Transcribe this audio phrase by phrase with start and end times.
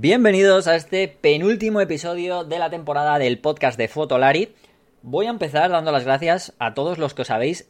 [0.00, 4.54] Bienvenidos a este penúltimo episodio de la temporada del podcast de Fotolari.
[5.02, 7.68] Voy a empezar dando las gracias a todos los que os habéis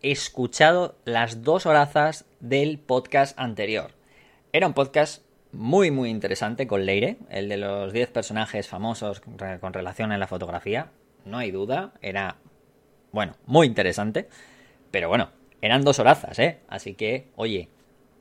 [0.00, 3.90] escuchado las dos horazas del podcast anterior.
[4.54, 9.74] Era un podcast muy muy interesante con Leire, el de los 10 personajes famosos con
[9.74, 10.90] relación a la fotografía.
[11.26, 12.36] No hay duda, era,
[13.12, 14.30] bueno, muy interesante.
[14.90, 16.60] Pero bueno, eran dos horazas, ¿eh?
[16.66, 17.68] Así que, oye,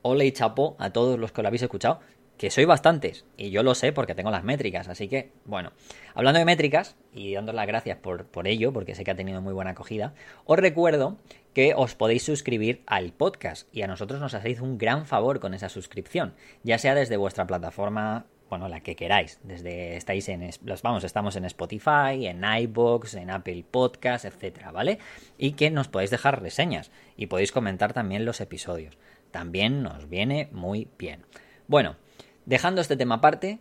[0.01, 2.01] ole y chapo a todos los que lo habéis escuchado
[2.37, 5.71] que soy bastantes, y yo lo sé porque tengo las métricas, así que, bueno,
[6.13, 9.41] hablando de métricas, y dando las gracias por, por ello, porque sé que ha tenido
[9.41, 10.13] muy buena acogida,
[10.45, 11.17] os recuerdo
[11.53, 15.53] que os podéis suscribir al podcast, y a nosotros nos hacéis un gran favor con
[15.53, 19.39] esa suscripción, ya sea desde vuestra plataforma bueno, la que queráis.
[19.43, 24.99] Desde estáis en los vamos, estamos en Spotify, en iBox, en Apple Podcasts, etcétera, ¿vale?
[25.37, 28.97] Y que nos podéis dejar reseñas y podéis comentar también los episodios.
[29.31, 31.25] También nos viene muy bien.
[31.67, 31.97] Bueno,
[32.47, 33.59] Dejando este tema aparte,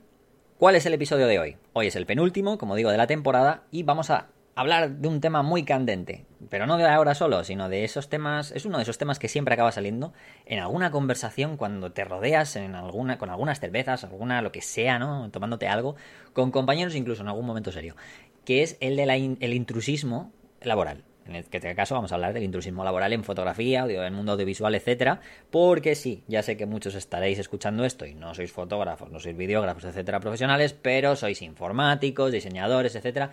[0.59, 1.57] ¿cuál es el episodio de hoy?
[1.73, 5.21] Hoy es el penúltimo, como digo, de la temporada y vamos a hablar de un
[5.21, 8.85] tema muy candente, pero no de ahora solo, sino de esos temas, es uno de
[8.85, 10.13] esos temas que siempre acaba saliendo
[10.45, 15.01] en alguna conversación cuando te rodeas en alguna con algunas cervezas, alguna lo que sea,
[15.01, 15.33] ¿no?
[15.33, 15.97] tomándote algo
[16.33, 17.97] con compañeros incluso en algún momento serio,
[18.45, 21.03] que es el del intrusismo laboral.
[21.27, 24.75] En este caso vamos a hablar del intrusismo laboral en fotografía, en el mundo audiovisual,
[24.75, 29.19] etcétera, porque sí, ya sé que muchos estaréis escuchando esto y no sois fotógrafos, no
[29.19, 33.33] sois videógrafos, etcétera, profesionales, pero sois informáticos, diseñadores, etcétera.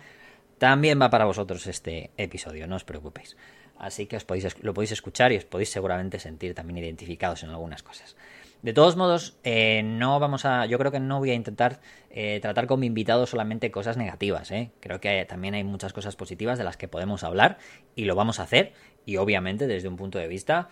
[0.58, 3.36] También va para vosotros este episodio, no os preocupéis.
[3.78, 7.50] Así que os podéis, lo podéis escuchar y os podéis seguramente sentir también identificados en
[7.50, 8.16] algunas cosas.
[8.64, 10.64] De todos modos, eh, no vamos a.
[10.64, 14.50] Yo creo que no voy a intentar eh, tratar con mi invitado solamente cosas negativas.
[14.52, 14.72] ¿eh?
[14.80, 17.58] Creo que también hay muchas cosas positivas de las que podemos hablar
[17.94, 18.72] y lo vamos a hacer.
[19.04, 20.70] Y obviamente desde un punto de vista,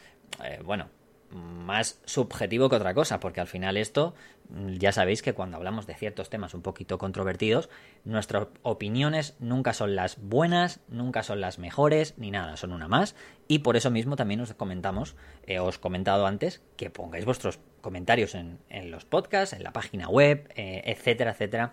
[0.65, 0.89] bueno,
[1.33, 4.14] más subjetivo que otra cosa, porque al final esto,
[4.48, 7.70] mm, ya sabéis que cuando hablamos de ciertos temas un poquito controvertidos,
[8.05, 13.16] nuestras opiniones nunca son las buenas, nunca son las mejores, ni nada, son una más,
[13.48, 15.16] y por eso mismo también os comentamos,
[15.47, 18.59] eh, os comentado antes, que pongáis vuestros comentarios en,
[18.91, 21.72] los podcasts, en la página web, eh, etcétera, etcétera,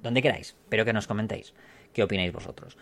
[0.00, 1.54] donde queráis, pero que nos comentéis
[1.92, 2.76] qué opináis vosotros.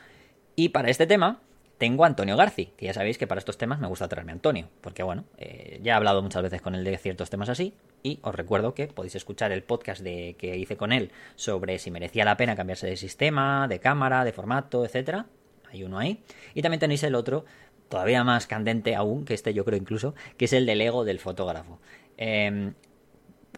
[0.56, 1.40] Y para este tema,
[1.84, 4.36] tengo a Antonio Garci, que ya sabéis que para estos temas me gusta traerme a
[4.36, 7.74] Antonio, porque bueno, eh, ya he hablado muchas veces con él de ciertos temas así,
[8.02, 11.90] y os recuerdo que podéis escuchar el podcast de, que hice con él sobre si
[11.90, 15.26] merecía la pena cambiarse de sistema, de cámara, de formato, etcétera.
[15.70, 16.22] Hay uno ahí.
[16.54, 17.44] Y también tenéis el otro,
[17.90, 21.18] todavía más candente aún, que este yo creo incluso, que es el del ego del
[21.18, 21.80] fotógrafo.
[22.16, 22.72] Em,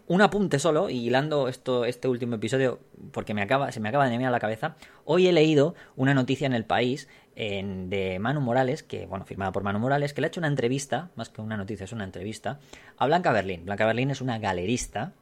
[0.07, 2.79] un apunte solo, y hilando esto, este último episodio,
[3.13, 4.75] porque me acaba, se me acaba de venir a la cabeza.
[5.05, 7.07] Hoy he leído una noticia en el país
[7.37, 11.11] de Manu Morales, que, bueno, firmada por Manu Morales, que le ha hecho una entrevista,
[11.15, 12.59] más que una noticia, es una entrevista,
[12.97, 13.63] a Blanca Berlín.
[13.63, 15.13] Blanca Berlín es una galerista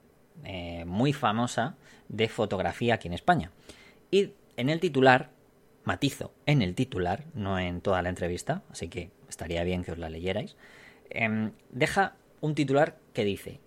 [0.46, 1.76] eh, muy famosa
[2.08, 3.52] de fotografía aquí en España.
[4.12, 5.32] Y en el titular,
[5.84, 9.98] matizo, en el titular, no en toda la entrevista, así que estaría bien que os
[9.98, 10.56] la leyerais,
[11.10, 13.60] em, deja un titular que dice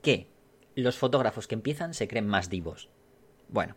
[0.00, 0.28] que
[0.76, 2.88] los fotógrafos que empiezan se creen más divos.
[3.48, 3.76] Bueno,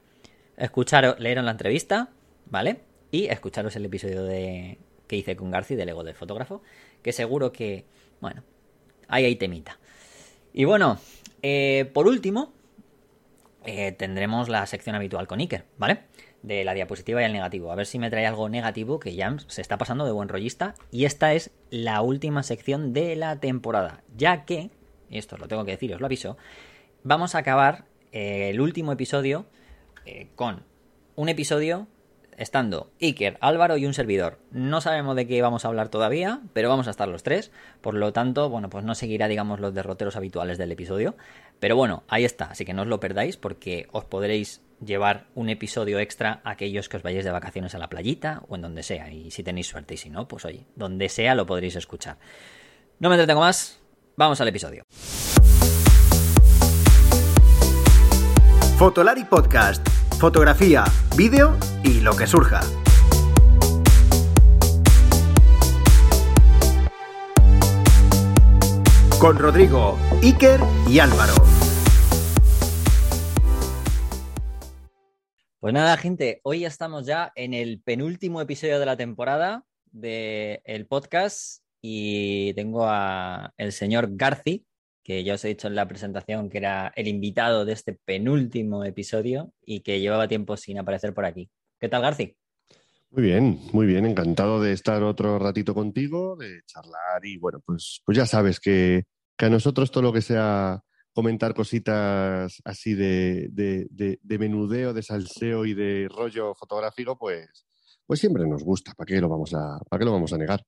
[0.56, 2.12] escucharon, leyeron la entrevista,
[2.46, 2.93] ¿vale?
[3.13, 6.63] Y escucharos el episodio de, que hice con Garci del ego del fotógrafo,
[7.03, 7.85] que seguro que,
[8.19, 8.44] bueno,
[9.07, 9.78] ahí hay temita.
[10.51, 10.97] Y bueno,
[11.44, 12.53] eh, por último,
[13.66, 16.06] eh, tendremos la sección habitual con Iker, ¿vale?
[16.41, 17.72] De la diapositiva y el negativo.
[17.72, 20.73] A ver si me trae algo negativo que ya se está pasando de buen rollista.
[20.90, 24.72] Y esta es la última sección de la temporada, ya que,
[25.12, 26.35] y esto lo tengo que decir, os lo aviso,
[27.03, 29.46] vamos a acabar eh, el último episodio
[30.35, 30.63] con
[31.16, 31.88] un episodio
[32.38, 34.40] estando Iker, Álvaro y un servidor.
[34.52, 37.52] No sabemos de qué vamos a hablar todavía, pero vamos a estar los tres.
[37.82, 41.16] Por lo tanto, bueno, pues no seguirá, digamos, los derroteros habituales del episodio.
[41.60, 45.50] Pero bueno, ahí está, así que no os lo perdáis porque os podréis llevar un
[45.50, 48.84] episodio extra a aquellos que os vayáis de vacaciones a la playita o en donde
[48.84, 49.12] sea.
[49.12, 52.18] Y si tenéis suerte y si no, pues oye, donde sea lo podréis escuchar.
[53.00, 53.80] No me entretengo más,
[54.16, 54.84] vamos al episodio.
[58.78, 59.88] Fotolari Podcast
[60.23, 60.85] fotografía,
[61.17, 62.61] vídeo y lo que surja.
[69.20, 71.34] Con Rodrigo, Iker y Álvaro.
[75.59, 81.64] Pues nada, gente, hoy estamos ya en el penúltimo episodio de la temporada del podcast
[81.81, 84.66] y tengo a el señor Garci,
[85.03, 88.85] que ya os he dicho en la presentación que era el invitado de este penúltimo
[88.85, 91.50] episodio y que llevaba tiempo sin aparecer por aquí.
[91.79, 92.38] ¿Qué tal, Garci?
[93.11, 98.02] Muy bien, muy bien, encantado de estar otro ratito contigo, de charlar y bueno, pues,
[98.05, 99.03] pues ya sabes que,
[99.38, 105.73] a nosotros todo lo que sea comentar cositas así de, de, menudeo, de salseo y
[105.73, 107.67] de rollo fotográfico, pues,
[108.08, 108.94] pues siempre nos gusta.
[108.94, 110.64] ¿Para qué lo vamos a, para qué lo vamos a negar?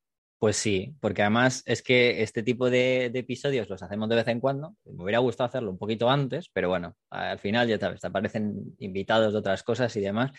[0.46, 4.40] Pues sí, porque además es que este tipo de, episodios los hacemos de vez en
[4.40, 4.76] cuando.
[4.86, 8.76] Me hubiera gustado hacerlo un poquito antes, pero bueno, al final ya sabes, te aparecen
[8.78, 10.34] invitados de otras cosas y demás.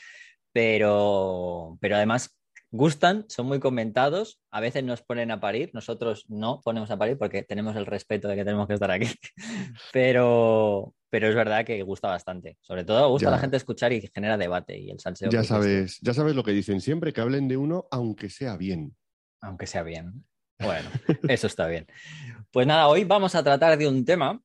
[0.53, 2.39] Pero, pero además
[2.71, 7.19] gustan, son muy comentados, a veces nos ponen a parir, nosotros no ponemos a parir
[7.19, 9.09] porque tenemos el respeto de que tenemos que estar aquí,
[9.93, 12.59] pero, pero es verdad que gusta bastante.
[12.61, 15.31] Sobre todo gusta a la gente escuchar y genera debate y el salseo.
[15.31, 18.95] Ya sabes, ya sabes lo que dicen siempre, que hablen de uno aunque sea bien.
[19.47, 20.25] Aunque sea bien.
[20.59, 20.89] Bueno,
[21.29, 21.87] eso está bien.
[22.51, 24.43] Pues nada, hoy vamos a tratar de un tema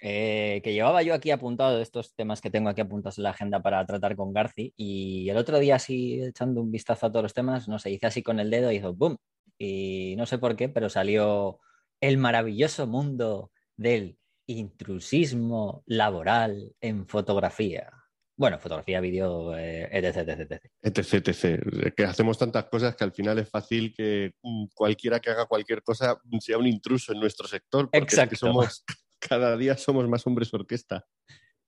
[0.00, 3.30] eh, que llevaba yo aquí apuntado, de estos temas que tengo aquí apuntados en la
[3.30, 7.24] agenda para tratar con Garci, y el otro día así echando un vistazo a todos
[7.24, 9.16] los temas, no sé, hice así con el dedo y hizo ¡boom!
[9.58, 11.58] Y no sé por qué, pero salió
[12.00, 17.90] el maravilloso mundo del intrusismo laboral en fotografía.
[18.36, 21.26] Bueno, fotografía, vídeo, eh, etc, etc, etc.
[21.26, 25.46] etc, Que hacemos tantas cosas que al final es fácil que mm, cualquiera que haga
[25.46, 27.88] cualquier cosa sea un intruso en nuestro sector.
[27.92, 28.36] Exacto.
[28.36, 28.84] somos,
[29.20, 31.06] cada día somos más hombres orquesta.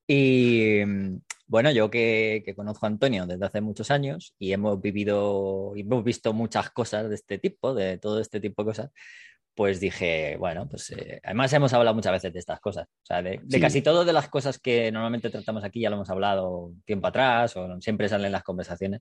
[0.09, 5.73] Y mm, bueno, yo que, conozco a Antonio desde hace muchos años y hemos vivido,
[5.77, 8.91] y hemos visto muchas cosas de este tipo, de todo este tipo de cosas,
[9.57, 13.23] pues dije, bueno, pues eh, además hemos hablado muchas veces de estas cosas, o sea,
[13.23, 17.07] de, casi todo de las cosas que normalmente tratamos aquí, ya lo hemos hablado tiempo
[17.07, 19.01] atrás o siempre salen las conversaciones,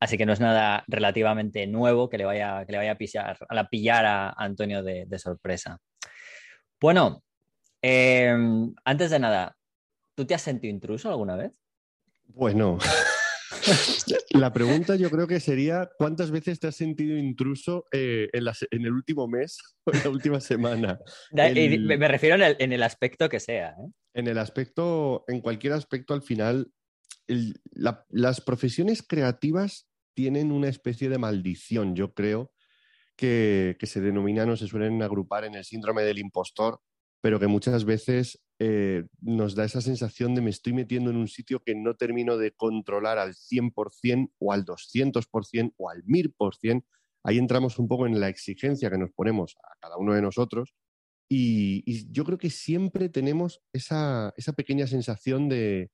[0.00, 3.36] así que no es nada relativamente nuevo que le vaya, que le vaya a, pillar,
[3.46, 5.78] a pillar a Antonio de, sorpresa.
[6.80, 7.22] Bueno,
[7.82, 9.54] em, antes de nada,
[10.14, 11.52] ¿tú te has sentido intruso alguna vez?
[12.28, 12.78] Bueno.
[14.30, 18.92] La pregunta yo creo que sería, ¿cuántas veces te has sentido intruso eh, en, el
[18.92, 20.98] último mes o en la última semana?
[21.32, 23.70] Me refiero en el, aspecto que sea.
[23.70, 23.90] ¿eh?
[24.14, 26.70] En el aspecto, en cualquier aspecto al final,
[27.26, 32.52] las profesiones creativas tienen una especie de maldición, yo creo,
[33.16, 36.80] que, que se denominan o se suelen agrupar en el síndrome del impostor,
[37.24, 41.26] pero que muchas veces eh, nos da esa sensación de me estoy metiendo en un
[41.26, 46.84] sitio que no termino de controlar al 100% o al 200% o al 1000%.
[47.22, 50.74] Ahí entramos un poco en la exigencia que nos ponemos a cada uno de nosotros
[51.26, 55.90] y, yo creo que siempre tenemos esa, pequeña sensación de,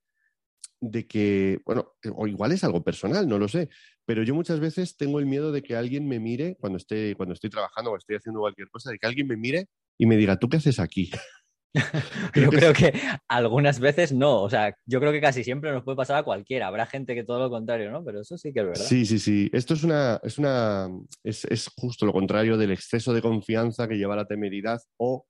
[0.81, 3.69] de que, bueno, o igual es algo personal, no lo sé,
[4.05, 7.35] pero yo muchas veces tengo el miedo de que alguien me mire cuando, esté, cuando
[7.35, 9.69] estoy trabajando o estoy haciendo cualquier cosa, de que alguien me mire
[10.01, 11.11] y me diga, ¿tú qué haces aquí?
[12.35, 12.93] yo creo que
[13.29, 16.67] algunas veces no, o sea, yo creo que casi siempre nos puede pasar a cualquiera.
[16.67, 18.03] Habrá gente que todo lo contrario, ¿no?
[18.03, 18.85] Pero eso sí que es verdad.
[18.85, 19.49] Sí, sí, sí.
[19.53, 20.89] Esto es una, es una,
[21.23, 25.27] es, justo lo contrario del exceso de confianza que lleva a la temeridad o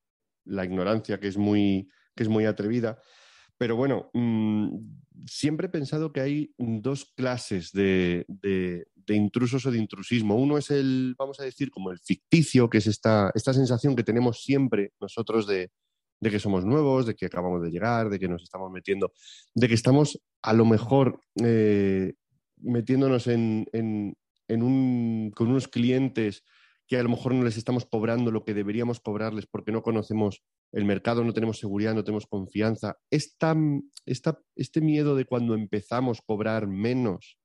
[0.47, 2.99] la ignorancia que es muy, que es muy atrevida.
[3.59, 4.69] Pero bueno, mm,
[5.27, 10.37] siempre he pensado que hay dos clases de, de intrusos o de intrusismo.
[10.37, 14.05] Uno es el, vamos a decir, como el ficticio, que es esta, esta sensación que
[14.05, 15.71] tenemos siempre nosotros de,
[16.21, 19.13] que somos nuevos, de que acabamos de llegar, de que nos estamos metiendo,
[19.55, 22.15] de que estamos a lo mejor eh,
[22.59, 23.67] metiéndonos en,
[24.49, 26.45] un, con unos clientes
[26.87, 30.43] que a lo mejor no les estamos cobrando lo que deberíamos cobrarles porque no conocemos
[30.73, 32.97] el mercado, no tenemos seguridad, no tenemos confianza.
[33.11, 33.57] Esta,
[34.57, 37.39] este miedo de cuando empezamos a cobrar menos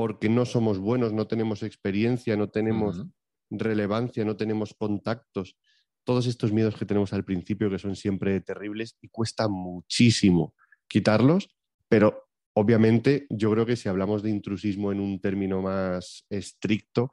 [0.00, 3.04] porque no somos buenos, no tenemos experiencia, no tenemos
[3.50, 5.58] relevancia, no tenemos contactos.
[6.04, 10.54] Todos estos miedos que tenemos al principio, que son siempre terribles y cuesta muchísimo
[10.88, 11.50] quitarlos,
[11.86, 17.12] pero obviamente yo creo que si hablamos de intrusismo en un término más estricto,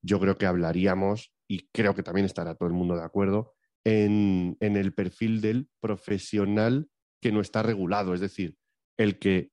[0.00, 3.52] yo creo que hablaríamos, y creo que también estará todo el mundo de acuerdo,
[3.84, 6.88] en, el perfil del profesional
[7.20, 8.56] que no está regulado, es decir,
[8.96, 9.50] el que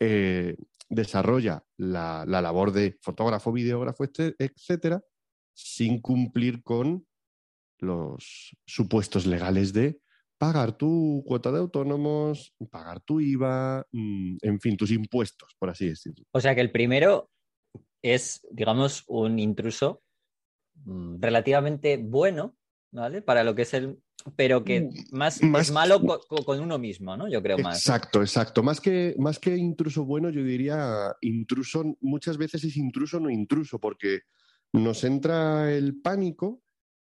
[0.00, 0.56] eh,
[0.88, 5.02] desarrolla la, labor de fotógrafo, videógrafo, etcétera,
[5.54, 7.06] sin cumplir con
[7.78, 10.00] los supuestos legales de
[10.38, 15.88] pagar tu cuota de autónomos, pagar tu IVA, mm, en fin, tus impuestos, por así
[15.88, 16.24] decirlo.
[16.32, 17.30] O sea que el primero
[18.02, 20.02] es, digamos, un intruso
[20.84, 22.56] mm, relativamente bueno,
[22.92, 23.22] ¿vale?
[23.22, 23.98] Para lo que es el
[24.34, 27.28] pero que mm, más, es malo con, uno mismo, ¿no?
[27.28, 27.78] Yo creo más.
[27.78, 28.62] Exacto, exacto.
[28.62, 33.78] Más que, más que intruso bueno, yo diría intruso, muchas veces es intruso no intruso,
[33.78, 34.22] porque
[34.72, 36.62] nos entra el pánico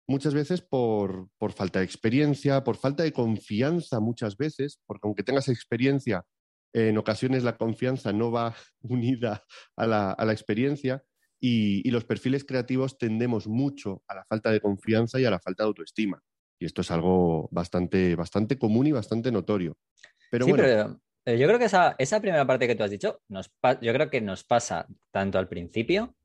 [0.08, 5.48] muchas veces por, falta de experiencia, por falta de confianza muchas veces, porque aunque tengas
[5.48, 6.26] experiencia,
[6.74, 9.44] en ocasiones la confianza no va unida
[9.76, 11.04] a la, experiencia
[11.40, 15.40] y, y los perfiles creativos tendemos mucho a la falta de confianza y a la
[15.40, 16.22] falta de autoestima.
[16.62, 19.76] Y esto es algo bastante, bastante común y bastante notorio.
[20.30, 22.92] Pero sí, bueno, pero eh, yo creo que esa, esa primera parte que tú has
[22.92, 23.52] dicho, nos
[23.82, 26.16] yo creo que nos pasa tanto al principio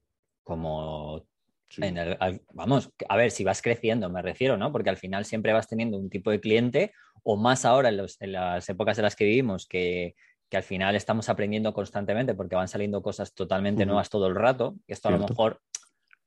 [0.45, 1.27] como
[1.71, 1.83] sí.
[1.85, 4.71] en el, al- vamos, a ver, si vas creciendo, me refiero, ¿no?
[4.73, 8.21] Porque al final siempre vas teniendo un tipo de cliente, o más ahora en, los-
[8.21, 10.17] en las épocas en las que vivimos, que,
[10.51, 14.77] que al final estamos aprendiendo constantemente porque van saliendo cosas totalmente nuevas todo el rato.
[14.87, 15.63] Esto a lo mejor,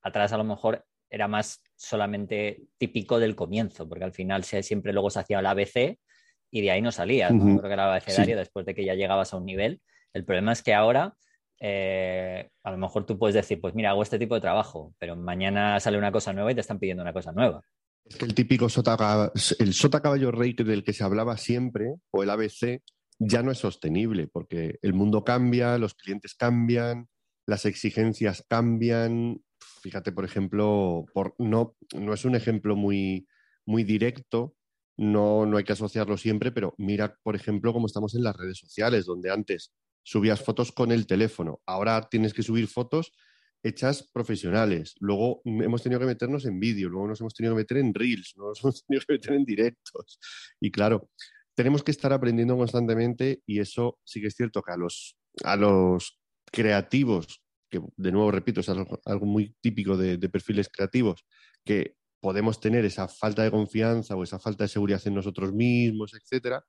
[0.02, 4.94] atrás a lo mejor era más solamente típico del comienzo, porque al final se- siempre
[4.94, 6.00] luego se hacía el ABC
[6.52, 7.44] y de ahí no salías, ¿no?
[7.44, 7.58] Ujú.
[7.60, 9.82] Creo que era el abecedario después de que ya llegabas a un nivel.
[10.14, 11.16] El problema es que ahora
[11.60, 15.16] eh, a lo mejor tú puedes decir, pues mira, hago este tipo de trabajo, pero
[15.16, 17.62] mañana sale una cosa nueva y te están pidiendo una cosa nueva.
[18.06, 22.24] Es que el típico sota, el sota caballo rey del que se hablaba siempre, o
[22.24, 22.82] el ABC,
[23.20, 27.08] ya no es sostenible, porque el mundo cambia, los clientes cambian,
[27.46, 29.42] las exigencias cambian.
[29.82, 33.28] Fíjate, por ejemplo, por, no, no es un ejemplo muy,
[33.66, 34.56] muy directo,
[34.98, 38.58] no, no hay que asociarlo siempre, pero mira, por ejemplo, cómo estamos en las redes
[38.58, 43.14] sociales, donde antes subías fotos con el teléfono, ahora tienes que subir fotos
[43.64, 44.96] hechas profesionales.
[45.00, 48.34] Luego hemos tenido que meternos en vídeo, luego nos hemos tenido que meter en reels,
[48.38, 50.20] nos hemos tenido que meter en directos.
[50.60, 51.10] Y claro,
[51.56, 55.56] tenemos que estar aprendiendo constantemente y eso sí que es cierto que a los, a
[55.56, 56.20] los
[56.52, 61.26] creativos, que de nuevo repito, es algo, muy típico de, perfiles creativos,
[61.64, 66.14] que podemos tener esa falta de confianza o esa falta de seguridad en nosotros mismos,
[66.14, 66.64] etcétera,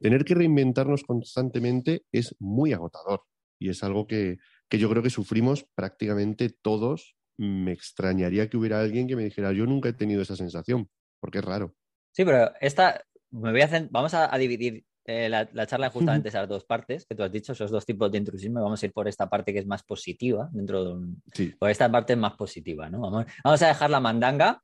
[0.00, 3.22] tener que reinventarnos constantemente es muy agotador
[3.58, 7.16] y es algo que, que yo creo que sufrimos prácticamente todos.
[7.38, 11.38] Me extrañaría que hubiera alguien que me dijera, yo nunca he tenido esa sensación, porque
[11.38, 11.74] es raro.
[12.12, 16.48] Sí, pero esta, me voy a vamos a dividir eh, la, la charla justamente esas
[16.48, 18.92] dos partes que tú has dicho, esos dos tipos de intrusismo, y vamos a ir
[18.92, 21.22] por esta parte que es más positiva, dentro de un...
[21.32, 23.00] Sí, Por esta parte es más positiva, ¿no?
[23.00, 24.60] Vamos, vamos a dejar la mandanga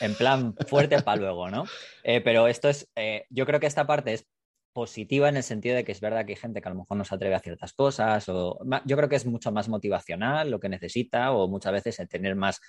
[0.00, 1.64] en plan fuerte para luego, ¿no?
[2.02, 4.26] Eh, pero esto es, eh, yo creo que esta parte es
[4.72, 6.96] positiva en el sentido de que es verdad que hay gente que a lo mejor
[6.96, 10.60] no se atreve a ciertas cosas, o yo creo que es mucho más motivacional lo
[10.60, 12.60] que necesita, o muchas veces el tener más,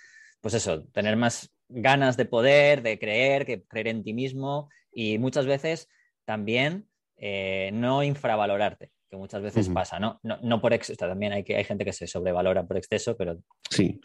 [0.42, 5.18] pues eso, tener más ganas de poder, de creer, que creer en ti mismo, y
[5.18, 5.90] muchas veces
[6.28, 10.20] también eh, no infravalorarte, que muchas veces pasa, ¿no?
[10.24, 13.42] No, no por exceso, también hay, que, hay gente que se sobrevalora por exceso, pero,
[13.70, 14.02] sí.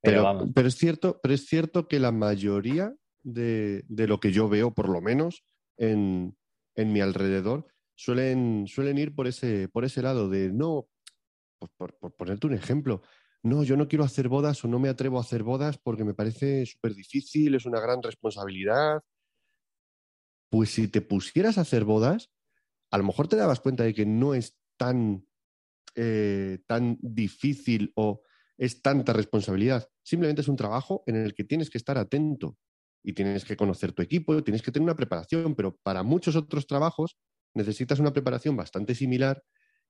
[0.00, 0.48] pero Pero, vamos.
[0.54, 4.72] pero, es cierto, pero es cierto que la mayoría de, de lo que yo veo,
[4.72, 5.44] por lo menos
[5.76, 6.34] en,
[6.76, 10.88] en mi alrededor, suelen, suelen ir por ese, por ese lado de no,
[11.58, 13.02] por, por- por ponerte un ejemplo,
[13.42, 16.14] no, yo no quiero hacer bodas o no me atrevo a hacer bodas porque me
[16.14, 19.02] parece súper difícil, es una gran responsabilidad.
[20.50, 22.30] Pues si te pusieras a hacer bodas,
[22.90, 25.26] a lo mejor te dabas cuenta de que no es tan,
[25.96, 28.22] eh, tan difícil o
[28.58, 29.88] es tanta responsabilidad.
[30.04, 32.58] Simplemente es un trabajo en el que tienes que estar atento
[33.04, 36.66] y tienes que conocer tu equipo, tienes que tener una preparación, pero para muchos otros
[36.66, 37.18] trabajos
[37.54, 39.44] necesitas una preparación bastante similar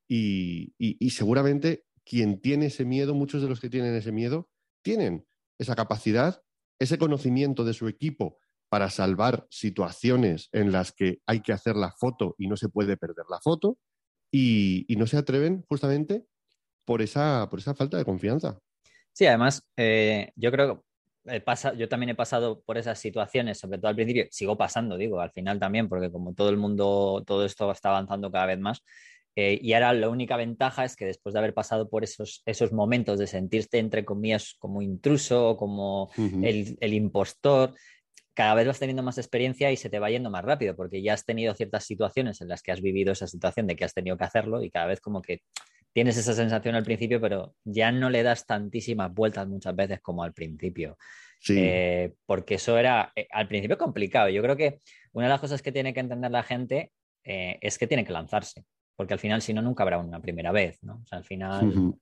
[0.08, 4.48] y, y- y seguramente quien tiene ese miedo, muchos de los que tienen ese miedo,
[4.82, 5.26] tienen
[5.58, 6.42] esa capacidad,
[6.78, 11.92] ese conocimiento de su equipo para salvar situaciones en las que hay que hacer la
[11.92, 13.78] foto y no se puede perder la foto
[14.32, 16.24] y, y no se atreven justamente
[16.84, 18.58] por esa, por esa falta de confianza.
[19.12, 20.84] Sí, además, eh, yo creo
[21.24, 24.96] que pasa, yo también he pasado por esas situaciones, sobre todo al principio, sigo pasando,
[24.96, 28.60] digo, al final también, porque como todo el mundo, todo esto está avanzando cada vez
[28.60, 28.82] más.
[29.38, 32.72] eh, y ahora la única ventaja es que después de haber pasado por esos, esos
[32.72, 37.74] momentos de sentirte, entre comillas, como intruso o como el impostor,
[38.36, 41.14] cada vez vas teniendo más experiencia y se te va yendo más rápido, porque ya
[41.14, 44.18] has tenido ciertas situaciones en las que has vivido esa situación de que has tenido
[44.18, 45.40] que hacerlo y cada vez como que
[45.94, 50.22] tienes esa sensación al principio, pero ya no le das tantísimas vueltas muchas veces como
[50.22, 50.98] al principio.
[51.40, 54.28] Sí, Eh, porque eso era eh, al principio complicado.
[54.28, 54.80] Yo creo que
[55.12, 56.92] una de las cosas que tiene que entender la gente
[57.24, 58.64] eh, es que tiene que lanzarse,
[58.96, 61.00] porque al final si no, nunca habrá una primera vez, ¿no?
[61.02, 61.94] O sea, al final...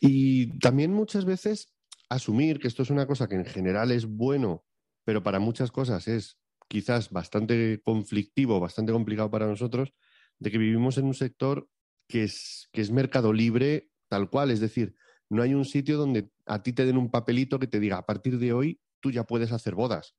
[0.00, 1.74] Y también muchas veces
[2.08, 4.64] asumir que esto es una cosa que en general es bueno,
[5.04, 9.92] pero para muchas cosas es quizás bastante conflictivo, bastante complicado para nosotros,
[10.38, 11.68] de que vivimos en un sector
[12.08, 14.50] que es, que es mercado libre tal cual.
[14.50, 14.94] Es decir,
[15.28, 18.06] no hay un sitio donde a ti te den un papelito que te diga, a
[18.06, 20.14] partir de hoy tú ya puedes hacer bodas,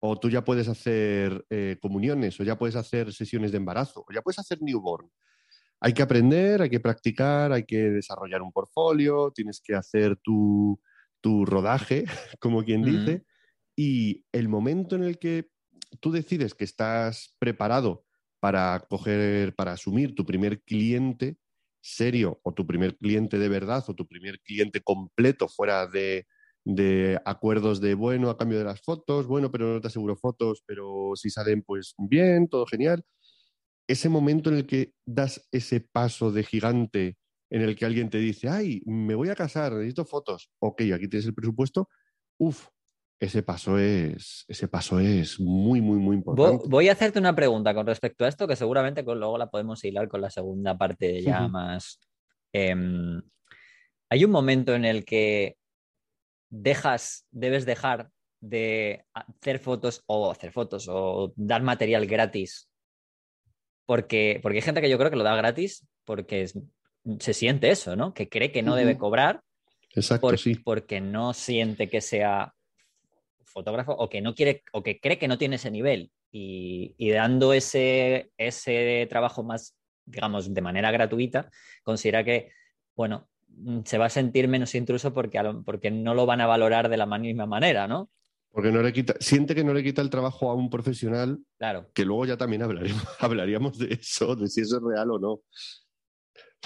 [0.00, 4.12] o tú ya puedes hacer eh, comuniones, o ya puedes hacer sesiones de embarazo, o
[4.12, 5.10] ya puedes hacer newborn.
[5.80, 10.80] Hay que aprender, hay que practicar, hay que desarrollar un portfolio, tienes que hacer tu,
[11.20, 12.04] tu rodaje,
[12.40, 13.24] como quien dice,
[13.82, 15.50] y el momento en el que
[15.98, 18.04] tú decides que estás preparado
[18.38, 21.36] para coger, para asumir tu primer cliente
[21.80, 26.28] serio o tu primer cliente de verdad o tu primer cliente completo fuera de,
[26.64, 30.62] de acuerdos de, bueno, a cambio de las fotos, bueno, pero no te aseguro fotos,
[30.64, 33.02] pero si salen, pues bien, todo genial.
[33.88, 37.18] Ese momento en el que das ese paso de gigante,
[37.50, 41.08] en el que alguien te dice, ay, me voy a casar, necesito fotos, ok, aquí
[41.08, 41.88] tienes el presupuesto,
[42.38, 42.68] uff,
[43.22, 46.64] ese paso es, ese paso es muy, muy, muy importante.
[46.68, 50.08] Voy a hacerte una pregunta con respecto a esto, que seguramente luego la podemos hilar
[50.08, 52.00] con la segunda parte de ya más.
[52.52, 53.22] Em,
[54.10, 55.56] hay un momento en el que
[56.50, 58.10] dejas, debes dejar
[58.40, 62.68] de hacer fotos o hacer fotos o dar material gratis.
[63.86, 66.48] Porque, porque hay gente que yo creo que lo da gratis porque
[67.20, 68.14] se siente eso, ¿no?
[68.14, 69.42] Que cree que no debe cobrar.
[69.94, 70.56] Exacto, sí.
[70.56, 72.52] Porque no siente que sea
[73.52, 77.52] fotógrafo o que no quiere o que cree que no tiene ese nivel y, dando
[77.52, 81.50] ese, ese trabajo más, digamos, de manera gratuita,
[81.82, 82.50] considera que,
[82.96, 86.88] bueno, mm, se va a sentir menos intruso porque, porque no lo van a valorar
[86.88, 88.10] de la misma manera, ¿no?
[88.50, 91.90] Porque no le quita, siente que no le quita el trabajo a un profesional, claro.
[91.94, 95.40] que luego ya también hablaremos, hablaríamos de eso, de si eso es real o no.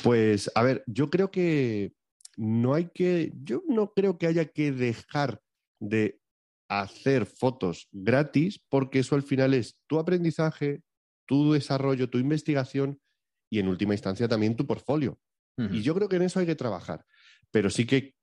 [0.02, 1.92] Pues, a ver, yo creo que
[2.36, 5.40] no hay que, yo no creo que haya que dejar
[5.80, 6.20] de
[6.68, 10.82] hacer fotos gratis porque eso al final es tu aprendizaje,
[11.26, 13.00] tu desarrollo, tu investigación
[13.50, 15.18] y en última instancia también tu portfolio.
[15.70, 17.06] Y yo creo que en eso hay que trabajar,
[17.50, 18.14] pero sí que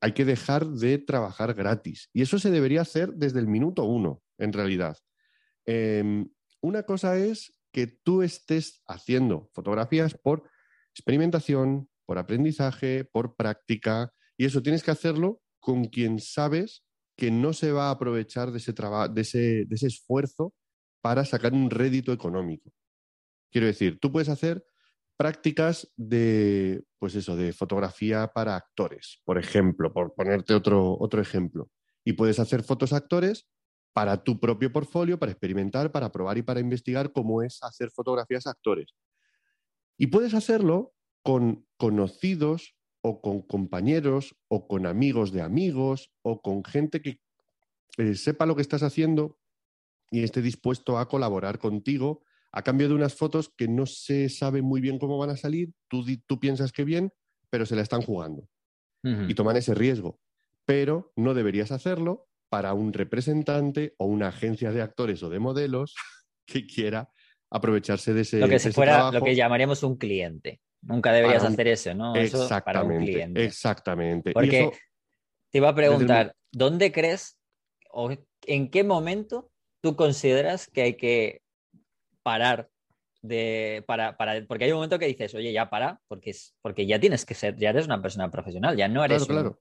[0.00, 2.10] hay que dejar de trabajar gratis.
[2.12, 4.98] Y eso se debería hacer desde el minuto uno, en realidad.
[5.64, 6.28] Em,
[6.60, 10.48] una cosa es que tú estés haciendo fotografías por
[10.94, 16.83] experimentación, por aprendizaje, por práctica, y eso tienes que hacerlo con quien sabes
[17.16, 20.54] que no se va a aprovechar de ese, de ese, de ese esfuerzo
[21.00, 22.72] para sacar un rédito económico.
[23.50, 24.64] Quiero decir, tú puedes hacer
[25.16, 31.70] prácticas de, pues eso, de fotografía para actores, por ejemplo, por ponerte otro, otro ejemplo.
[32.04, 33.48] Y puedes hacer fotos actores
[33.92, 38.46] para tu propio portfolio, para experimentar, para probar y para investigar cómo es hacer fotografías
[38.46, 38.94] a actores.
[39.96, 40.92] Y puedes hacerlo
[41.22, 47.20] con conocidos o con compañeros o con amigos de amigos o con gente que
[47.98, 49.38] eh, sepa lo que estás haciendo
[50.10, 54.62] y esté dispuesto a colaborar contigo a cambio de unas fotos que no se sabe
[54.62, 57.12] muy bien cómo van a salir, tú, tú piensas que bien,
[57.50, 58.48] pero se la están jugando
[59.02, 60.18] y toman ese riesgo.
[60.64, 65.94] Pero no deberías hacerlo para un representante o una agencia de actores o de modelos
[66.46, 67.10] que quiera
[67.50, 70.62] aprovecharse de ese Lo que se fuera lo que llamaríamos un cliente.
[70.86, 72.14] Nunca deberías hacer eso, ¿no?
[72.14, 72.64] Exactamente.
[72.64, 73.44] para un cliente.
[73.44, 74.32] Exactamente.
[74.32, 74.70] Porque
[75.50, 77.38] te iba a preguntar, ¿dónde crees
[77.90, 78.10] o
[78.46, 81.42] en qué momento tú consideras que hay que
[82.22, 82.68] parar
[83.22, 86.86] de, para, para, porque hay un momento que dices, oye, ya para, porque, es, porque
[86.86, 89.24] ya tienes que ser, ya eres una persona profesional, ya no eres.
[89.24, 89.60] Claro, claro.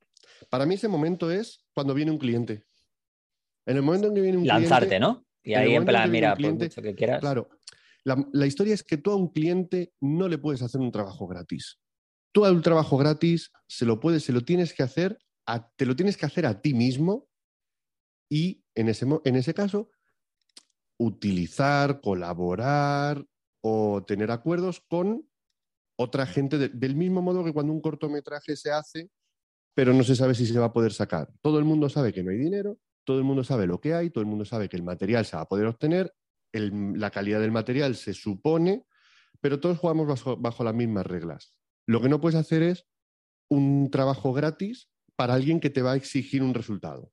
[0.49, 2.63] Para mí ese momento es cuando viene un cliente.
[3.65, 4.99] En el momento en que viene un Lanzarte, cliente.
[4.99, 5.25] ¿no?
[5.43, 7.21] Y ahí en plan, mira, por mucho que quieras.
[7.21, 7.49] Claro,
[8.06, 11.80] la, historia es que tú a un cliente no le puedes hacer un trabajo gratis.
[12.34, 15.18] Tú a un trabajo gratis se lo puedes, se lo tienes que hacer,
[15.78, 17.28] te lo tienes que hacer a ti mismo
[18.30, 19.89] y en ese, en ese caso
[21.00, 23.26] utilizar, colaborar
[23.62, 25.28] o tener acuerdos con
[25.98, 29.10] otra gente del mismo modo que cuando un cortometraje se hace,
[29.76, 31.32] pero no se sabe si se va a poder sacar.
[31.42, 34.10] Todo el mundo sabe que no hay dinero, todo el mundo sabe lo que hay,
[34.10, 36.13] todo el mundo sabe que el material se va a poder obtener
[36.54, 38.86] la calidad del material se supone,
[39.42, 41.56] pero todos jugamos bajo, las mismas reglas.
[41.88, 42.88] Lo que no puedes hacer es
[43.50, 47.12] un trabajo gratis para alguien que te va a exigir un resultado.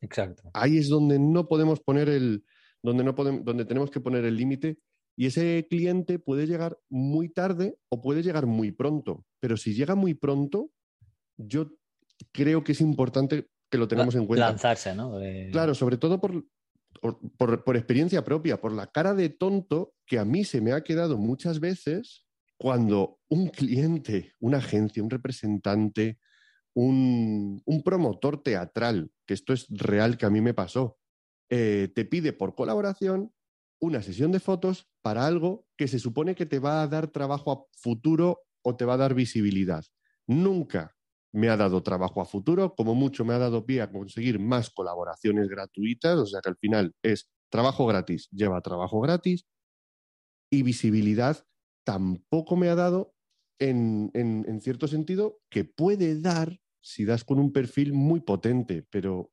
[0.00, 0.50] Exacto.
[0.54, 2.44] Ahí es donde no podemos poner el,
[2.82, 4.78] donde, no podemos, donde tenemos que poner el límite
[5.16, 9.24] y ese cliente puede llegar muy tarde o puede llegar muy pronto.
[9.40, 10.70] Pero si llega muy pronto,
[11.36, 11.72] yo
[12.32, 14.48] creo que es importante que lo tengamos en cuenta.
[14.48, 15.18] Lanzarse, ¿no?
[15.50, 16.44] Claro, sobre todo por,
[17.36, 21.18] por, experiencia propia, por la cara de tonto que a mí se me ha quedado
[21.18, 22.26] muchas veces
[22.58, 26.18] cuando un cliente, una agencia, un representante,
[26.74, 30.98] un, promotor teatral, que esto es real que a mí me pasó,
[31.50, 33.32] eh, te pide por colaboración
[33.80, 37.52] una sesión de fotos para algo que se supone que te va a dar trabajo
[37.52, 39.84] a futuro o te va a dar visibilidad.
[40.26, 40.95] Nunca
[41.32, 44.70] me ha dado trabajo a futuro, como mucho me ha dado pie a conseguir más
[44.70, 49.46] colaboraciones gratuitas, o sea que al final es trabajo gratis, lleva trabajo gratis
[50.50, 51.44] y visibilidad
[51.84, 53.14] tampoco me ha dado
[53.58, 59.30] en, en, cierto sentido que puede dar si das con un perfil muy potente, pero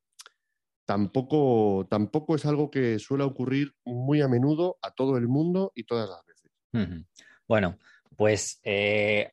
[0.86, 5.84] tampoco, tampoco es algo que suele ocurrir muy a menudo a todo el mundo y
[5.84, 7.06] todas las veces.
[7.46, 7.78] Bueno,
[8.16, 9.32] pues eh,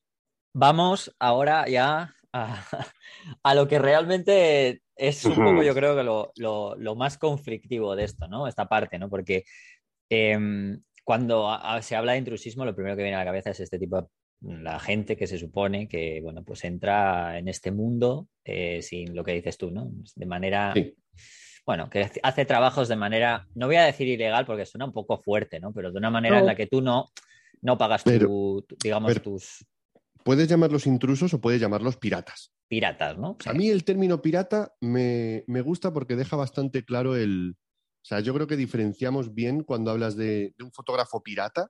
[0.53, 2.15] vamos ahora ya
[3.43, 8.27] a, lo que realmente es un poco, yo creo que lo, más conflictivo de esto,
[8.27, 8.47] ¿no?
[8.47, 9.09] Esta parte, ¿no?
[9.09, 9.43] Porque
[10.09, 11.49] em, cuando
[11.81, 14.07] se habla de intrusismo, lo primero que viene a la cabeza es este tipo de
[14.41, 19.23] la gente que se supone que, bueno, pues entra en este mundo eh, sin lo
[19.23, 19.91] que dices tú, ¿no?
[20.15, 20.73] De manera,
[21.65, 25.21] bueno, que hace trabajos de manera, no voy a decir ilegal porque suena un poco
[25.21, 25.71] fuerte, ¿no?
[25.73, 27.11] Pero de una manera en la que tú no,
[27.61, 29.65] no pagas tu, digamos, tus...
[30.23, 32.53] Puedes llamarlos intrusos o puedes llamarlos piratas.
[32.67, 33.37] Piratas, ¿no?
[33.45, 37.55] A mí el término pirata me, me, gusta porque deja bastante claro el...
[38.03, 41.69] O sea, yo creo que diferenciamos bien cuando hablas de, de un fotógrafo pirata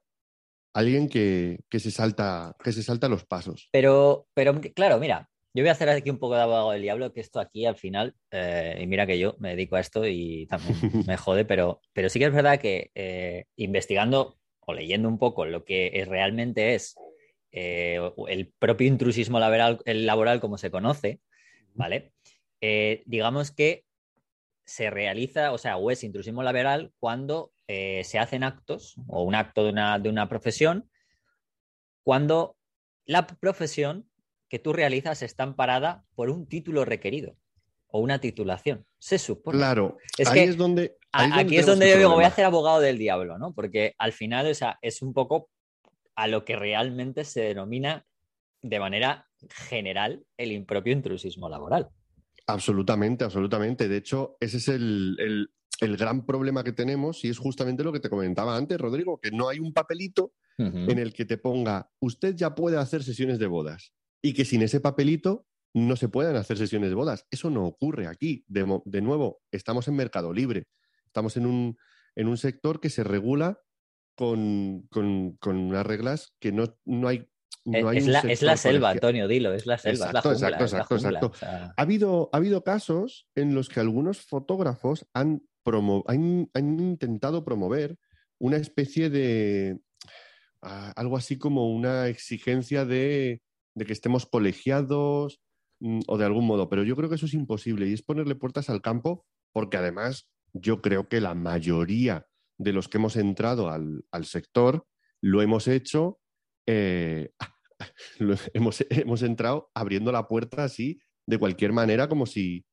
[0.73, 3.69] alguien que, se salta, que se salta los pasos.
[3.71, 7.13] Pero, pero claro, mira, yo voy a hacer aquí un poco de abogado del diablo,
[7.13, 10.47] que esto aquí al final, eh, y mira que yo me dedico a esto y
[10.47, 10.75] también
[11.07, 15.45] me jode, pero, pero sí que es verdad que eh, investigando o leyendo un poco
[15.45, 16.95] lo que realmente es
[17.51, 21.19] eh, el propio intrusismo laboral, el laboral como se conoce,
[21.73, 22.13] ¿vale?
[23.05, 23.85] digamos que
[24.65, 29.35] se realiza, o sea, o es intrusismo laboral cuando eh, se hacen actos o un
[29.35, 30.89] acto de una, de una profesión
[32.03, 32.55] cuando
[33.05, 34.09] la profesión
[34.49, 37.35] que tú realizas está amparada por un título requerido
[37.87, 38.85] o una titulación.
[38.97, 39.57] Se supone.
[39.57, 40.97] Claro, es ahí es donde.
[41.11, 43.53] aquí es donde yo digo, voy a hacer abogado del diablo, ¿no?
[43.53, 45.49] Porque al final o sea, es un poco
[46.15, 48.05] a lo que realmente se denomina
[48.61, 51.89] de manera general el impropio intrusismo laboral.
[52.47, 53.87] Absolutamente, absolutamente.
[53.87, 58.09] De hecho, ese es el, gran problema que tenemos y es justamente lo que te
[58.09, 62.53] comentaba antes, Rodrigo, que no hay un papelito en el que te ponga, usted ya
[62.53, 66.89] puede hacer sesiones de bodas y que sin ese papelito no se puedan hacer sesiones
[66.89, 67.25] de bodas.
[67.31, 68.45] Eso no ocurre aquí.
[68.47, 70.67] De, nuevo, estamos en mercado libre,
[71.07, 71.77] estamos en un,
[72.15, 73.59] en un sector que se regula
[74.15, 77.27] con, con, unas reglas que no, no hay
[77.65, 78.07] es,
[78.41, 80.07] la, selva, Antonio, dilo, es la selva.
[80.07, 81.31] Exacto, exacto, exacto, exacto.
[81.41, 85.43] Ha, habido, ha habido casos en los que algunos fotógrafos han,
[86.07, 87.97] han, intentado promover
[88.39, 89.79] una especie de
[90.63, 93.41] ah, algo así como una exigencia de,
[93.75, 95.39] de, que estemos colegiados
[95.81, 98.33] mm, o de algún modo, pero yo creo que eso es imposible y es ponerle
[98.33, 102.25] puertas al campo porque además yo creo que la mayoría
[102.61, 104.85] de los que hemos entrado al, al sector
[105.21, 106.19] lo hemos hecho
[106.67, 107.31] eh,
[108.53, 112.65] hemos, hemos, entrado abriendo la puerta así, de cualquier manera, como si,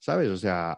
[0.00, 0.28] ¿sabes?
[0.28, 0.76] O sea,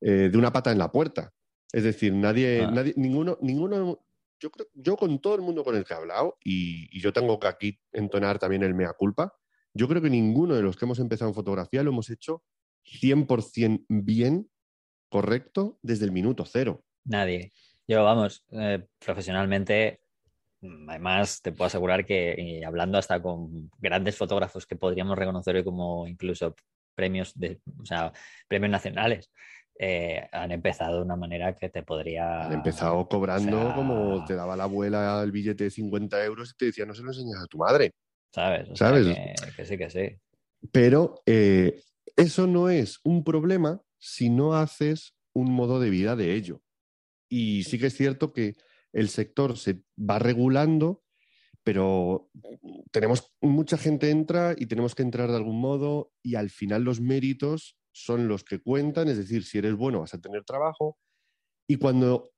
[0.00, 1.32] eh, de una pata en la puerta.
[1.72, 2.70] Es decir, nadie, ah.
[2.70, 4.04] nadie ninguno, ninguno,
[4.40, 7.38] yo creo, yo con todo el mundo con el que he hablado, y, yo tengo
[7.38, 9.34] que aquí entonar también el mea culpa,
[9.74, 12.42] yo creo que ninguno de los que hemos empezado en fotografía lo hemos hecho
[12.84, 14.50] 100% bien,
[15.10, 16.84] correcto, desde el minuto cero.
[17.06, 17.52] Nadie.
[17.88, 20.00] Yo, vamos, eh, profesionalmente
[20.60, 25.64] Mm, además, te puedo asegurar que hablando hasta con grandes fotógrafos que podríamos reconocer hoy
[25.64, 26.54] como incluso
[26.94, 28.12] premios, de, o sea,
[28.48, 29.30] premios nacionales,
[29.78, 32.46] eh, han empezado de una manera que te podría...
[32.46, 36.64] Han empezado cobrando como te daba la abuela el billete de 50 euros y te
[36.66, 37.92] decía, no se lo enseñas a tu madre.
[38.32, 38.68] ¿Sabes?
[38.74, 39.06] ¿Sabes?
[39.56, 40.16] que, sí, que sí.
[40.72, 41.82] Pero eh,
[42.16, 46.62] eso no es un problema si no haces un modo de vida de ello.
[47.28, 48.54] Y sí que es cierto que
[48.92, 51.04] el sector se va regulando,
[51.62, 52.30] pero
[52.92, 57.00] tenemos mucha gente entra y tenemos que entrar de algún modo y al final los
[57.00, 60.98] méritos son los que cuentan, es decir, si eres bueno vas a tener trabajo
[61.68, 62.30] y cuando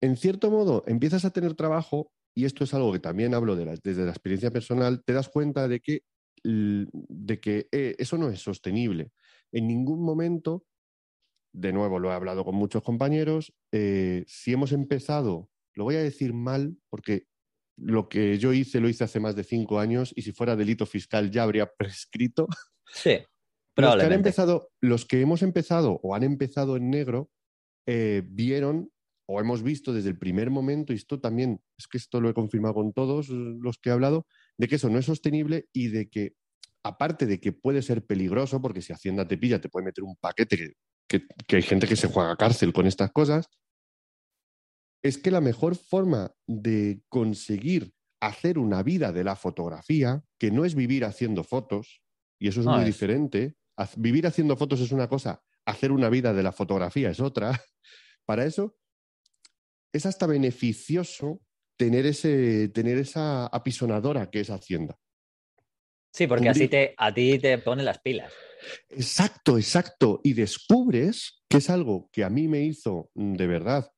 [0.00, 4.04] en cierto modo empiezas a tener trabajo, y esto es algo que también hablo desde
[4.04, 6.02] la experiencia personal, te das cuenta de que,
[6.44, 9.10] de que eh, eso no es sostenible.
[9.50, 10.64] En ningún momento,
[11.60, 16.02] de nuevo lo he hablado con muchos compañeros, eh, si hemos empezado lo voy a
[16.02, 17.26] decir mal porque
[17.76, 20.86] lo que yo hice lo hice hace más de cinco años y si fuera delito
[20.86, 22.48] fiscal ya habría prescrito.
[22.92, 23.18] Sí,
[23.76, 27.30] los que, han empezado, los que hemos empezado o han empezado en negro
[27.86, 28.90] eh, vieron
[29.30, 32.34] o hemos visto desde el primer momento, y esto también, es que esto lo he
[32.34, 36.08] confirmado con todos los que he hablado, de que eso no es sostenible y de
[36.08, 36.32] que,
[36.82, 40.16] aparte de que puede ser peligroso, porque si Hacienda te pilla, te puede meter un
[40.16, 40.72] paquete, que,
[41.08, 43.48] que hay gente que se juega a cárcel con estas cosas,
[45.02, 50.64] es que la mejor forma de conseguir hacer una vida de la fotografía, que no
[50.64, 52.02] es vivir haciendo fotos,
[52.40, 53.56] y eso es muy diferente,
[53.96, 57.52] vivir haciendo fotos es una cosa, hacer una vida de la fotografía es otra,
[58.26, 58.76] para eso
[59.92, 61.40] es hasta beneficioso
[61.78, 64.98] tener, ese, tener esa apisonadora que es Hacienda.
[66.18, 68.32] Sí, porque así te, a ti te pone las pilas.
[68.88, 70.20] Exacto, exacto.
[70.24, 73.88] Y descubres que es algo que a mí me hizo mm, de verdad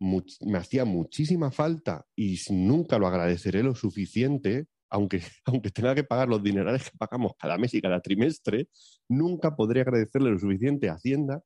[0.00, 6.28] me hacía muchísima falta y nunca lo agradeceré lo suficiente, aunque, aunque tenga que pagar
[6.28, 8.66] los dinerales que pagamos cada mes y cada trimestre,
[9.08, 11.42] nunca podré agradecerle lo suficiente a Hacienda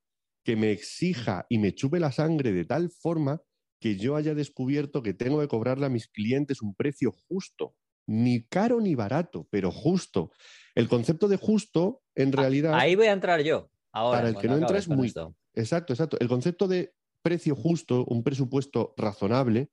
[0.47, 3.43] que me exija y me chupe la sangre de tal forma
[3.83, 7.75] que yo haya descubierto que tengo que cobrarle a mis clientes un precio justo,
[8.07, 10.31] ni caro ni barato, pero justo.
[10.75, 13.71] El concepto de justo, en Ah, realidad, Ahí voy a entrar yo.
[13.93, 15.09] Ahora, para el que no entra es muy...
[15.09, 15.35] esto.
[15.55, 16.17] Exacto, exacto.
[16.21, 19.71] El concepto de precio justo, un presupuesto razonable,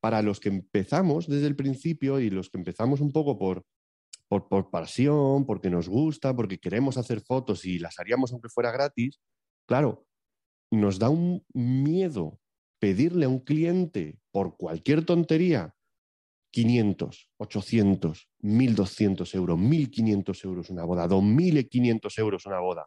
[0.00, 3.66] para los que empezamos desde el principio y los que empezamos un poco por,
[4.28, 8.70] por, por pasión, porque nos gusta, porque queremos hacer fotos y las haríamos aunque fuera
[8.70, 9.20] gratis,
[9.66, 10.06] claro,
[10.70, 12.38] nos da un miedo
[12.78, 15.74] pedirle a un cliente por cualquier tontería
[16.50, 22.86] 500, 800, 1200 euros, 1500 euros una boda, 2500 euros una boda.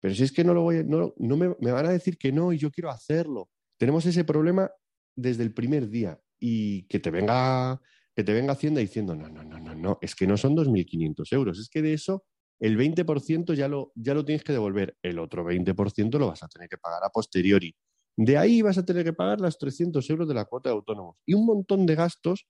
[0.00, 2.32] Pero si es que no lo voy, a- no, no me, van a decir que
[2.32, 3.50] no y yo quiero hacerlo.
[3.78, 4.70] Tenemos ese problema
[5.16, 7.80] desde el primer día y que te venga
[8.16, 11.32] que te venga Hacienda diciendo no, no, no, no, no, es que no son 2.500
[11.32, 12.24] euros, es que de eso
[12.58, 16.48] el 20% ya lo, ya lo tienes que devolver, el otro 20% lo vas a
[16.48, 17.74] tener que pagar a posteriori.
[18.16, 21.16] De ahí vas a tener que pagar las 300 euros de la cuota de autónomos
[21.24, 22.46] y un montón de gastos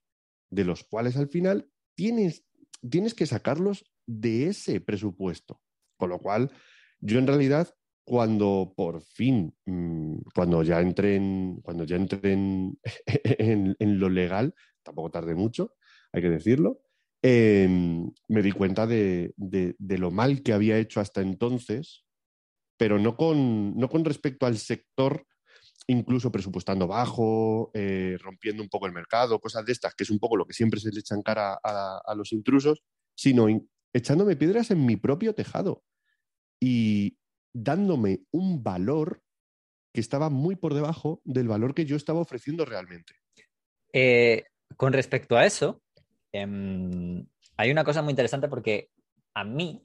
[0.51, 2.45] de los cuales al final tienes,
[2.89, 5.61] tienes que sacarlos de ese presupuesto.
[5.97, 6.51] Con lo cual,
[7.01, 12.33] yo en realidad, cuando por fin, mmm, cuando ya entré en, cuando ya entré
[13.25, 15.75] en, lo legal, tampoco tardé mucho,
[16.13, 16.83] hay que decirlo,
[17.23, 17.69] eh,
[18.29, 22.05] me di cuenta de, de, de, lo mal que había hecho hasta entonces,
[22.79, 25.27] pero no con, no con respecto al sector
[25.91, 30.21] incluso presupuestando bajo, eh, rompiendo un poco el mercado, cosas de estas, que es un
[30.21, 32.83] poco lo que siempre se le echan cara a, los intrusos,
[33.17, 35.83] sino in, echándome piedras en mi propio tejado
[36.61, 37.19] y
[37.53, 39.23] dándome un valor
[39.93, 43.15] que estaba muy por debajo del valor que yo estaba ofreciendo realmente.
[43.93, 44.45] Eh,
[44.77, 45.83] con respecto a eso,
[46.33, 47.25] eh,
[47.57, 48.91] hay una cosa muy interesante porque
[49.35, 49.83] a mí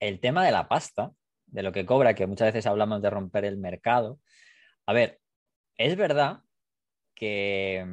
[0.00, 1.12] el tema de la pasta,
[1.46, 4.18] de lo que cobra, que muchas veces hablamos de romper el mercado,
[4.86, 5.20] a ver,
[5.76, 6.42] es verdad
[7.14, 7.86] que,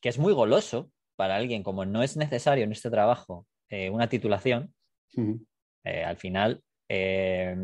[0.00, 4.08] que, es muy goloso para alguien, como no es necesario en este trabajo eh, una
[4.08, 4.74] titulación,
[5.16, 5.46] uh -huh.
[5.84, 7.56] eh, al final eh,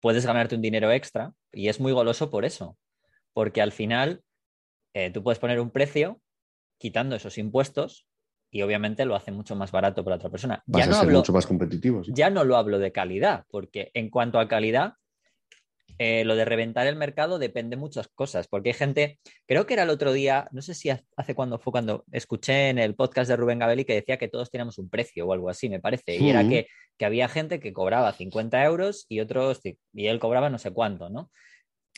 [0.00, 2.76] puedes ganarte un dinero extra y es muy goloso por eso,
[3.32, 4.22] porque al final
[5.12, 6.20] tú puedes poner un precio
[6.78, 8.06] quitando esos impuestos
[8.54, 10.62] y obviamente lo hace mucho más barato para otra persona.
[10.66, 12.04] Vas ya no a ser hablo, mucho más competitivo.
[12.04, 12.12] ¿sí?
[12.14, 14.94] Ya no lo hablo de calidad, porque en cuanto a calidad,
[15.98, 19.74] eh, lo de reventar el mercado depende de muchas cosas, porque hay gente, creo que
[19.74, 23.28] era el otro día, no sé si hace cuando fue cuando escuché en el podcast
[23.28, 26.16] de Rubén Gabelli que decía que todos teníamos un precio o algo así, me parece,
[26.16, 26.66] y era que,
[26.98, 31.10] que había gente que cobraba 50 euros y otros, y él cobraba no sé cuánto,
[31.10, 31.30] ¿no?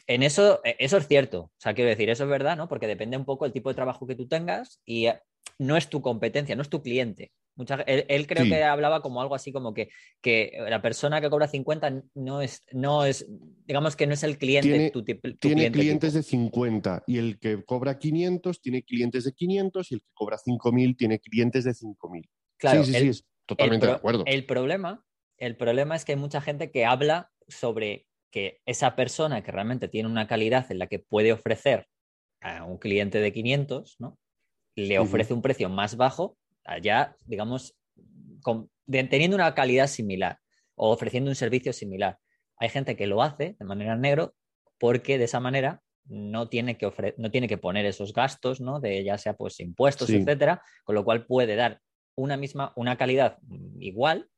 [0.06, 2.68] En eso, eh, eso es cierto, o sea, quiero decir, eso es verdad, ¿no?
[2.68, 5.20] Porque depende un poco del tipo de trabajo que tú tengas y eh,
[5.59, 7.32] no es tu competencia, no es tu cliente.
[7.57, 8.51] Mucha, él, él, creo Sí.
[8.51, 9.88] que hablaba como algo así como que,
[10.21, 13.27] que la persona que cobra 50 no es, no es
[13.66, 16.19] digamos que no es el cliente, Tiene- tu, tip- tu Tiene cliente clientes tipo.
[16.19, 20.37] de 50 y el que cobra 500 tiene clientes de 500 y el que cobra
[20.37, 22.29] 5000 tiene clientes de 5000.
[22.59, 24.23] Claro, sí, sí, el- sí, es totalmente el, de acuerdo.
[24.27, 25.05] El problema,
[25.38, 29.88] el problema es que hay mucha gente que habla sobre que esa persona que realmente
[29.88, 31.88] tiene una calidad en la que puede ofrecer
[32.42, 34.19] a un cliente de 500, ¿no?
[34.75, 37.76] Le ofrece un precio más bajo, allá, digamos,
[38.42, 40.38] con- de- teniendo una calidad similar
[40.74, 42.18] o ofreciendo un servicio similar.
[42.59, 44.35] Hay gente que lo hace de manera negro
[44.79, 48.79] porque de esa manera no tiene que, ofre- no tiene que poner esos gastos, ¿no?
[48.81, 50.16] De ya sea pues impuestos, Sí.
[50.16, 51.81] etcétera, con lo cual puede dar
[52.14, 53.38] una misma, una calidad
[53.81, 54.29] igual,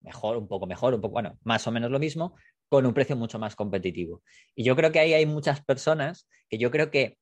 [0.00, 2.34] mejor, un poco mejor, un poco, bueno, más o menos lo mismo,
[2.68, 4.22] con un precio mucho más competitivo.
[4.54, 7.18] Y yo creo que ahí hay muchas personas que yo creo que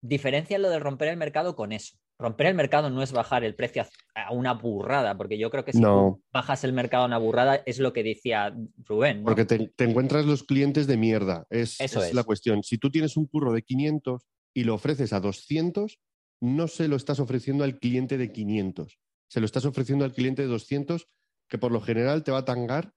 [0.00, 1.96] diferencian lo de romper el mercado con eso.
[2.18, 5.72] Romper el mercado no es bajar el precio a una burrada, porque yo creo que
[5.72, 6.18] si No.
[6.18, 8.54] tú bajas el mercado a una burrada es lo que decía
[8.84, 9.20] Rubén.
[9.20, 9.26] ¿no?
[9.26, 11.46] Porque te, te encuentras los clientes de mierda.
[11.48, 12.14] Es, Eso es es.
[12.14, 12.62] la cuestión.
[12.64, 16.00] Si tú tienes un curro de 500 y lo ofreces a 200,
[16.40, 18.98] no se lo estás ofreciendo al cliente de 500.
[19.30, 21.06] Se lo estás ofreciendo al cliente de 200,
[21.48, 22.92] que por lo general te va a tangar,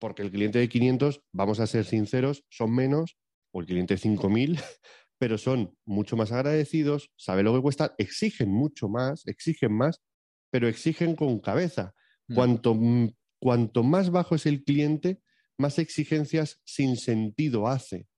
[0.00, 3.16] porque el cliente de 500, vamos a ser sinceros, son menos,
[3.52, 4.58] o el cliente de 5000,
[5.22, 10.02] pero son mucho más agradecidos, sabe lo que cuesta, exigen mucho más, exigen más,
[10.50, 11.94] pero exigen con cabeza.
[12.26, 12.34] Mm.
[12.34, 15.22] Cuanto, mm, cuanto más bajo es el cliente,
[15.56, 18.08] más exigencias sin sentido hace.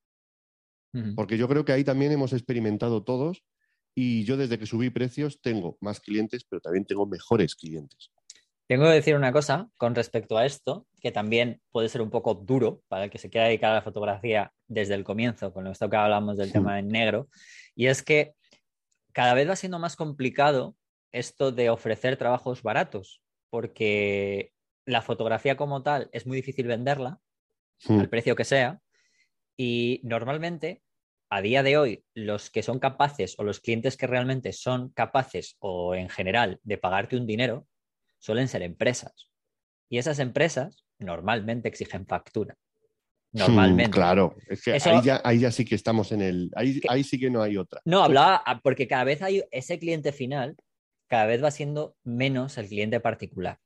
[1.15, 3.43] Porque yo creo que ahí también hemos experimentado todos
[3.93, 8.09] y yo desde que subí precios tengo más clientes, pero también tengo mejores clientes.
[8.67, 12.33] Tengo que decir una cosa con respecto a esto, que también puede ser un poco
[12.33, 15.87] duro para el que se quiera dedicar a la fotografía desde el comienzo, con esto
[15.89, 16.53] que hablamos del Sí.
[16.53, 17.27] tema en negro,
[17.75, 18.33] y es que
[19.13, 20.75] cada vez va siendo más complicado
[21.11, 24.51] esto de ofrecer trabajos baratos, porque
[24.85, 27.19] la fotografía como tal es muy difícil venderla
[27.87, 28.79] al precio que sea
[29.57, 30.81] y normalmente
[31.29, 35.55] a día de hoy los que son capaces o los clientes que realmente son capaces
[35.59, 37.67] o en general de pagarte un dinero
[38.25, 39.29] suelen ser empresas
[39.87, 42.55] y esas empresas normalmente exigen factura.
[43.31, 43.89] Normalmente.
[43.89, 46.51] Mm, claro, es que Eso- ahí, ya, ahí ya sí que estamos en el.
[46.55, 47.81] Ahí, Que- ahí sí que no hay otra.
[47.85, 50.55] No, hablaba ah, porque cada vez hay ese cliente final,
[51.07, 53.59] cada vez va siendo menos el cliente particular.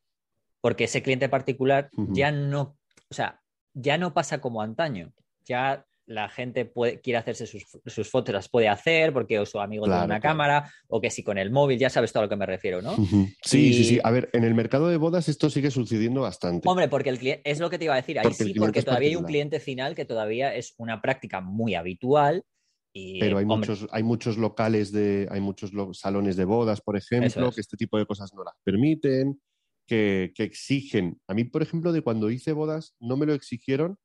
[0.60, 2.78] Porque ese cliente particular ya no,
[3.10, 3.41] o sea,
[3.74, 5.13] ya no pasa como antaño.
[5.45, 9.60] Ya la gente puede, quiere hacerse sus, sus fotos, las puede hacer porque o su
[9.60, 10.22] amigo tiene una claro.
[10.22, 12.82] cámara o que si con el móvil, ya sabes todo a lo que me refiero,
[12.82, 12.95] ¿no?
[12.95, 13.32] Sí,
[13.74, 14.00] sí, Y- sí.
[14.04, 16.67] A ver, en el mercado de bodas esto sigue sucediendo bastante.
[16.67, 18.82] Hombre, porque el cliente, es lo que te iba a decir, ahí Porque sí, porque
[18.82, 22.43] todavía hay un cliente final que todavía es una práctica muy habitual.
[22.91, 26.82] Y, Pero hay hombre, muchos, hay muchos locales de, hay muchos lo- salones de bodas,
[26.82, 27.56] por ejemplo, es.
[27.56, 29.39] que este tipo de cosas no las permiten,
[29.88, 31.22] que, que exigen.
[31.28, 34.00] A mí, por ejemplo, de cuando hice bodas, no me lo exigieron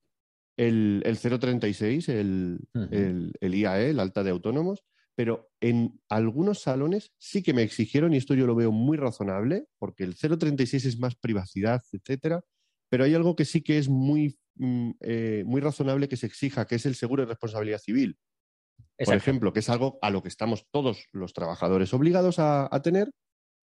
[0.56, 2.88] el, el 036, el, Ujú.
[2.90, 4.84] el, el IAE, el alta de autónomos,
[5.16, 9.66] pero en algunos salones sí que me exigieron, y esto yo lo veo muy razonable,
[9.78, 12.42] porque el 036 es más privacidad, etcétera,
[12.90, 16.66] pero hay algo que sí que es muy, mm, eh, muy razonable que se exija,
[16.66, 18.18] que es el seguro de responsabilidad civil
[19.04, 22.82] por ejemplo, que es algo a lo que estamos todos los trabajadores obligados a, a
[22.82, 23.10] tener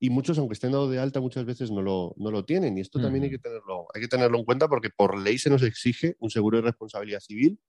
[0.03, 2.75] y muchos, aunque estén dados de alta, muchas veces no lo, no lo tienen.
[2.75, 5.51] Y esto también hay que, tenerlo, hay que tenerlo en cuenta porque por ley se
[5.51, 7.59] nos exige un seguro de responsabilidad civil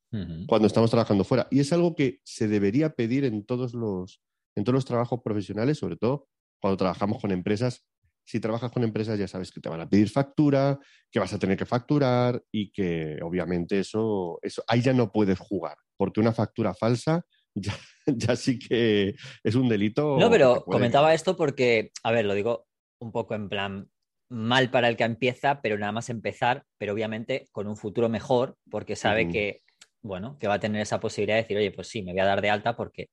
[0.47, 1.47] cuando estamos trabajando fuera.
[1.51, 4.23] Y es algo que se debería pedir en todos los,
[4.57, 6.27] en todos los trabajos profesionales, sobre todo
[6.59, 7.85] cuando trabajamos con empresas.
[8.25, 11.39] Si trabajas con empresas ya sabes que te van a pedir factura, que vas a
[11.39, 16.33] tener que facturar y que obviamente eso, eso ahí ya no puedes jugar, porque una
[16.33, 17.73] factura falsa ya,
[18.07, 20.19] ya sí que es un delito.
[20.19, 22.67] No, pero puede- comentaba esto porque, a ver, lo digo
[23.01, 23.89] un poco en plan
[24.31, 28.57] mal para el que empieza, pero nada más empezar, pero obviamente con un futuro mejor,
[28.71, 29.61] porque sabe que,
[30.01, 32.25] bueno, que va a tener esa posibilidad de decir, oye, pues sí, me voy a
[32.25, 33.11] dar de alta porque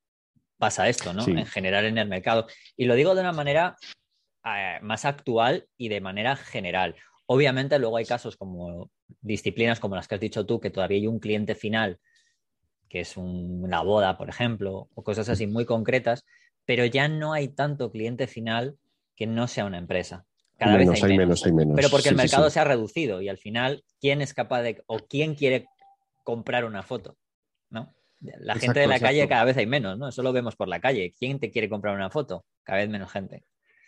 [0.57, 1.23] pasa esto, ¿no?
[1.23, 1.31] Sí.
[1.31, 2.47] En general en el mercado.
[2.77, 3.75] Y lo digo de una manera
[4.45, 6.95] eh, más actual y de manera general.
[7.25, 8.89] Obviamente luego hay casos como
[9.21, 11.99] disciplinas como las que has dicho tú, que todavía hay un cliente final,
[12.89, 16.25] que es un- una boda, por ejemplo, o cosas así muy concretas,
[16.65, 18.77] pero ya no hay tanto cliente final
[19.15, 20.25] que no sea una empresa.
[20.57, 21.27] Cada menos, vez hay, hay menos.
[21.27, 21.75] menos, hay menos.
[21.75, 22.53] Pero porque el Sí, mercado sí.
[22.55, 25.67] se ha reducido y al final, ¿quién es capaz de o quién quiere
[26.23, 27.17] comprar una foto?
[27.69, 27.93] ¿No?
[28.21, 30.09] La gente de la calle cada vez hay menos, ¿no?
[30.09, 31.13] Eso lo vemos por la calle.
[31.17, 32.43] ¿Quién te quiere comprar una foto?
[32.63, 33.43] Cada vez menos gente.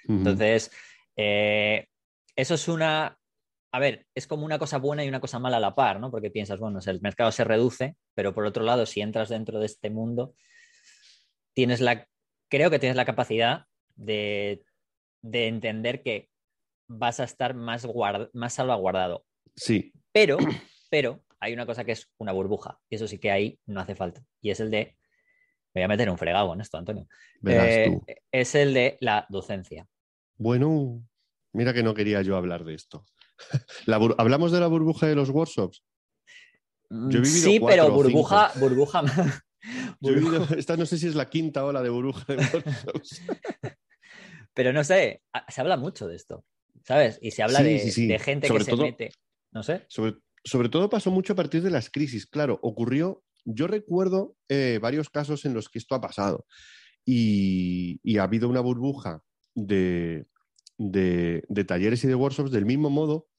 [0.07, 0.71] Entonces,
[1.17, 1.87] eh,
[2.35, 3.17] eso es una.
[3.73, 6.12] A ver, es como una cosa buena y una cosa mala a la par, ¿no?
[6.12, 9.29] Porque piensas, bueno, o sea, el mercado se reduce, pero por otro lado, si entras
[9.29, 10.36] dentro de este mundo,
[11.53, 12.07] tienes la.
[12.49, 14.65] Creo que tienes la capacidad de,
[15.21, 16.29] de entender que
[16.88, 19.25] vas a estar más, guard- más salvaguardado.
[19.55, 20.39] Sí, Pero,
[20.89, 23.95] pero hay una cosa que es una burbuja, y eso sí que ahí no hace
[23.95, 24.21] falta.
[24.41, 24.97] Y es el de.
[25.73, 27.07] Me voy a meter un fregado en esto, Antonio.
[27.47, 27.97] Eh,
[28.34, 29.88] es el de la docencia.
[30.36, 31.01] Bueno,
[31.53, 33.05] mira que no quería yo hablar de esto.
[33.86, 35.84] La ¿Hablamos de la burbuja de los workshops?
[36.89, 39.01] Yo he vivido sí, cuatro pero burbuja, burbuja.
[40.01, 42.36] Yo he burbuja- vivido- esta no sé si es la quinta ola de burbuja de
[42.38, 43.21] workshops.
[44.54, 46.43] Pero no sé, se habla mucho de esto,
[46.84, 47.17] ¿sabes?
[47.21, 48.08] Y se habla Sí, de, sí, sí.
[48.08, 49.12] de gente Sobre que se mete,
[49.54, 49.86] no sé.
[49.88, 52.25] Sobre, sobre todo pasó mucho a partir de las crisis.
[52.25, 56.45] Claro, ocurrió, yo recuerdo eh, varios casos en los que esto ha pasado
[57.06, 59.23] y, y ha habido una burbuja
[59.56, 60.25] de,
[60.77, 63.30] de- de talleres y de workshops del mismo modo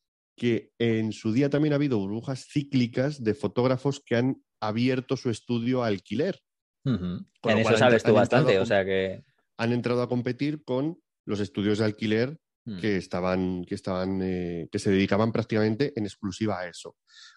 [0.43, 5.31] que en su día también ha habido burbujas cíclicas de fotógrafos que han abierto su
[5.31, 6.41] estudio a alquiler.
[6.85, 7.25] En
[7.59, 9.23] eso han- sabes tú han bastante, entrado o sea que.
[9.57, 12.81] Han entrado a competir con los estudios de alquiler Mm.
[12.81, 16.97] que estaban, que estaban, eh, que se dedicaban prácticamente en exclusiva a eso.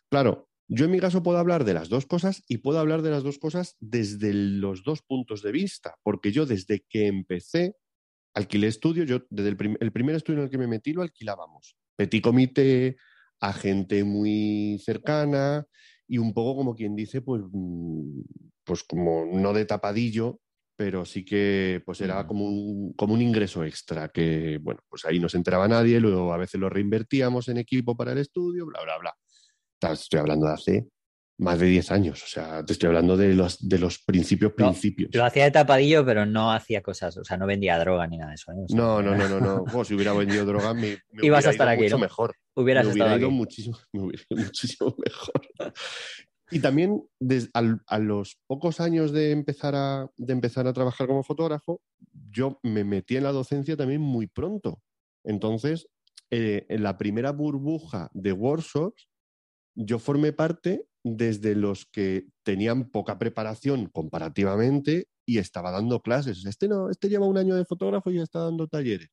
[0.09, 3.11] Claro, yo en mi caso puedo hablar de las dos cosas y puedo hablar de
[3.11, 7.75] las dos cosas desde los dos puntos de vista, porque yo desde que empecé
[8.33, 11.03] alquilé estudio, yo desde el, prim- el primer estudio en el que me metí lo
[11.03, 11.75] alquilábamos.
[11.95, 12.97] Petit comité,
[13.39, 15.65] a gente muy cercana
[16.07, 18.21] y un poco como quien dice, pues, mm,
[18.63, 20.39] pues como no de tapadillo,
[20.75, 25.19] pero sí que pues era como un, como un ingreso extra, que bueno, pues ahí
[25.19, 28.81] no se enteraba nadie, luego a veces lo reinvertíamos en equipo para el estudio, bla,
[28.83, 29.15] bla, bla.
[29.93, 30.87] Estoy hablando de hace
[31.37, 34.67] más de 10 años, o sea, te estoy hablando de los, de los principios, No,
[34.71, 35.09] principios.
[35.13, 38.29] Lo hacía de tapadillo, pero no hacía cosas, o sea, no vendía droga ni nada
[38.29, 38.51] de eso.
[38.51, 38.55] ¿eh?
[38.63, 39.83] O sea, No, no, no, no, no.
[39.83, 40.87] Si hubiera vendido droga, me, me
[41.25, 42.01] Ibas hubiera a estar ido aquí, mucho ¿no?
[42.01, 42.35] mejor.
[42.55, 43.35] Hubieras me estado hubiera ido aquí.
[43.37, 45.73] muchísimo, me hubiera ido muchísimo mejor.
[46.51, 47.03] Y también
[47.87, 51.81] a los pocos años de empezar, a, de empezar a trabajar como fotógrafo,
[52.31, 54.81] yo me metí en la docencia también muy pronto.
[55.23, 55.89] Entonces,
[56.29, 59.09] eh, en la primera burbuja de workshops,
[59.75, 66.43] yo formé parte desde los que tenían poca preparación comparativamente y estaba dando clases.
[66.45, 69.09] Este no, este lleva un año de fotógrafo y ya está dando talleres.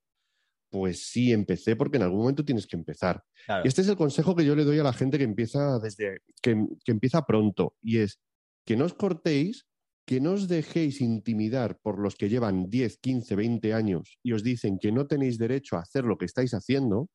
[0.71, 3.23] Pues sí, empecé porque en algún momento tienes que empezar.
[3.63, 6.21] Y este es el consejo que yo le doy a la gente que empieza desde
[6.41, 8.19] que, que empieza pronto y es
[8.65, 9.67] que no os cortéis,
[10.07, 14.43] que no os dejéis intimidar por los que llevan 10, 15, 20 años y os
[14.43, 17.11] dicen que no tenéis derecho a hacer lo que estáis haciendo,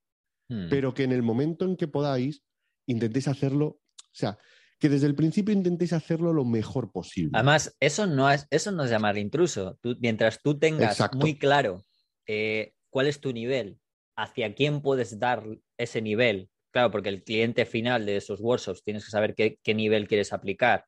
[0.49, 0.69] hmm.
[0.69, 2.43] pero que en el momento en que podáis
[2.87, 3.79] intentéis hacerlo, o
[4.13, 4.37] sea,
[4.79, 7.31] que desde el principio intentéis hacerlo lo mejor posible.
[7.33, 9.77] Además, eso no es, eso no es llamar intruso.
[9.99, 11.81] mientras tú tengas muy claro
[12.27, 13.79] eh, cuál es tu nivel,
[14.15, 15.43] hacia quién puedes dar
[15.77, 20.07] ese nivel, claro, porque el cliente final de esos workshops tienes que saber qué, nivel
[20.07, 20.85] quieres aplicar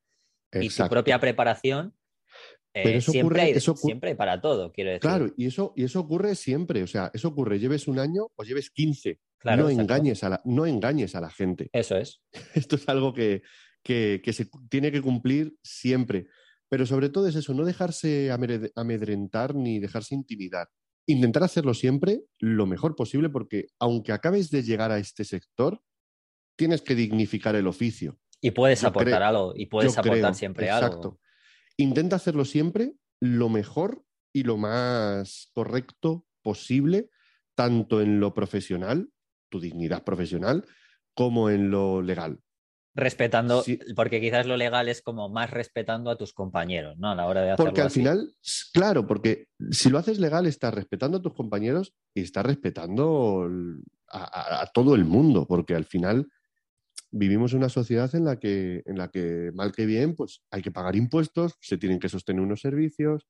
[0.53, 1.95] y tu propia preparación.
[2.75, 5.01] Eh, siempre, hay, siempre para todo, quiero decir.
[5.01, 6.83] Claro, y eso, y eso ocurre siempre.
[6.83, 9.19] O sea, eso ocurre, lleves un año o lleves 15.
[9.43, 11.69] no, engañes a la, no engañes a la gente.
[11.73, 12.21] Eso es.
[12.53, 13.41] Esto es algo que,
[13.83, 16.27] que, se tiene que cumplir siempre.
[16.69, 20.69] Pero sobre todo es eso, no dejarse amedrentar ni dejarse intimidar.
[21.07, 25.81] Intentar hacerlo siempre lo mejor posible porque aunque acabes de llegar a este sector,
[26.55, 28.19] tienes que dignificar el oficio.
[28.41, 30.87] Y puedes aportar algo, y puedes aportar siempre algo.
[30.87, 31.19] Exacto.
[31.77, 34.03] Intenta hacerlo siempre lo mejor
[34.33, 37.09] y lo más correcto posible,
[37.55, 39.09] tanto en lo profesional,
[39.49, 40.65] tu dignidad profesional,
[41.13, 42.39] como en lo legal.
[42.99, 43.63] Respetando,
[43.95, 47.11] porque quizás lo legal es como más respetando a tus compañeros, ¿no?
[47.11, 48.35] A la hora de hacerlo Porque al final,
[48.73, 53.49] claro, porque si lo haces legal, estás respetando a tus compañeros y estás respetando
[54.11, 56.27] a, todo el mundo, porque al final
[57.11, 60.61] vivimos en una sociedad en la que, en la que mal que bien, pues hay
[60.61, 63.25] que pagar impuestos, se tienen que sostener unos servicios.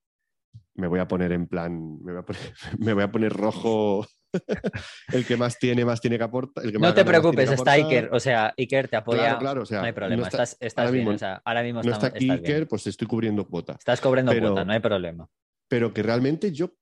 [0.74, 2.41] Me voy a poner en plan, me voy a poner,
[2.80, 4.07] me voy a poner rojo
[5.14, 6.64] el que más tiene, más tiene que aportar.
[6.74, 8.10] no te preocupes, está Iker.
[8.12, 9.38] O sea, Iker te apoya.
[9.38, 10.28] Claro, no hay problema.
[10.28, 11.08] estás, ahora bien.
[11.08, 13.74] Mismo, ahora mismo no está aquí Iker, pues estoy cubriendo cuota.
[13.74, 15.28] Estás cubriendo cuota, no hay problema.
[15.68, 16.76] Pero que realmente yo,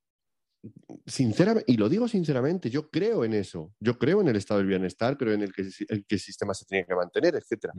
[1.06, 3.74] sinceramente, y lo digo sinceramente, yo creo en eso.
[3.80, 6.54] Yo creo en el estado del bienestar, creo en el que el, que el sistema
[6.54, 7.72] se tiene que mantener, etc.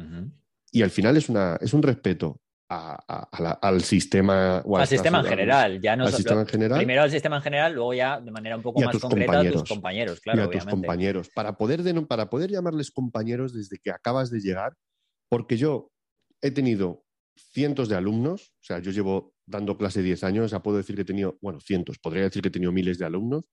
[0.71, 5.97] Y al final es, una, es un respeto al sistema al sistema en general ya
[5.97, 9.51] no primero al sistema en general luego ya de manera un poco más concreta a
[9.51, 10.21] tus compañeros.
[10.21, 11.31] claro y a tus compañeros.
[11.35, 14.75] Para poder para poder llamarles compañeros desde que acabas de llegar
[15.31, 15.91] porque yo
[16.43, 17.05] he tenido
[17.37, 20.95] cientos de alumnos o sea yo llevo dando clase 10 años o sea puedo decir
[20.95, 23.45] que he tenido bueno cientos podría decir que he tenido miles de alumnos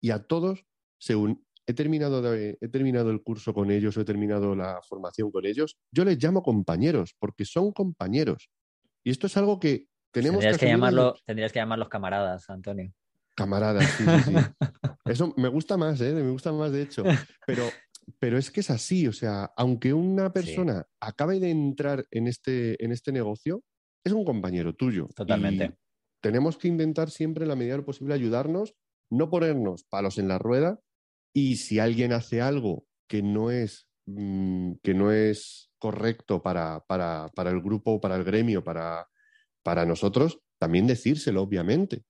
[0.00, 0.64] y a todos
[1.00, 5.46] según he terminado, he terminado el curso con ellos o he terminado la formación con
[5.46, 8.50] ellos, yo les llamo compañeros, porque son compañeros.
[9.04, 12.92] Y esto es algo que tenemos tendrías que, llamarlo, Tendrías que llamarlos camaradas, Antonio.
[13.36, 14.34] Camaradas, sí, sí,
[15.04, 16.12] Eso me gusta más, ¿eh?
[16.12, 17.04] me gusta más de hecho.
[17.46, 17.64] Pero,
[18.18, 22.82] pero es que es así, o sea, aunque una persona acabe de entrar en este,
[22.84, 23.62] en este negocio,
[24.04, 25.08] es un compañero tuyo.
[25.14, 25.76] Totalmente.
[26.22, 28.74] tenemos que intentar siempre, en la medida de lo posible, ayudarnos,
[29.10, 30.80] no ponernos palos en la rueda.
[31.34, 37.50] Y si alguien hace algo que no es, mm, que no es correcto para, para,
[37.50, 39.08] el grupo, para el gremio, para,
[39.64, 42.04] para nosotros, también decírselo, obviamente.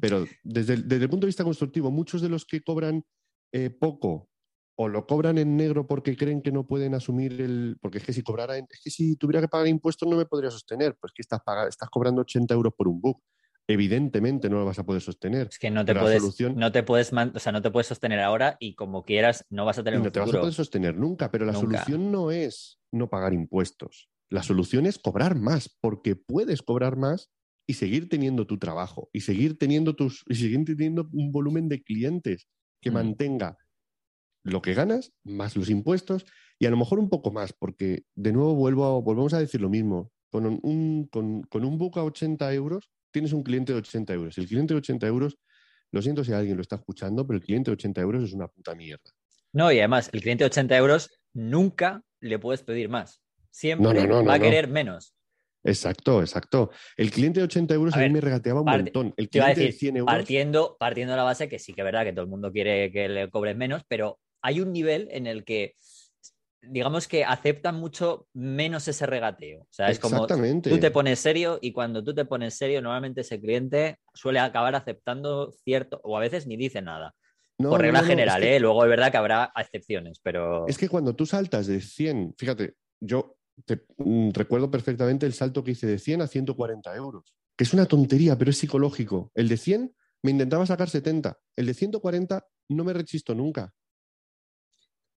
[0.00, 3.04] Pero desde el, desde el, punto de vista constructivo, muchos de los que cobran
[3.52, 4.28] eh, poco
[4.74, 7.76] o lo cobran en negro porque creen que no pueden asumir el.
[7.80, 8.56] Porque es que si cobrara.
[8.56, 10.96] Es que si tuviera que pagar impuestos no me podría sostener.
[10.98, 13.22] Pues que estás, estás cobrando 80 euros por un book
[13.68, 15.48] evidentemente no lo vas a poder sostener.
[15.50, 16.22] Es que no te puedes,
[16.54, 19.78] no te puedes, o sea, no te puedes sostener ahora y como quieras no vas
[19.78, 23.08] a tener no te vas a poder sostener nunca, pero la solución no es no
[23.08, 24.10] pagar impuestos.
[24.28, 27.30] La solución es cobrar más, porque puedes cobrar más
[27.66, 31.82] y seguir teniendo tu trabajo y seguir teniendo tus y seguir teniendo un volumen de
[31.82, 32.48] clientes
[32.80, 32.94] que mm.
[32.94, 33.58] mantenga
[34.44, 36.26] lo que ganas más los impuestos
[36.58, 39.68] y a lo mejor un poco más, porque de nuevo vuelvo volvemos a decir lo
[39.68, 40.10] mismo.
[40.30, 44.38] Con un, con, con un book a 80 euros tienes un cliente de 80 euros.
[44.38, 45.38] El cliente de 80 euros,
[45.90, 48.48] lo siento si alguien lo está escuchando, pero el cliente de 80 euros es una
[48.48, 49.10] puta mierda.
[49.52, 53.22] No, y además, el cliente de 80 euros nunca le puedes pedir más.
[53.50, 55.14] Siempre va a querer menos.
[55.62, 56.70] Exacto, exacto.
[56.96, 59.14] El cliente de 80 euros a, mí me regateaba un montón.
[59.16, 60.14] El cliente de 100 euros...
[60.14, 62.90] Partiendo, partiendo de la base que sí que es verdad que todo el mundo quiere
[62.90, 65.74] que le cobres menos, pero hay un nivel en el que
[66.62, 69.62] digamos que aceptan mucho menos ese regateo.
[69.62, 73.22] O sea, es como tú te pones serio y cuando tú te pones serio, normalmente
[73.22, 77.14] ese cliente suele acabar aceptando cierto, o a veces ni dice nada.
[77.56, 78.60] por regla general, ¿eh?
[78.60, 80.66] Luego es verdad que habrá excepciones, pero...
[80.66, 83.36] Es que cuando tú saltas de 100, fíjate, yo
[83.98, 87.86] mm, recuerdo perfectamente el salto que hice de 100 a 140 euros, que es una
[87.86, 89.30] tontería, pero es psicológico.
[89.34, 93.72] El de 100 me intentaba sacar 70, el de 140 no me rechisto nunca.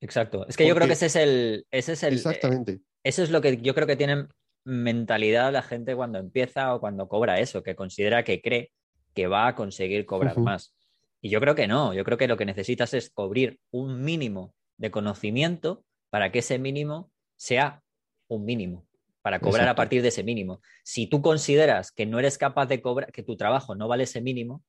[0.02, 0.46] Exacto.
[0.48, 1.66] Es que yo creo que ese es el.
[1.70, 2.80] Ese es el exactamente.
[3.04, 4.28] Eso es lo que yo creo que tienen
[4.64, 8.72] mentalidad la gente cuando empieza o cuando cobra eso, que considera que cree
[9.14, 10.74] que va a conseguir cobrar más.
[11.20, 14.54] Y yo creo que no, yo creo que lo que necesitas es cubrir un mínimo
[14.76, 17.82] de conocimiento para que ese mínimo sea
[18.26, 18.86] un mínimo,
[19.20, 20.60] para cobrar a partir de ese mínimo.
[20.82, 24.20] Si tú consideras que no eres capaz de cobrar, que tu trabajo no vale ese
[24.20, 24.64] mínimo,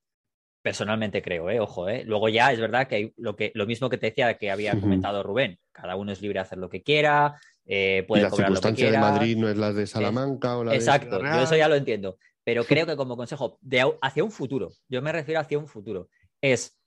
[0.64, 1.60] personalmente creo, ¿eh?
[1.60, 2.04] ojo, ¿eh?
[2.06, 5.22] luego ya es verdad que, lo que lo mismo que te decía que había comentado
[5.22, 8.90] Rubén, cada uno es libre de hacer lo que quiera, eh, puede y la circunstancia
[8.90, 11.76] de Madrid no es la de Salamanca o la Exacto, de yo eso ya lo
[11.76, 15.68] entiendo, pero creo que como consejo de, hacia un futuro, yo me refiero hacia un
[15.68, 16.08] futuro,
[16.42, 16.80] es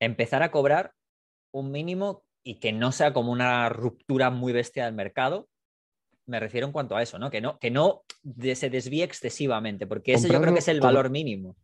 [0.00, 0.94] empezar a cobrar
[1.52, 5.46] un mínimo y que no sea como una ruptura muy bestia del mercado,
[6.26, 7.30] me refiero en cuanto a eso, ¿no?
[7.30, 8.02] Que no, que no
[8.54, 11.54] se desvíe excesivamente, porque ese yo creo que es el valor mínimo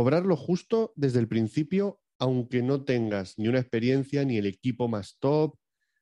[0.00, 5.18] cobrarlo justo desde el principio, aunque no tengas ni una experiencia ni el equipo más
[5.20, 5.56] top,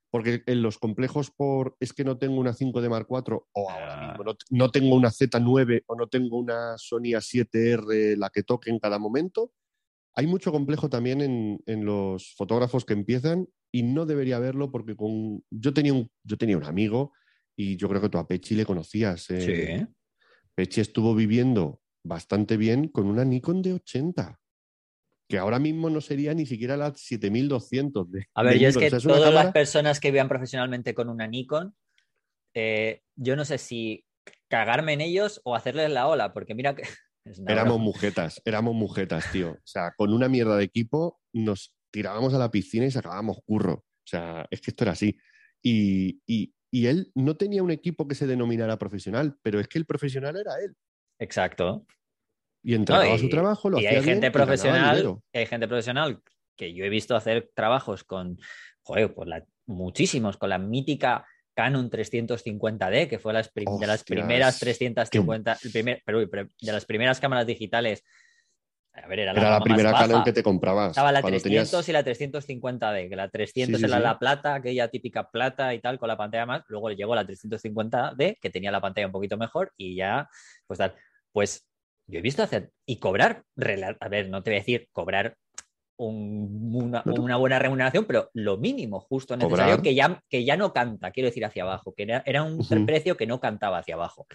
[0.08, 3.68] porque en los complejos por es que no tengo una 5 de Mark 4 o
[3.68, 4.16] ahora ah.
[4.16, 8.78] mismo no, tengo una Z9 o no tengo una Sony A7R la que toque en
[8.78, 9.50] cada momento.
[10.14, 15.42] Hay mucho complejo también en, los fotógrafos que empiezan y no debería haberlo porque con,
[15.50, 17.14] yo, tenía un, yo tenía un amigo
[17.56, 19.28] y yo creo que tú a Pechi le conocías.
[19.30, 19.40] Eh.
[19.40, 19.92] Sí.
[20.54, 24.38] Pechi estuvo viviendo bastante bien con una Nikon de 80,
[25.28, 28.10] que ahora mismo no sería ni siquiera la 7200.
[28.10, 31.74] De, a ver, yo es que todas las personas que vean profesionalmente con una Nikon,
[32.54, 34.04] eh, yo no sé si
[34.48, 36.82] cagarme en ellos o hacerles la ola, porque mira que...
[37.46, 39.50] Éramos mujetas, éramos mujetas, tío.
[39.50, 43.74] O sea, con una mierda de equipo nos tirábamos a la piscina y sacábamos curro.
[43.74, 45.18] O sea, es que esto era así.
[45.62, 49.76] Y, y, y él no tenía un equipo que se denominara profesional, pero es que
[49.76, 50.74] el profesional era él.
[51.18, 51.84] Exacto.
[52.62, 56.20] Y entregaba su trabajo, lo y hay gente profesional, hay gente profesional
[56.56, 58.38] que yo he visto hacer trabajos con,
[58.82, 59.28] joder, pues
[59.66, 66.02] muchísimos, con la mítica Canon 350D, que fue las de las primeras 350, el primer,
[66.04, 68.04] pero, de las primeras cámaras digitales.
[68.92, 70.90] A ver, era, la, primera Canon que te comprabas.
[70.90, 75.72] Estaba la 300 y la 350D, que la 300 era la plata, aquella típica plata
[75.72, 76.64] y tal, con la pantalla más.
[76.68, 80.28] Luego llegó la 350D, que tenía la pantalla un poquito mejor y ya,
[80.66, 80.94] pues tal.
[81.32, 81.66] Pues
[82.06, 83.44] yo he visto hacer y cobrar,
[84.00, 85.36] a ver, no te voy a decir cobrar
[85.98, 87.02] una,
[87.36, 91.44] buena remuneración, pero lo mínimo justo necesario que ya, que ya no canta, quiero decir,
[91.44, 94.26] hacia abajo, que era, un precio que no cantaba hacia abajo.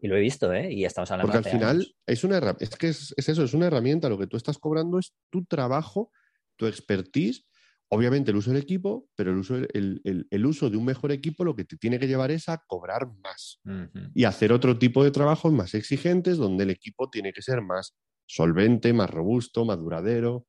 [0.00, 0.72] Y lo he visto, ¿eh?
[0.72, 4.08] Y estamos hablando Porque al final es una es que es, eso, es una herramienta.
[4.08, 6.12] Lo que tú estás cobrando es tu trabajo,
[6.54, 7.47] tu expertise
[7.90, 11.56] Obviamente el uso del equipo, pero el uso, el, uso de un mejor equipo lo
[11.56, 13.60] que te tiene que llevar es a cobrar más
[14.14, 17.96] y hacer otro tipo de trabajos más exigentes donde el equipo tiene que ser más
[18.26, 20.46] solvente, más robusto, más duradero,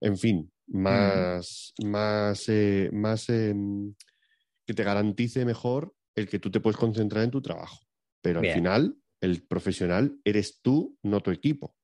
[0.00, 3.94] en fin, más, más, eh, más em,
[4.64, 7.80] que te garantice mejor el que tú te puedes concentrar en tu trabajo.
[8.22, 11.74] Pero al final, el profesional eres tú, no tu equipo.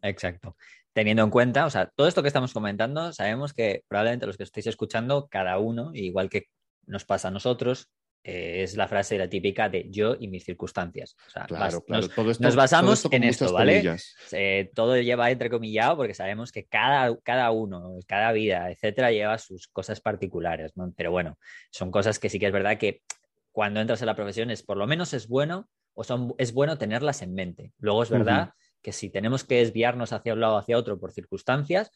[0.00, 0.56] Exacto
[0.92, 4.44] teniendo en cuenta, o sea, todo esto que estamos comentando, sabemos que probablemente los que
[4.44, 6.46] estéis escuchando, cada uno, igual que
[6.86, 7.88] nos pasa a nosotros,
[8.24, 11.16] eh, es la frase la típica de yo y mis circunstancias.
[11.26, 13.96] O sea, claro, nos, basamos en esto, ¿vale?
[14.30, 19.66] Eh, todo lleva entrecomillado porque sabemos que cada, cada uno, cada vida, etcétera, lleva sus
[19.66, 20.92] cosas particulares, ¿no?
[20.96, 21.36] Pero bueno,
[21.70, 23.02] son cosas que sí que es verdad que
[23.50, 26.78] cuando entras en la profesión es por lo menos es bueno o son, es bueno
[26.78, 27.72] tenerlas en mente.
[27.78, 28.52] Luego es verdad
[28.82, 31.90] que si tenemos que desviarnos hacia un lado o hacia otro por circunstancias,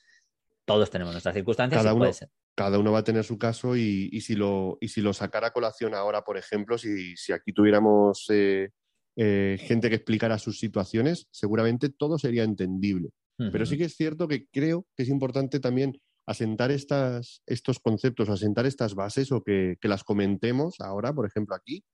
[0.64, 1.80] todos tenemos nuestras circunstancias.
[1.80, 2.30] Cada, y uno, puede ser.
[2.54, 5.52] cada uno va a tener su caso y, si lo, y si lo sacara a
[5.52, 8.70] colación ahora, por ejemplo, si, si aquí tuviéramos eh,
[9.16, 13.10] eh, gente que explicara sus situaciones, seguramente todo sería entendible.
[13.38, 18.30] Pero sí que es cierto que creo que es importante también asentar estas, estos conceptos,
[18.30, 21.84] asentar estas bases o que, las comentemos ahora, por ejemplo, aquí,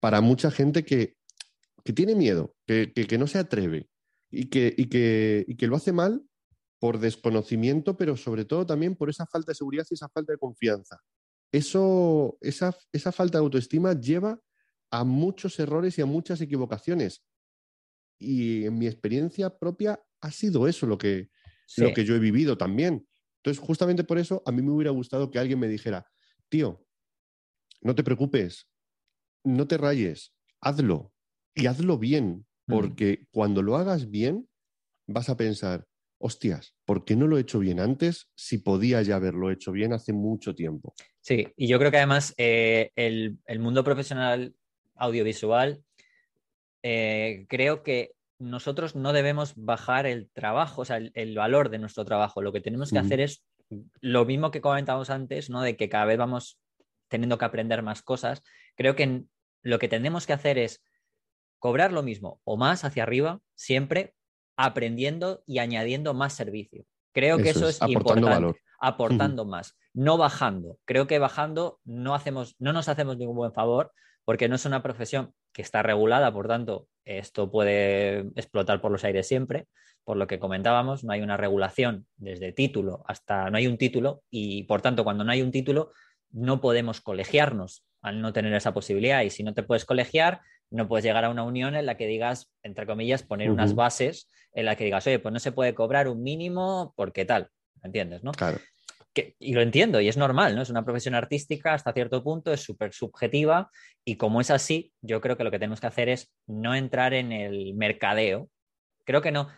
[0.00, 1.16] para mucha gente que,
[1.94, 3.88] tiene miedo, que, que, no se atreve,
[4.40, 6.22] y que, y que, y que lo hace mal
[6.78, 10.38] por desconocimiento, pero sobre todo también por esa falta de seguridad y esa falta de
[10.38, 11.00] confianza.
[11.52, 14.40] Eso, esa, esa falta de autoestima lleva
[14.90, 17.24] a muchos errores y a muchas equivocaciones.
[18.18, 21.30] Y en mi experiencia propia ha sido eso lo que,
[21.76, 23.06] lo que yo he vivido también.
[23.38, 26.06] Entonces, justamente por eso a mí me hubiera gustado que alguien me dijera,
[26.48, 26.86] tío,
[27.82, 28.68] no te preocupes,
[29.44, 31.12] no te rayes, hazlo
[31.54, 34.48] y hazlo bien, porque cuando lo hagas bien,
[35.06, 35.86] vas a pensar,
[36.18, 39.92] hostias, ¿por qué no lo he hecho bien antes si podía ya haberlo hecho bien
[39.92, 40.94] hace mucho tiempo?
[41.20, 44.54] Sí, y yo creo que además eh, el, mundo profesional
[44.94, 45.82] audiovisual,
[46.82, 51.78] eh, creo que nosotros no debemos bajar el trabajo, o sea, el, el valor de
[51.78, 52.42] nuestro trabajo.
[52.42, 53.44] Lo que tenemos que hacer es
[54.00, 55.62] lo mismo que comentábamos antes, ¿no?
[55.62, 56.58] De que cada vez vamos
[57.08, 58.42] teniendo que aprender más cosas.
[58.76, 59.24] Creo que
[59.62, 60.82] lo que tenemos que hacer es
[61.64, 64.12] cobrar lo mismo o más hacia arriba, siempre
[64.54, 66.84] aprendiendo y añadiendo más servicio.
[67.14, 68.56] Creo que Eso eso es, es, aportando importante, valor.
[68.78, 70.76] aportando más, no bajando.
[70.84, 73.92] Creo que bajando no hacemos, no nos hacemos ningún buen favor
[74.26, 79.02] porque no es una profesión que está regulada, por tanto, esto puede explotar por los
[79.04, 79.66] aires siempre.
[80.04, 84.22] Por lo que comentábamos, no hay una regulación desde título hasta no hay un título
[84.28, 85.92] y por tanto, cuando no hay un título,
[86.30, 89.22] no podemos colegiarnos al no tener esa posibilidad.
[89.22, 92.06] Y si no te puedes colegiar, no puedes llegar a una unión en la que
[92.06, 95.74] digas, entre comillas, poner unas bases en la que digas, oye, pues no se puede
[95.74, 97.48] cobrar un mínimo porque tal,
[97.82, 98.24] ¿me entiendes?
[98.24, 98.32] ¿no?
[98.32, 98.58] Claro.
[99.12, 100.62] Que- y lo entiendo, y es normal, ¿no?
[100.62, 103.70] Es una profesión artística hasta cierto punto, es súper subjetiva,
[104.04, 107.14] y como es así, yo creo que lo que tenemos que hacer es no entrar
[107.14, 108.48] en el mercadeo.
[109.04, 109.48] Creo que no.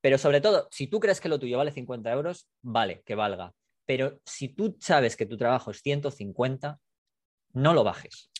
[0.00, 3.52] Pero sobre todo, si tú crees que lo tuyo vale 50 euros, vale, que valga.
[3.84, 6.78] Pero si tú sabes que tu trabajo es 150,
[7.52, 8.30] no lo bajes.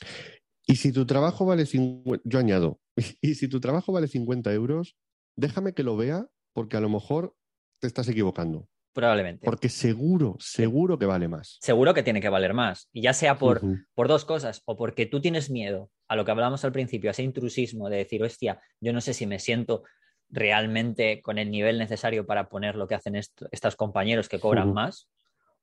[0.66, 2.80] Y si tu trabajo vale 50, yo añado,
[3.22, 4.96] y si tu trabajo vale 50 euros,
[5.36, 7.34] déjame que lo vea porque a lo mejor
[7.80, 8.68] te estás equivocando.
[8.92, 9.44] Probablemente.
[9.44, 11.58] Porque seguro, seguro que vale más.
[11.60, 12.88] Seguro que tiene que valer más.
[12.94, 13.60] Y ya sea por,
[13.94, 17.12] por dos cosas, o porque tú tienes miedo a lo que hablábamos al principio, a
[17.12, 19.82] ese intrusismo de decir, hostia, yo no sé si me siento
[20.30, 24.72] realmente con el nivel necesario para poner lo que hacen est- estos compañeros que cobran
[24.72, 25.08] más,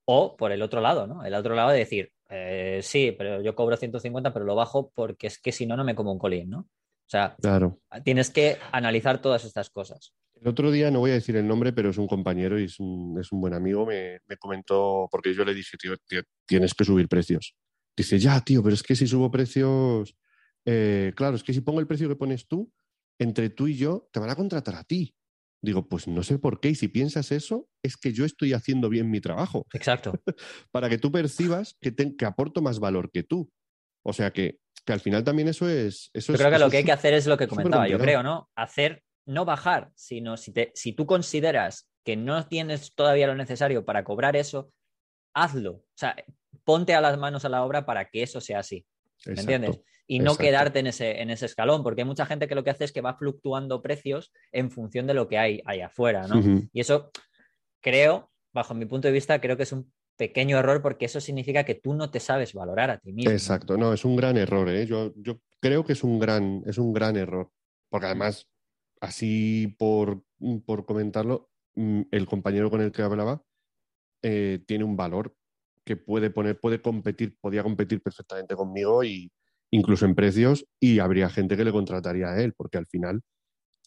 [0.06, 1.26] o por el otro lado, ¿no?
[1.26, 5.28] El otro lado de decir, eh, sí, pero yo cobro 150, pero lo bajo porque
[5.28, 6.60] es que si no, no me como un colín, ¿no?
[6.60, 7.80] O sea, Claro.
[8.04, 10.14] tienes que analizar todas estas cosas.
[10.42, 12.80] El otro día, no voy a decir el nombre, pero es un compañero y es
[12.80, 16.74] un, es un buen amigo, me, me comentó, porque yo le dije, tío, tío, tienes
[16.74, 17.56] que subir precios.
[17.96, 20.16] Dice, ya, tío, pero es que si subo precios,
[20.66, 22.72] eh, claro, es que si pongo el precio que pones tú,
[23.20, 25.16] entre tú y yo, te van a contratar a ti.
[25.64, 28.90] Digo, pues no sé por qué, y si piensas eso, es que yo estoy haciendo
[28.90, 30.14] bien mi trabajo, Exacto.
[30.72, 33.50] para que tú percibas que, te- que aporto más valor que tú.
[34.06, 36.10] O sea que, que al final también eso es...
[36.14, 37.98] Eso Yo es- creo que lo que hay que hacer es lo que comentaba, yo
[37.98, 38.50] creo, ¿no?
[38.56, 43.86] Hacer, no bajar, sino si, te, si tú consideras que no tienes todavía lo necesario
[43.86, 44.70] para cobrar eso,
[45.34, 45.72] hazlo.
[45.76, 46.14] O sea,
[46.66, 48.86] ponte a las manos a la obra para que eso sea así.
[49.26, 49.40] ¿Me Exacto.
[49.54, 49.82] entiendes?
[50.06, 50.44] Y no exacto.
[50.44, 52.92] quedarte en ese, en ese escalón, porque hay mucha gente que lo que hace es
[52.92, 56.42] que va fluctuando precios en función de lo que hay ahí afuera, ¿no?
[56.74, 57.10] Y eso,
[57.82, 61.64] creo, bajo mi punto de vista, creo que es un pequeño error porque eso significa
[61.64, 63.32] que tú no te sabes valorar a ti mismo.
[63.32, 64.86] Exacto, no, es un gran error, ¿eh?
[64.86, 67.50] Yo, yo creo que es un gran, es un gran error.
[67.90, 68.50] Porque además,
[69.00, 70.24] así por,
[70.66, 73.44] por comentarlo, mm, el compañero con el que hablaba
[74.22, 75.36] eh, tiene un valor
[75.84, 79.32] que puede poner, puede competir, podía competir perfectamente conmigo y
[79.74, 83.22] incluso en precios, y habría gente que le contrataría a él, porque al final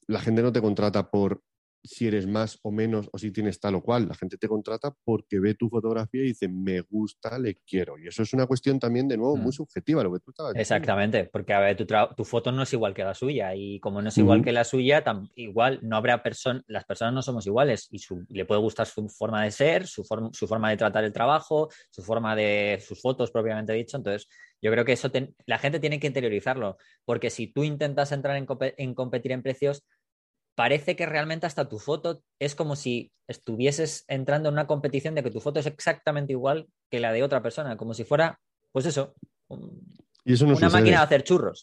[0.08, 1.42] la gente no te contrata por
[1.84, 4.08] si eres más o menos o si tienes tal o cual.
[4.08, 7.96] La gente te contrata porque ve tu fotografía y dice, me gusta, le quiero.
[7.96, 9.52] Y eso es una cuestión también, de nuevo, muy Mm.
[9.52, 10.62] subjetiva, lo que tú estabas diciendo.
[10.62, 14.02] Exactamente, porque a ver, tu, tu foto no es igual que la suya y como
[14.02, 15.04] no es igual que la suya,
[15.36, 19.08] igual no habrá personas, las personas no somos iguales y su- le puede gustar su
[19.08, 23.00] forma de ser, su, form- su forma de tratar el trabajo, su forma de sus
[23.00, 23.96] fotos propiamente dicho.
[23.96, 24.26] Entonces,
[24.62, 25.10] yo creo que eso
[25.46, 29.42] la gente tiene que interiorizarlo, porque si tú intentas entrar en, compe- en competir en
[29.42, 29.84] precios,
[30.54, 35.22] parece que realmente hasta tu foto es como si estuvieses entrando en una competición de
[35.22, 38.40] que tu foto es exactamente igual que la de otra persona, como si fuera,
[38.72, 39.14] pues eso,
[39.48, 39.92] un-
[40.24, 40.80] Y eso no una sucede.
[40.80, 41.62] máquina de hacer churros.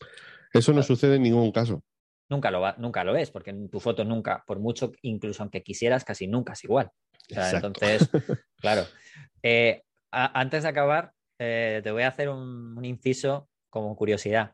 [0.54, 1.84] Eso no sucede en ningún caso.
[2.30, 5.64] Nunca lo, va, nunca lo es, porque en tu foto nunca, por mucho, incluso aunque
[5.64, 6.92] quisieras, casi nunca es igual.
[7.32, 7.68] O sea, Exacto.
[7.68, 8.10] entonces,
[8.62, 8.86] claro.
[9.42, 11.12] Eh, a- antes de acabar,
[11.44, 14.54] eh, te voy a hacer un, un inciso como curiosidad.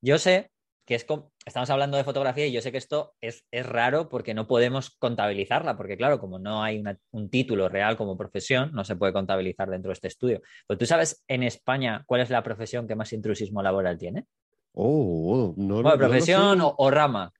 [0.00, 0.50] Yo sé
[0.86, 1.06] que es
[1.46, 4.90] estamos hablando de fotografía y yo sé que esto es, es raro porque no podemos
[4.98, 9.12] contabilizarla, porque claro, como no hay una- un título real como profesión, no se puede
[9.12, 10.40] contabilizar dentro de este estudio.
[10.66, 14.26] Pero tú sabes en España cuál es la profesión que más intrusismo laboral tiene?
[14.72, 17.32] Oh, oh, no, lo- Bueno, no lo profesión sé, o, o rama.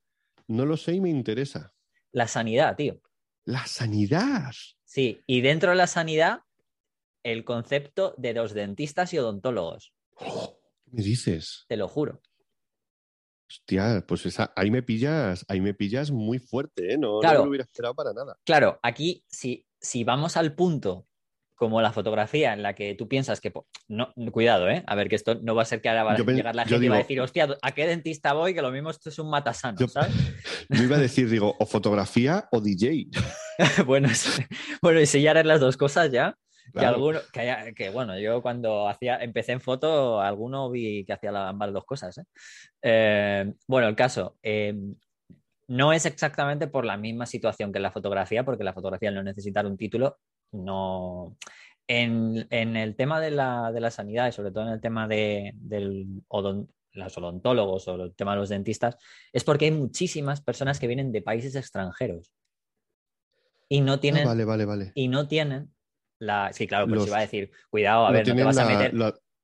[0.48, 1.72] no lo sé y me interesa.
[2.12, 3.00] La sanidad, tío.
[3.44, 4.52] La sanidad.
[4.84, 6.40] Sí, y dentro de la sanidad,
[7.22, 10.26] el concepto de los dentistas y odontólogos, ¿Qué
[10.92, 11.64] me dices?
[11.68, 12.20] te lo juro.
[13.48, 16.98] Hostia, pues esa, ahí me pillas, ahí me pillas muy fuerte, ¿eh?
[16.98, 17.38] No, no Claro.
[17.40, 18.36] me lo hubiera esperado para nada.
[18.44, 21.06] Claro, aquí si, si vamos al punto
[21.56, 23.52] como la fotografía en la que tú piensas que...
[23.88, 24.82] No, cuidado, ¿eh?
[24.86, 26.86] A ver, que esto no va a ser que ahora va a llegar la gente
[26.86, 28.54] y va a digo- decir, hostia, ¿a qué dentista voy?
[28.54, 30.10] Que lo mismo esto es un matasano, Yo- ¿sabes?
[30.70, 33.08] Yo iba a decir, digo, o fotografía o DJ.
[33.84, 34.40] bueno, es-
[34.80, 36.34] bueno, y si ya eres las dos cosas ya,
[36.78, 37.20] que alguno,
[37.76, 42.18] que, bueno, yo cuando hacía, empecé en foto, alguno vi que hacía ambas dos cosas.
[42.18, 42.24] ¿eh?
[42.82, 44.74] Eh, bueno, el caso, eh,
[45.68, 49.22] no es exactamente por la misma situación que en la fotografía, porque la fotografía no
[49.22, 50.18] necesitar un título,
[50.52, 51.36] no.
[51.86, 55.52] En, el tema de la, de la, sanidad y sobre todo en el tema de
[55.56, 56.22] del
[56.92, 58.96] los odontólogos o el tema de los dentistas,
[59.32, 62.32] es porque hay muchísimas personas que vienen de países extranjeros
[63.68, 64.92] y no tienen, ah, vale, vale, vale.
[64.94, 65.72] Y no tienen
[66.20, 66.52] la.
[66.52, 68.94] Sí, claro, pues iba a decir, cuidado, a ver, no te vas a meter.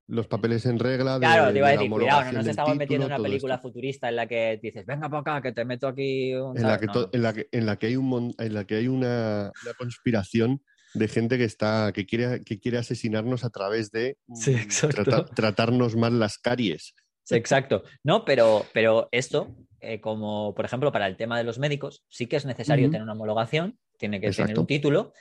[0.06, 1.18] los papeles en regla.
[1.18, 4.16] claro, te iba a decir, cuidado, no nos estamos metiendo en una película futurista en
[4.16, 6.34] la que dices, venga para acá, que te meto aquí.
[6.34, 6.56] Un...
[6.56, 8.88] En, la que en, la que, en la que hay, un, en la que hay
[8.88, 10.62] una, conspiración
[10.94, 16.20] de gente que está que quiere, que quiere asesinarnos a través de mm, tratarnos mal
[16.20, 16.94] las caries.
[17.30, 17.82] exacto.
[18.04, 22.26] No, pero, pero esto, eh, como por ejemplo para el tema de los médicos, sí
[22.26, 25.12] que es necesario tener una homologación tiene que tener un título.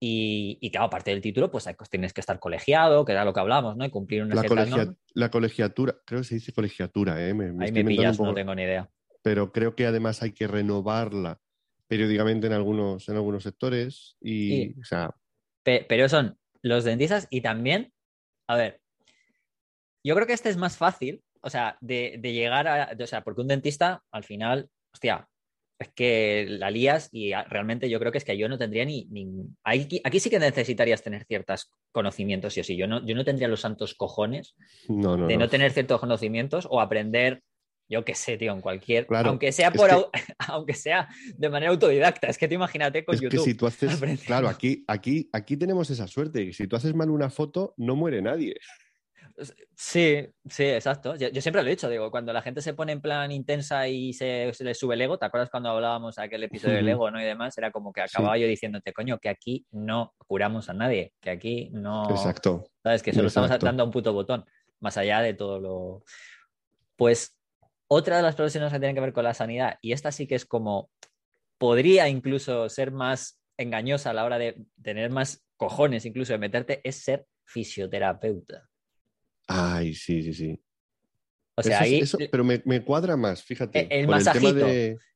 [0.00, 3.40] Y, y, claro, aparte del título, pues tienes que estar colegiado, que era lo que
[3.40, 3.84] hablamos, ¿no?
[3.84, 7.32] Y cumplir una la, la colegiatura, creo que se dice colegiatura, ¿eh?
[7.32, 8.90] Me, Ahí me pillas, no tengo ni idea.
[9.22, 11.40] Pero creo que además hay que renovarla
[11.86, 14.16] periódicamente en algunos, en algunos sectores.
[14.20, 15.14] Y, o sea...
[15.62, 17.92] pero son los dentistas y también,
[18.48, 18.80] a ver,
[20.04, 23.24] yo creo que este es más fácil, o sea, de, de llegar a, o sea,
[23.24, 25.28] porque un dentista al final, hostia,
[25.78, 29.08] es que la lías y realmente yo creo que es que yo no tendría ni...
[29.64, 32.76] Aquí, sí que necesitarías tener ciertos conocimientos, sí o sí.
[32.76, 34.54] Yo no, yo no tendría los santos cojones
[34.88, 35.48] de no.
[35.48, 37.42] tener ciertos conocimientos o aprender,
[37.88, 39.06] yo qué sé, tío, en cualquier...
[39.10, 39.90] aunque, sea por,
[40.48, 42.28] aunque sea de manera autodidacta.
[42.28, 43.38] Es que te imagínate con es YouTube.
[43.38, 43.98] Que si tú haces...
[44.24, 46.52] Claro, aquí, aquí, aquí tenemos esa suerte.
[46.52, 48.54] Si tú haces mal una foto, no muere nadie.
[49.74, 51.16] Sí, sí, exacto.
[51.16, 54.12] Yo, siempre lo he dicho, digo, cuando la gente se pone en plan intensa y
[54.12, 57.20] se, le sube el ego, ¿te acuerdas cuando hablábamos aquel episodio del ego, ¿no?
[57.20, 61.12] Y demás, era como que acababa yo diciéndote, coño, que aquí no curamos a nadie,
[61.20, 62.08] que aquí no.
[62.10, 62.64] Exacto.
[62.82, 63.02] ¿Sabes?
[63.02, 64.44] Que solo estamos dando a un puto botón,
[64.80, 66.04] más allá de todo lo.
[66.96, 67.36] Pues
[67.88, 70.36] otra de las profesiones que tienen que ver con la sanidad, y esta sí que
[70.36, 70.90] es como.
[71.58, 76.80] Podría incluso ser más engañosa a la hora de tener más cojones, incluso de meterte,
[76.84, 78.68] es ser fisioterapeuta.
[79.46, 80.60] Ay, sí, sí, sí.
[81.56, 82.02] O sea, ahí...
[82.30, 83.86] pero me, cuadra más, fíjate.
[83.90, 84.66] El, masajito.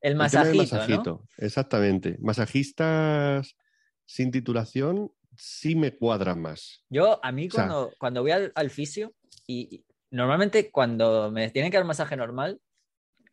[0.01, 2.16] El, masajito, Exactamente.
[2.20, 3.57] Masajistas
[4.05, 6.85] sin titulación sí me cuadra más.
[6.91, 9.14] Yo, a mí, cuando, cuando voy al, fisio,
[9.47, 12.61] y, normalmente cuando me tienen que dar masaje normal,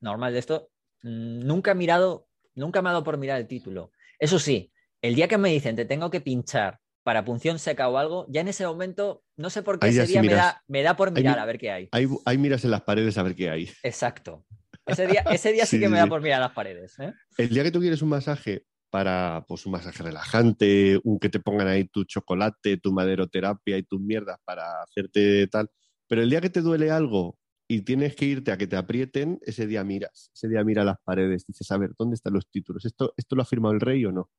[0.02, 0.70] normal de esto,
[1.04, 3.92] mm, nunca he mirado, nunca me ha dado por mirar el título.
[4.20, 4.72] Eso sí,
[5.02, 8.42] el día que me dicen te tengo que pinchar para punción seca o algo, ya
[8.42, 11.40] en ese momento, no sé por qué ese día me, da, me, da, por mirar
[11.40, 11.90] a ver qué hay.
[11.92, 13.70] Hay miras en las paredes a ver qué hay.
[13.84, 14.46] Exacto.
[14.86, 16.98] Ese día, ese día sí, que me da por mirar las paredes.
[17.00, 17.14] ¿eh?
[17.38, 21.40] El día que tú quieres un masaje para pues, un masaje relajante, un que te
[21.40, 25.70] pongan ahí tu chocolate, tu maderoterapia y tus mierdas para hacerte tal.
[26.08, 29.40] Pero el día que te duele algo y tienes que irte a que te aprieten,
[29.42, 32.86] ese día miras, ese día mira las paredes, dices, a ver, ¿dónde están los títulos?
[32.86, 34.30] ¿Esto, esto lo ha firmado el rey o no?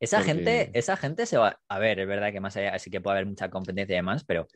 [0.00, 1.60] Esa, gente, esa gente se va.
[1.68, 4.24] A ver, es verdad que más allá sí que puede haber mucha competencia y demás,
[4.24, 4.46] pero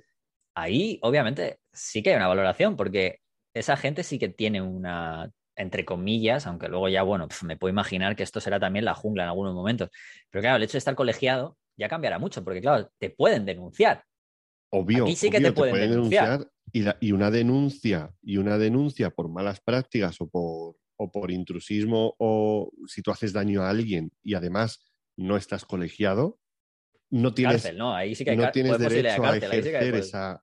[0.55, 3.21] ahí obviamente sí que hay una valoración, porque
[3.55, 8.17] esa gente sí que tiene una, entre comillas, aunque luego ya, bueno, me puedo imaginar
[8.17, 9.91] que esto será también la jungla en algunos momentos.
[10.31, 14.05] Pero claro, el hecho de estar colegiado ya cambiará mucho, porque claro, te pueden denunciar.
[14.71, 15.05] Obvio.
[15.05, 16.47] Aquí sí que te, pueden, denunciar.
[16.73, 22.15] y, y, una denuncia, y una denuncia por malas prácticas o por, o por intrusismo
[22.19, 24.88] o si tú haces daño a alguien y además
[25.19, 26.39] no estás colegiado,
[27.11, 27.95] no tienes, ¿no?
[27.95, 30.43] Ahí sí que no tienes derecho a ejercer esa...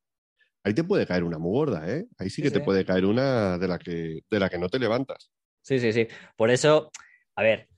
[0.63, 2.07] Ahí te puede caer una muy gorda, ¿eh?
[2.17, 4.80] Ahí sí que te puede caer una de la, que, de la que no te
[4.80, 5.32] levantas.
[5.61, 6.07] Sí, sí, sí.
[6.36, 6.91] Por eso,
[7.36, 7.69] a ver,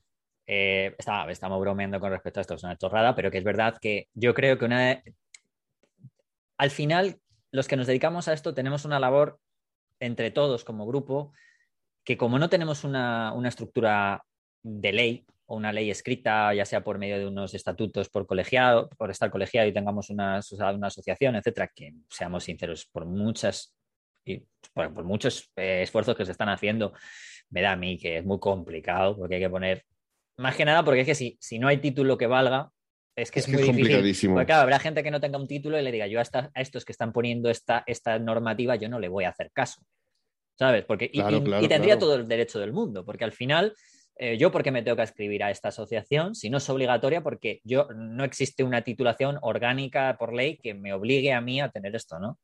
[0.46, 0.96] eh,
[1.28, 4.34] estamos bromeando con respecto a esto, es una chorrada, pero que es verdad que yo
[4.34, 5.02] creo que una...
[6.56, 7.20] Al final,
[7.52, 9.38] los que nos dedicamos a esto tenemos una labor
[10.00, 11.32] entre todos como grupo,
[12.04, 14.24] que como no tenemos una, una estructura
[14.62, 18.90] de ley, o una ley escrita, ya sea por medio de unos estatutos por colegiado,
[18.98, 20.40] por estar colegiado y tengamos una,
[20.74, 23.74] una asociación, etcétera, que seamos sinceros, por muchas
[24.26, 24.42] y
[24.74, 26.92] por, muchos eh, esfuerzos que se están haciendo,
[27.48, 29.84] me da a mí que es muy complicado porque hay que poner,
[30.36, 32.70] más que nada porque es que si, si no hay título que valga,
[33.16, 34.30] es que es, muy difícil.
[34.30, 36.24] Porque claro, habrá gente que no tenga un título y le diga, yo a,
[36.54, 39.80] a estos que están poniendo esta, esta normativa, yo no le voy a hacer caso.
[40.56, 40.84] ¿Sabes?
[40.84, 41.22] Porque, y,
[41.68, 43.74] tendría todo el derecho del mundo, porque al final
[44.18, 47.22] eh, yo por qué me tengo que escribir a esta asociación si no es obligatoria
[47.22, 51.70] porque yo no existe una titulación orgánica por ley que me obligue a mí a
[51.70, 52.38] tener esto, ¿no?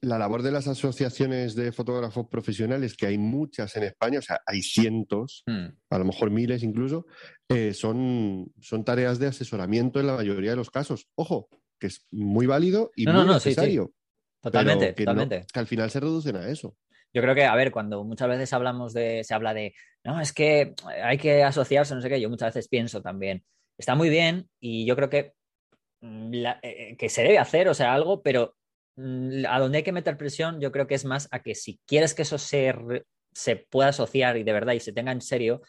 [0.00, 4.40] La labor de las asociaciones de fotógrafos profesionales, que hay muchas en España, o sea,
[4.44, 5.66] hay cientos, hmm.
[5.90, 7.06] a lo mejor miles incluso,
[7.48, 11.06] eh, son, son tareas de asesoramiento en la mayoría de los casos.
[11.14, 11.48] Ojo,
[11.78, 13.48] que es muy válido y No, no, muy no, sí, sí.
[13.50, 13.92] necesario.
[14.40, 15.46] Totalmente, que, totalmente.
[15.52, 16.76] que al final se reducen a eso.
[17.14, 20.32] Yo creo que, a ver, cuando muchas veces hablamos de, se habla de, no, es
[20.32, 23.44] que hay que asociarse, no sé qué, yo muchas veces pienso también,
[23.78, 25.34] está muy bien y yo creo que,
[26.00, 28.56] mm, la- eh, que se debe hacer, o sea, algo, pero
[28.96, 31.80] mm, a donde hay que meter presión, yo creo que es más a que si
[31.86, 32.74] quieres que eso se,
[33.32, 35.62] se pueda asociar y de verdad y se tenga en serio,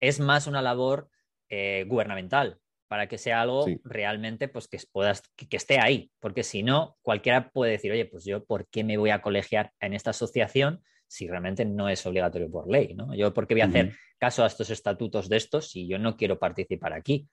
[0.00, 1.08] es más una labor
[1.48, 2.58] eh, gubernamental
[2.88, 3.78] para que sea algo Sí.
[3.84, 8.06] realmente pues que puedas que, que esté ahí, porque si no cualquiera puede decir, oye,
[8.06, 12.04] pues yo por qué me voy a colegiar en esta asociación si realmente no es
[12.04, 13.14] obligatorio por ley, ¿no?
[13.14, 16.16] Yo por qué voy a hacer caso a estos estatutos de estos si yo no
[16.16, 17.28] quiero participar aquí.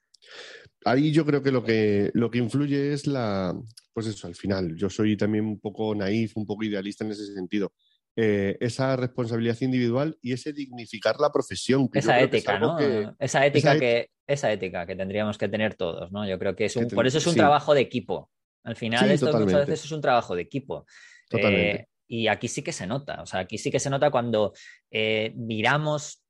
[0.85, 3.53] Ahí yo creo que lo que lo que influye es la,
[3.93, 7.33] pues eso, al final, yo soy también un poco naif, un poco idealista en ese
[7.33, 7.73] sentido.
[8.15, 11.89] Eh, esa responsabilidad individual y ese dignificar la profesión.
[11.93, 12.77] Esa ética, ¿no?
[12.77, 16.27] que- Esa ética esa et- que esa ética que tendríamos que tener todos, ¿no?
[16.27, 17.39] Yo creo que es un, ten- por eso es un sí.
[17.39, 18.29] trabajo de equipo.
[18.63, 20.85] Al final Sí, esto muchas veces es un trabajo de equipo.
[21.27, 21.75] Totalmente.
[21.81, 24.53] Eh, y aquí sí que se nota, o sea, aquí sí que se nota cuando
[24.91, 26.21] eh, miramos,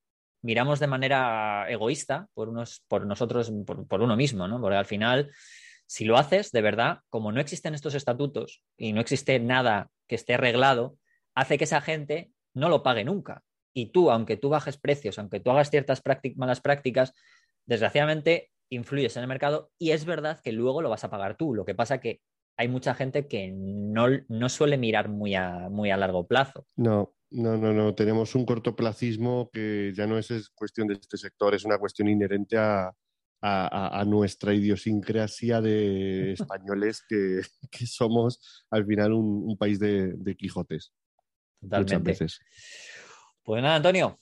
[0.42, 4.62] miramos de manera egoísta por, unos, por nosotros, por, por uno mismo, ¿no?
[4.62, 5.32] Porque al final,
[5.86, 10.16] si lo haces, de verdad, como no existen estos estatutos y no existe nada que
[10.16, 10.96] esté arreglado,
[11.36, 13.44] hace que esa gente no lo pague nunca.
[13.76, 16.02] Y tú, aunque tú bajes precios, aunque tú hagas ciertas
[16.36, 17.14] malas prácticas,
[17.66, 21.54] desgraciadamente influyes en el mercado y es verdad que luego lo vas a pagar tú.
[21.54, 22.22] Lo que pasa que
[22.58, 26.68] hay mucha gente que no, no suele mirar muy a, muy a largo plazo.
[26.76, 27.96] No, no, no, no.
[27.96, 32.08] Tenemos un cortoplacismo que ya no es, es cuestión de este sector, es una cuestión
[32.10, 32.94] inherente a-
[34.00, 40.36] a nuestra idiosincrasia de españoles que, que somos al final un, un país de, de
[40.38, 40.94] Quijotes.
[41.70, 42.12] Muchas Totalmente.
[42.12, 42.40] veces.
[43.44, 44.18] Pues nada, Antonio,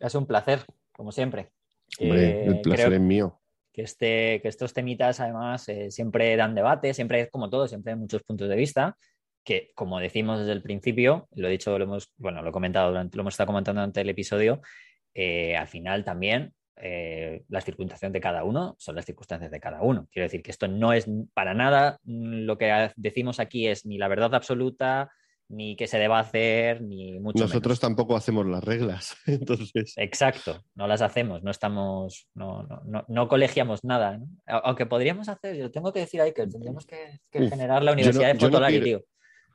[0.00, 0.60] sido un placer,
[0.92, 1.50] como siempre.
[1.98, 3.40] Hombre, Eh, el placer creo es mío.
[3.72, 7.92] que, este, que estos temitas además eh, siempre dan debate, siempre es como todo, siempre
[7.92, 8.96] hay muchos puntos de vista
[9.44, 12.88] que, como decimos desde el principio, lo he dicho, lo hemos, bueno, lo he comentado
[12.90, 14.60] durante, lo hemos estado comentando durante el episodio,
[15.14, 19.82] eh, al final también eh, las circunstancias de cada uno son las circunstancias de cada
[19.82, 20.08] uno.
[20.12, 23.98] Quiero decir que esto no es para nada mm, lo que decimos aquí es ni
[23.98, 25.10] la verdad absoluta,
[25.52, 27.80] ni qué se deba hacer, ni mucho Nosotros menos.
[27.80, 29.92] tampoco hacemos las reglas, entonces.
[29.96, 34.18] Exacto, no las hacemos, no estamos, no, no, no, no colegiamos nada.
[34.18, 34.26] ¿no?
[34.46, 37.92] Aunque podríamos hacer, yo tengo que decir ahí que tendríamos que, que Uf, generar la
[37.92, 39.06] Universidad de yo no Fotolari, quiero- tío.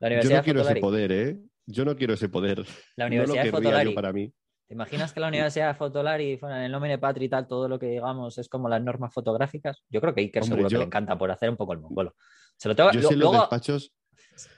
[0.01, 1.37] La Yo no quiero de ese poder, ¿eh?
[1.65, 2.65] Yo no quiero ese poder.
[2.97, 3.93] La Universidad de Fotolari.
[3.93, 4.31] para mí.
[4.67, 7.79] ¿Te imaginas que la Universidad de Fotolari, en el nombre patri y tal, todo lo
[7.79, 9.83] que digamos es como las normas fotográficas?
[9.89, 11.79] Yo creo que Iker Hombre, seguro yo- que le encanta por hacer un poco el
[11.79, 12.13] mongolo.
[12.57, 13.93] Se lo tengo, Yo lo- sé los despachos,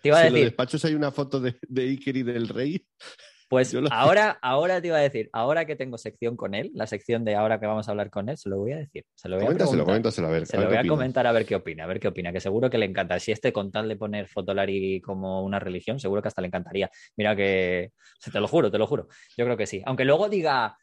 [0.01, 2.23] te iba a si en los decir, despachos hay una foto de, de Iker y
[2.23, 2.85] del rey.
[3.49, 6.85] Pues lo- ahora, ahora te iba a decir, ahora que tengo sección con él, la
[6.85, 9.05] sección de ahora que vamos a hablar con él, se lo voy a decir.
[9.15, 9.47] Se lo voy a
[9.85, 10.45] Coméntaselo, a ver.
[10.45, 10.97] Se a lo voy a opinas.
[10.97, 13.17] comentar a ver qué opina, a ver qué opina, que seguro que le encanta.
[13.21, 16.89] Si este con tal de poner Fotolari como una religión, seguro que hasta le encantaría.
[17.15, 19.07] Mira que, se te lo juro, te lo juro.
[19.37, 19.81] Yo creo que sí.
[19.85, 20.77] Aunque luego diga,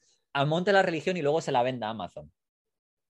[0.47, 2.33] monte la religión y luego se la venda a Amazon.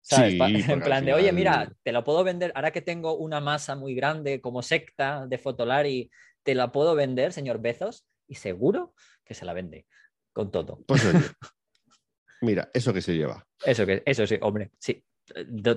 [0.69, 3.95] En plan de, oye, mira, te lo puedo vender, ahora que tengo una masa muy
[3.95, 6.11] grande como secta de Fotolari,
[6.43, 8.93] te la puedo vender, señor Bezos, y seguro
[9.23, 9.85] que se la vende
[10.33, 10.83] con todo.
[10.87, 11.19] Pues oye,
[12.41, 13.45] mira, eso que se lleva.
[13.65, 15.03] Eso que, eso sí, hombre, sí.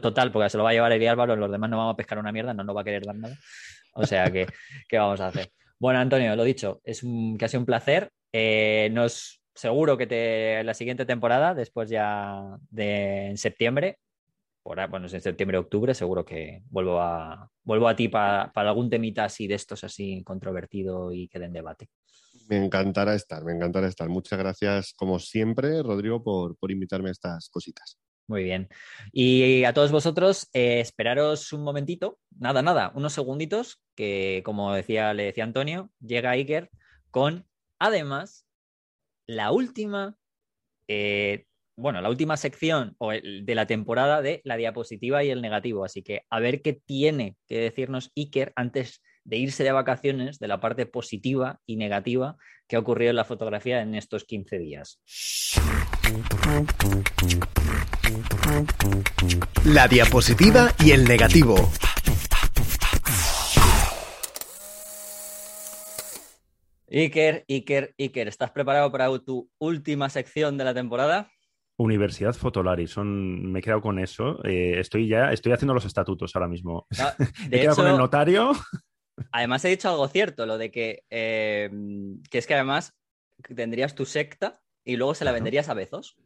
[0.03, 2.18] Total, porque se lo va a llevar el Álvaro, los demás no vamos a pescar
[2.18, 3.37] una mierda, no nos va a querer dar nada.
[3.95, 4.47] O sea que,
[4.89, 5.53] ¿qué vamos a hacer?
[5.79, 8.11] Bueno, Antonio, lo dicho, es un, que ha sido un placer.
[8.33, 13.99] Eh, nos seguro que te la siguiente temporada, después ya de en septiembre,
[14.67, 18.91] por, bueno, en septiembre, octubre, seguro que vuelvo a vuelvo a ti pa- para algún
[18.91, 21.89] temita así de estos así controvertido y que den debate.
[22.49, 24.09] Me encantará estar, me encantará estar.
[24.09, 27.97] Muchas gracias, como siempre, Rodrigo, por, por invitarme a estas cositas.
[28.27, 28.69] Muy bien.
[29.12, 35.14] Y a todos vosotros, eh, esperaros un momentito, nada, nada, unos segunditos, que como decía,
[35.14, 36.71] le decía Antonio, llega Iker
[37.12, 37.47] con,
[37.79, 38.49] además,
[39.29, 40.19] la última,
[40.89, 41.47] eh,
[41.77, 45.85] bueno, la última sección o el- de la temporada de la diapositiva y el negativo.
[45.85, 50.49] Así que a ver qué tiene que decirnos Iker antes de irse de vacaciones de
[50.49, 52.37] la parte positiva y negativa
[52.68, 55.01] que ha ocurrido en la fotografía en estos 15 días.
[59.64, 61.57] La diapositiva y el negativo.
[66.89, 71.31] Iker, Iker, Iker, ¿estás preparado para tu última sección de la temporada?
[71.79, 74.43] Universidad Fotolari, son, me he quedado con eso.
[74.45, 76.87] Eh, estoy ya, estoy haciendo los estatutos ahora mismo.
[77.49, 78.53] De he quedado con el notario.
[79.33, 81.70] además he dicho algo cierto, lo de que, eh,
[82.31, 82.95] que es que además
[83.55, 86.16] tendrías tu secta y luego se la venderías a Bezos.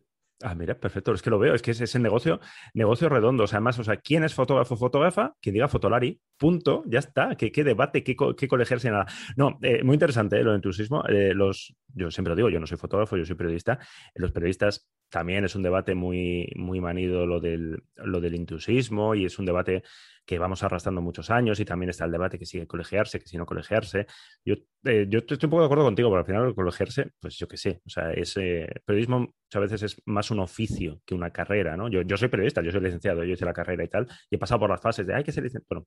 [0.42, 1.12] Ah, mira, perfecto.
[1.12, 2.40] Es que lo veo, es que es ese negocio,
[2.72, 3.44] negocio redondo.
[3.44, 5.34] O sea, además, o sea, ¿quién es fotógrafo fotógrafa?
[5.40, 7.34] Quien diga fotolari, punto, ya está.
[7.36, 9.06] ¿Qué, qué debate, qué, qué colegiarse, nada?
[9.36, 10.42] No, eh, muy interesante ¿eh?
[10.42, 11.04] lo del entusiasmo.
[11.08, 13.78] Eh, los, yo siempre lo digo, yo no soy fotógrafo, yo soy periodista.
[14.14, 19.26] Los periodistas también es un debate muy, muy manido lo del, lo del intusismo y
[19.26, 19.82] es un debate
[20.30, 23.36] que vamos arrastrando muchos años y también está el debate que sigue colegiarse, que si
[23.36, 24.06] no colegiarse.
[24.44, 24.54] Yo,
[24.84, 27.56] eh, yo estoy un poco de acuerdo contigo, pero al final colegiarse, pues yo qué
[27.56, 31.88] sé, o sea, ese periodismo muchas veces es más un oficio que una carrera, ¿no?
[31.88, 34.38] Yo, yo soy periodista, yo soy licenciado, yo hice la carrera y tal, y he
[34.38, 35.66] pasado por las fases de hay que ser licenciado.
[35.68, 35.86] Bueno,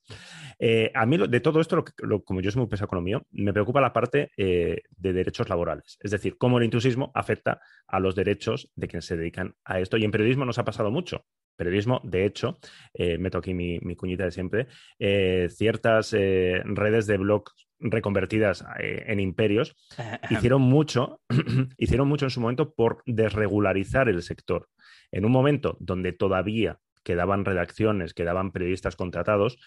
[0.59, 1.85] eh, a mí de todo esto,
[2.25, 5.47] como yo soy muy pesado con lo mío, me preocupa la parte eh, de derechos
[5.47, 9.79] laborales, es decir, cómo el intrusismo afecta a los derechos de quienes se dedican a
[9.79, 9.95] esto.
[9.95, 11.23] Y en periodismo nos ha pasado mucho
[11.55, 12.01] periodismo.
[12.03, 12.57] De hecho,
[12.93, 14.67] eh, meto aquí mi, cuñita de siempre,
[14.99, 19.75] eh, ciertas eh, redes de blogs reconvertidas en imperios
[20.29, 21.19] hicieron mucho,
[21.77, 24.69] hicieron mucho en su momento por desregularizar el sector.
[25.11, 29.57] En un momento donde todavía quedaban redacciones, quedaban periodistas contratados,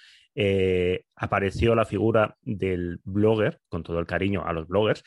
[1.14, 5.04] apareció la figura del blogger, con todo el cariño a los bloggers,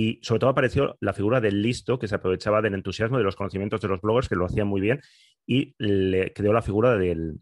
[0.00, 3.36] y sobre todo apareció la figura del listo que se aprovechaba del entusiasmo de los
[3.36, 5.02] conocimientos de los bloggers que lo hacían muy bien
[5.46, 7.38] y le creó la figura del...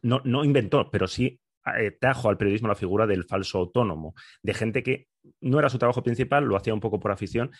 [0.00, 1.38] No, no inventó, pero sí
[1.76, 5.08] eh, trajo al periodismo la figura del falso autónomo, de gente que
[5.42, 7.50] no era su trabajo principal, lo hacía un poco por afición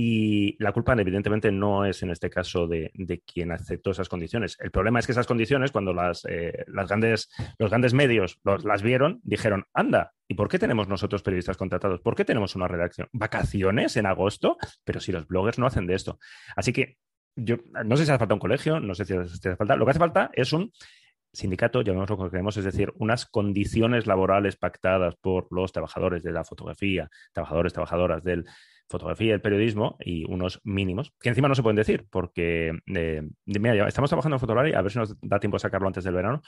[0.00, 2.92] y la culpa, evidentemente, no es en este caso de,
[3.26, 4.56] quien aceptó esas condiciones.
[4.60, 7.28] El problema es que esas condiciones, cuando las, eh, las grandes,
[7.58, 12.00] los grandes medios las vieron, dijeron, anda, ¿y por qué tenemos nosotros periodistas contratados?
[12.00, 13.08] ¿Por qué tenemos una redacción?
[13.10, 14.56] ¿Vacaciones en agosto?
[14.84, 16.20] Pero si los bloggers no hacen de esto.
[16.54, 16.96] Así que
[17.34, 19.74] yo no sé si hace falta un colegio, no sé si hace falta.
[19.74, 20.70] Lo que hace falta es un
[21.32, 26.44] sindicato, llamémoslo como queremos, es decir, unas condiciones laborales pactadas por los trabajadores de la
[26.44, 28.46] fotografía, trabajadores, trabajadoras del
[28.88, 33.28] fotografía y el periodismo y unos mínimos, que encima no se pueden decir, porque, eh,
[33.44, 36.14] mira, estamos trabajando en Fotolari, a ver si nos da tiempo de sacarlo antes del
[36.14, 36.42] verano,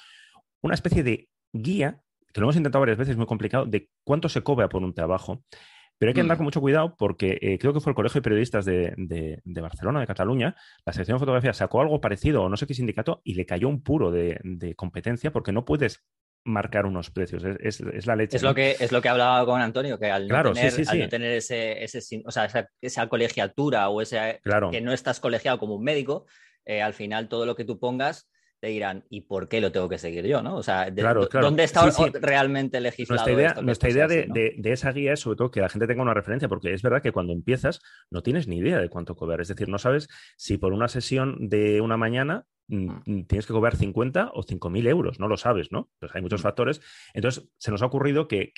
[0.63, 2.01] una especie de guía,
[2.33, 4.95] que lo hemos intentado varias veces, es muy complicado, de cuánto se cobra por un
[4.95, 5.43] trabajo.
[5.99, 6.39] Pero hay que andar mm.
[6.39, 10.01] con mucho cuidado porque eh, creo que fue el Colegio de Periodistas de, de, Barcelona,
[10.01, 13.35] de Cataluña, la sección de fotografía sacó algo parecido o no sé qué sindicato y
[13.35, 16.03] le cayó un puro de, de competencia porque no puedes
[16.45, 17.43] marcar unos precios.
[17.61, 18.37] Es, la leche.
[18.37, 22.31] Es, lo que, es lo que hablaba con Antonio, que al no tener, ese, o
[22.31, 26.27] sea, esa, colegiatura o ese que no estás colegiado como un médico,
[26.65, 28.29] eh, al final todo lo que tú pongas
[28.61, 30.43] te dirán, ¿y por qué lo tengo que seguir yo?
[30.43, 30.57] ¿no?
[30.57, 31.89] O sea, ¿dónde está
[32.21, 33.25] realmente legislado?
[33.25, 36.13] Nuestra idea, nuestra idea de, esa guía es sobre todo que la gente tenga una
[36.13, 37.81] referencia, porque es verdad que cuando empiezas
[38.11, 39.41] no tienes ni idea de cuánto cobrar.
[39.41, 43.55] Es decir, no sabes si por una sesión de una mañana mm, mm, tienes que
[43.55, 45.89] cobrar 50 o 5.000 euros, no lo sabes, ¿no?
[45.99, 46.45] Pues hay muchos mm.
[46.45, 46.83] factores.
[47.15, 48.53] Entonces, se nos ha ocurrido que,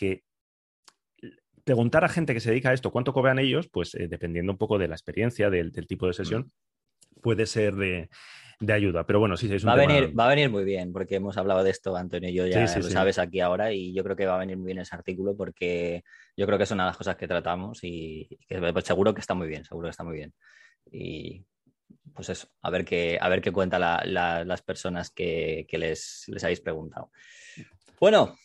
[1.63, 4.59] preguntar a gente que se dedica a esto cuánto cobran ellos, pues eh, dependiendo un
[4.59, 6.51] poco de la experiencia, del tipo de sesión,
[7.21, 8.11] puede ser de,
[8.61, 9.05] de ayuda.
[9.07, 11.17] Pero bueno, sí, sí, es un va, a venir, va a venir muy bien, porque
[11.17, 14.17] hemos hablado de esto, Antonio y yo, ya lo sabes aquí ahora, y yo creo
[14.17, 16.05] que va a venir muy bien ese artículo porque
[16.37, 19.21] yo creo que es una de las cosas que tratamos y que pues, seguro que
[19.21, 20.35] está muy bien, seguro que está muy bien.
[20.91, 21.45] Y
[22.15, 26.61] pues eso, a ver qué, a ver qué cuentan las personas que, les, les habéis
[26.61, 27.11] preguntado.
[28.01, 28.37] Bueno,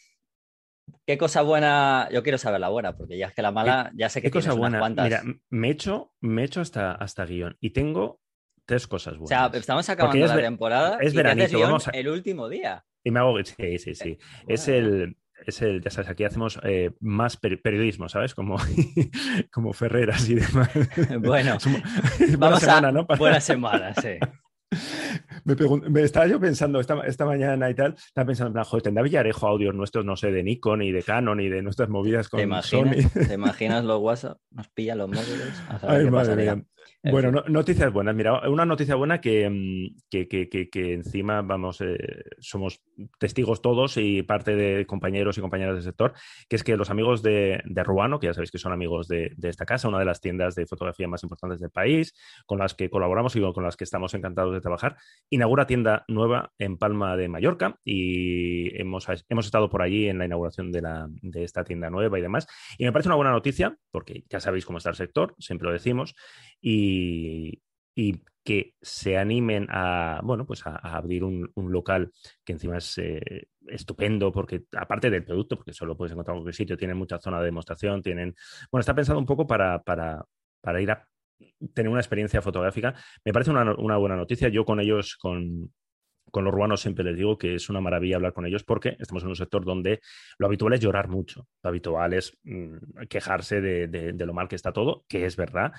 [1.05, 2.09] ¿Qué cosa buena?
[2.11, 4.31] Yo quiero saber la buena, porque ya es que la mala, ya sé que ¿Qué
[4.31, 4.89] cosa buena?
[4.89, 8.19] Mira, me he hecho, me he hecho hasta, hasta guion y tengo
[8.67, 9.47] tres cosas buenas.
[9.47, 12.85] O sea, estamos acabando la temporada es veranito, vamos el último día.
[13.03, 14.17] Y me hago, sí, sí, sí.
[14.47, 18.35] Es el, es el, ya sabes, aquí hacemos eh, más periodismo, ¿sabes?
[18.35, 18.57] Como,
[19.51, 20.69] como Ferreras y demás.
[21.19, 21.57] Bueno,
[22.37, 23.07] vamos semana, a, ¿no?
[23.17, 24.19] Buena semana, sí.
[25.45, 25.55] Me,
[25.89, 29.01] me, estaba yo pensando esta, esta, mañana y tal, estaba pensando, en plan, joder, tendrá
[29.01, 32.39] Villarejo audios nuestros, no sé, de Nikon y de Canon y de nuestras movidas con
[32.39, 34.39] ¿Te imaginas, ¿Te imaginas los WhatsApp?
[34.51, 35.63] Nos pilla los móviles.
[35.83, 36.65] Ay, madre mía.
[37.03, 38.15] Bueno, noticias buenas.
[38.15, 41.97] Mira, una noticia buena que, mm, que, que, que encima, vamos, eh,
[42.39, 42.81] somos
[43.19, 46.13] testigos todos y parte de compañeros y compañeras del sector,
[46.49, 49.31] que es que los amigos de, de Ruano, que ya sabéis que son amigos de,
[49.37, 52.13] de, esta casa, una de las tiendas de fotografía más importantes del país,
[52.45, 54.97] con las que colaboramos y con las que estamos encantados de trabajar,
[55.29, 60.25] inaugura tienda nueva en Palma de Mallorca y hemos, hemos estado por allí en la
[60.25, 62.47] inauguración de, la, de esta tienda nueva y demás.
[62.77, 65.73] Y me parece una buena noticia, porque ya sabéis cómo está el sector, siempre lo
[65.73, 66.15] decimos,
[66.59, 66.86] y,
[68.43, 72.13] que se animen a, bueno, pues a, abrir un, local
[72.45, 76.55] que encima es eh, estupendo, porque aparte del producto, porque solo puedes encontrar en cualquier
[76.55, 78.35] sitio, tienen mucha zona de demostración, tienen,
[78.71, 80.23] bueno, está pensado un poco para, para,
[80.61, 81.05] para ir a
[81.73, 82.95] tener una experiencia fotográfica.
[83.25, 84.49] Me parece una, buena noticia.
[84.49, 85.73] Yo con ellos, con,
[86.31, 89.23] con los ruanos siempre les digo que es una maravilla hablar con ellos porque estamos
[89.23, 89.99] en un sector donde
[90.37, 94.55] lo habitual es llorar mucho, lo habitual es mm, quejarse de, de, lo mal que
[94.55, 95.71] está todo, que es verdad,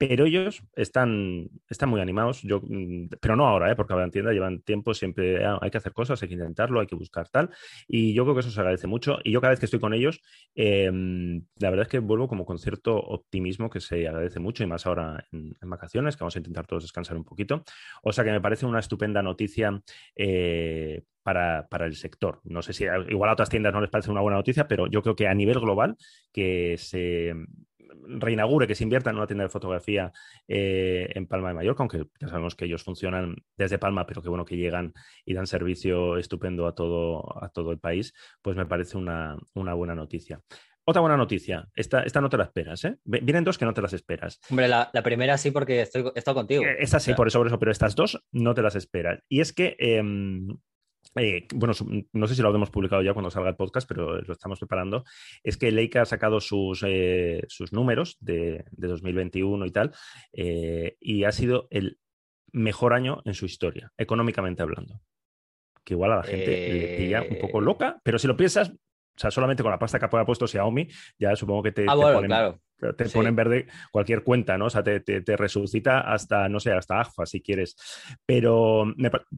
[0.00, 3.76] pero ellos están, están muy animados, yo, mm, pero no ahora, ¿eh?
[3.76, 6.80] porque ahora en tienda llevan tiempo, siempre ah, hay que hacer cosas, hay que intentarlo,
[6.80, 7.50] hay que buscar tal,
[7.86, 9.92] y yo creo que eso se agradece mucho, y yo cada vez que estoy con
[9.92, 10.22] ellos,
[10.54, 14.66] em, la verdad es que vuelvo como con cierto optimismo que se agradece mucho, y
[14.66, 17.62] más ahora en, vacaciones, que vamos a intentar todos descansar un poquito,
[18.02, 19.82] o sea que me parece una estupenda noticia.
[20.16, 22.40] Eh, para, para, el sector.
[22.44, 25.02] No sé si igual a otras tiendas no les parece una buena noticia, pero yo
[25.02, 25.96] creo que a nivel global
[26.32, 27.34] que se
[28.18, 30.12] reinaugure, que se invierta en una tienda de fotografía
[30.48, 34.28] eh, en Palma de Mallorca, aunque ya sabemos que ellos funcionan desde Palma, pero que
[34.28, 34.92] bueno que llegan
[35.24, 39.94] y dan servicio estupendo a todo, a todo el país, pues me parece una, buena
[39.94, 40.40] noticia.
[40.84, 42.96] Otra buena noticia, esta, esta, no te la esperas, ¿eh?
[43.04, 44.40] Vienen dos que no te las esperas.
[44.50, 46.64] Hombre, la, primera sí porque estoy, estoy contigo.
[46.64, 49.20] Eh, esta sí, por eso, por eso, pero estas dos no te las esperas.
[49.28, 50.48] Y es que em,
[51.16, 51.74] eh, bueno,
[52.12, 55.04] no sé si lo hemos publicado ya cuando salga el podcast, pero lo estamos preparando,
[55.42, 59.92] es que Leica ha sacado sus, eh, sus números de, 2021 y tal,
[60.32, 61.98] eh, y ha sido el
[62.52, 65.00] mejor año en su historia, económicamente hablando.
[65.84, 69.18] Que igual a la gente le pilla un poco loca, pero si lo piensas, o
[69.18, 70.86] sea, solamente con la pasta que ha puesto Xiaomi,
[71.18, 72.54] ya supongo que te, ah,
[73.12, 74.66] pone en verde cualquier cuenta, ¿no?
[74.66, 77.76] O sea, te, resucita hasta, no sé, hasta AGFA si quieres.
[78.26, 78.84] Pero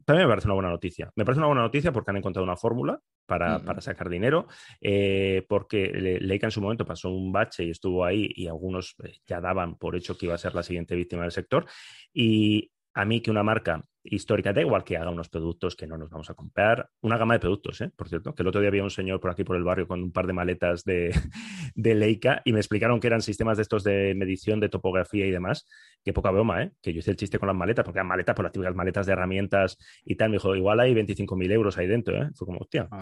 [0.05, 1.11] también me parece una buena noticia.
[1.15, 4.47] Me parece una buena noticia porque han encontrado una fórmula para, sacar dinero,
[4.81, 9.13] eh, porque Leica en su momento pasó un bache y estuvo ahí y algunos eh,
[9.25, 11.65] ya daban por hecho que iba a ser la siguiente víctima del sector.
[12.13, 15.97] Y a mí que una marca histórica, da igual que haga unos productos que no
[15.97, 17.91] nos vamos a comprar, una gama de productos, ¿eh?
[17.95, 20.03] por cierto, que el otro día había un señor por aquí por el barrio con
[20.03, 21.11] un par de maletas de,
[21.75, 25.31] de Leica y me explicaron que eran sistemas de estos de medición de topografía y
[25.31, 25.65] demás,
[26.03, 26.71] que poca broma, ¿eh?
[26.81, 29.05] que yo hice el chiste con las maletas, porque eran maletas por las típicas maletas
[29.05, 32.29] de herramientas y tal, me dijo, igual hay 25.000 euros ahí dentro, ¿eh?
[32.35, 32.87] fue como, hostia.
[32.91, 33.01] Ah.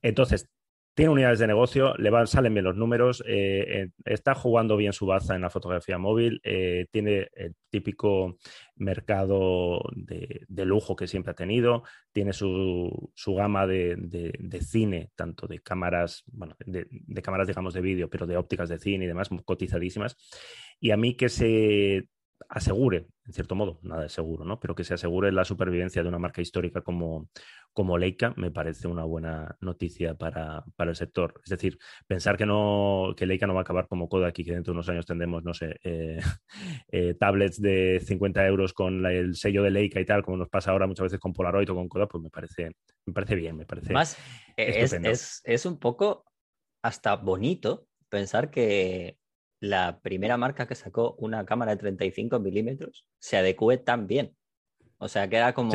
[0.00, 0.48] Entonces,
[0.94, 5.06] tiene unidades de negocio, le van, salen bien los números, eh, está jugando bien su
[5.06, 8.36] baza en la fotografía móvil, eh, tiene el típico
[8.76, 11.82] mercado de, lujo que siempre ha tenido,
[12.12, 18.10] tiene su, gama de, cine, tanto de cámaras, bueno, de, de cámaras, digamos, de vídeo,
[18.10, 20.16] pero de ópticas de cine y demás, cotizadísimas.
[20.78, 22.08] Y a mí que se
[22.48, 24.58] asegure, en cierto modo, nada de seguro, ¿no?
[24.60, 27.28] Pero que se asegure la supervivencia de una marca histórica como,
[27.72, 31.40] como Leica me parece una buena noticia para, el sector.
[31.44, 34.52] Es decir, pensar que no que Leica no va a acabar como Kodak y que
[34.52, 36.18] dentro de unos años tendremos, no sé, eh,
[36.92, 40.70] eh, tablets de 50 euros con el sello de Leica y tal, como nos pasa
[40.70, 42.72] ahora muchas veces con Polaroid o con Kodak, pues me parece,
[43.06, 43.92] me parece bien, me parece.
[43.92, 44.18] Más,
[44.56, 46.24] es, es, es un poco
[46.82, 49.16] hasta bonito pensar que
[49.62, 54.36] la primera marca que sacó una cámara de 35 milímetros se adecue tan bien.
[54.98, 55.72] O sea, que era como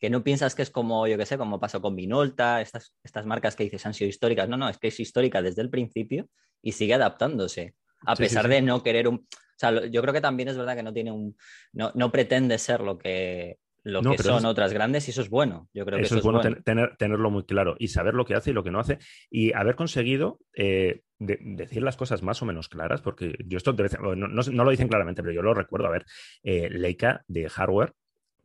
[0.00, 3.26] que no piensas que es como, yo qué sé, como pasó con Minolta, estas, estas
[3.26, 4.48] marcas que dices han sido históricas.
[4.48, 6.28] No, no, es que es histórica desde el principio
[6.60, 7.76] y sigue adaptándose.
[8.04, 9.16] A pesar de no querer un.
[9.18, 11.36] O sea, yo creo que también es verdad que no tiene un.
[11.72, 15.68] No, no pretende ser lo que, lo que son otras grandes y eso es bueno.
[15.72, 18.50] Yo creo eso que es bueno, Tener, tenerlo muy claro y saber lo que hace
[18.50, 18.98] y lo que no hace
[19.30, 24.16] y haber conseguido eh, decir las cosas más o menos claras, porque yo esto no,
[24.16, 25.86] no, lo dicen claramente, pero yo lo recuerdo.
[25.86, 26.06] A ver,
[26.42, 27.94] eh, Leica de hardware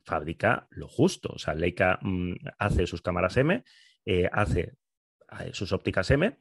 [0.03, 1.33] fabrica lo justo.
[1.33, 3.63] O sea, Leica mm, hace sus cámaras M,
[4.05, 4.73] eh, hace
[5.51, 6.38] sus ópticas M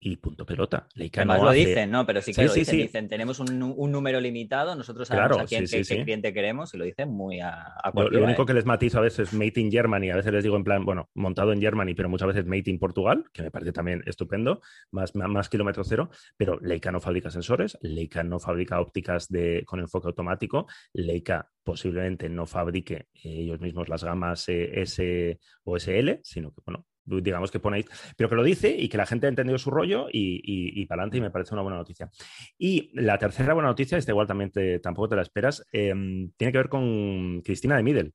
[0.00, 0.86] y punto pelota.
[0.94, 2.06] Leica Además lo dicen, ¿no?
[2.06, 5.82] Pero sí que lo dicen, dicen, tenemos un, número limitado, nosotros sabemos a quién, qué,
[5.82, 9.02] cliente queremos y lo dicen muy a, a Lo, lo único que les matizo a
[9.02, 11.94] veces es Made in Germany, a veces les digo en plan, bueno, montado en Germany,
[11.94, 16.10] pero muchas veces Made in Portugal, que me parece también estupendo, más, más, kilómetro cero,
[16.36, 22.28] pero Leica no fabrica sensores, Leica no fabrica ópticas de, con enfoque automático, Leica posiblemente
[22.28, 27.60] no fabrique ellos mismos las gamas eh, S o SL, sino que, bueno, digamos que
[27.60, 27.86] ponéis,
[28.16, 31.18] pero que lo dice y que la gente ha entendido su rollo y, para adelante
[31.18, 32.10] y me parece una buena noticia.
[32.58, 34.52] Y la tercera buena noticia, esta igual también
[34.82, 38.12] tampoco te la esperas, em, tiene que ver con Cristina de Middle,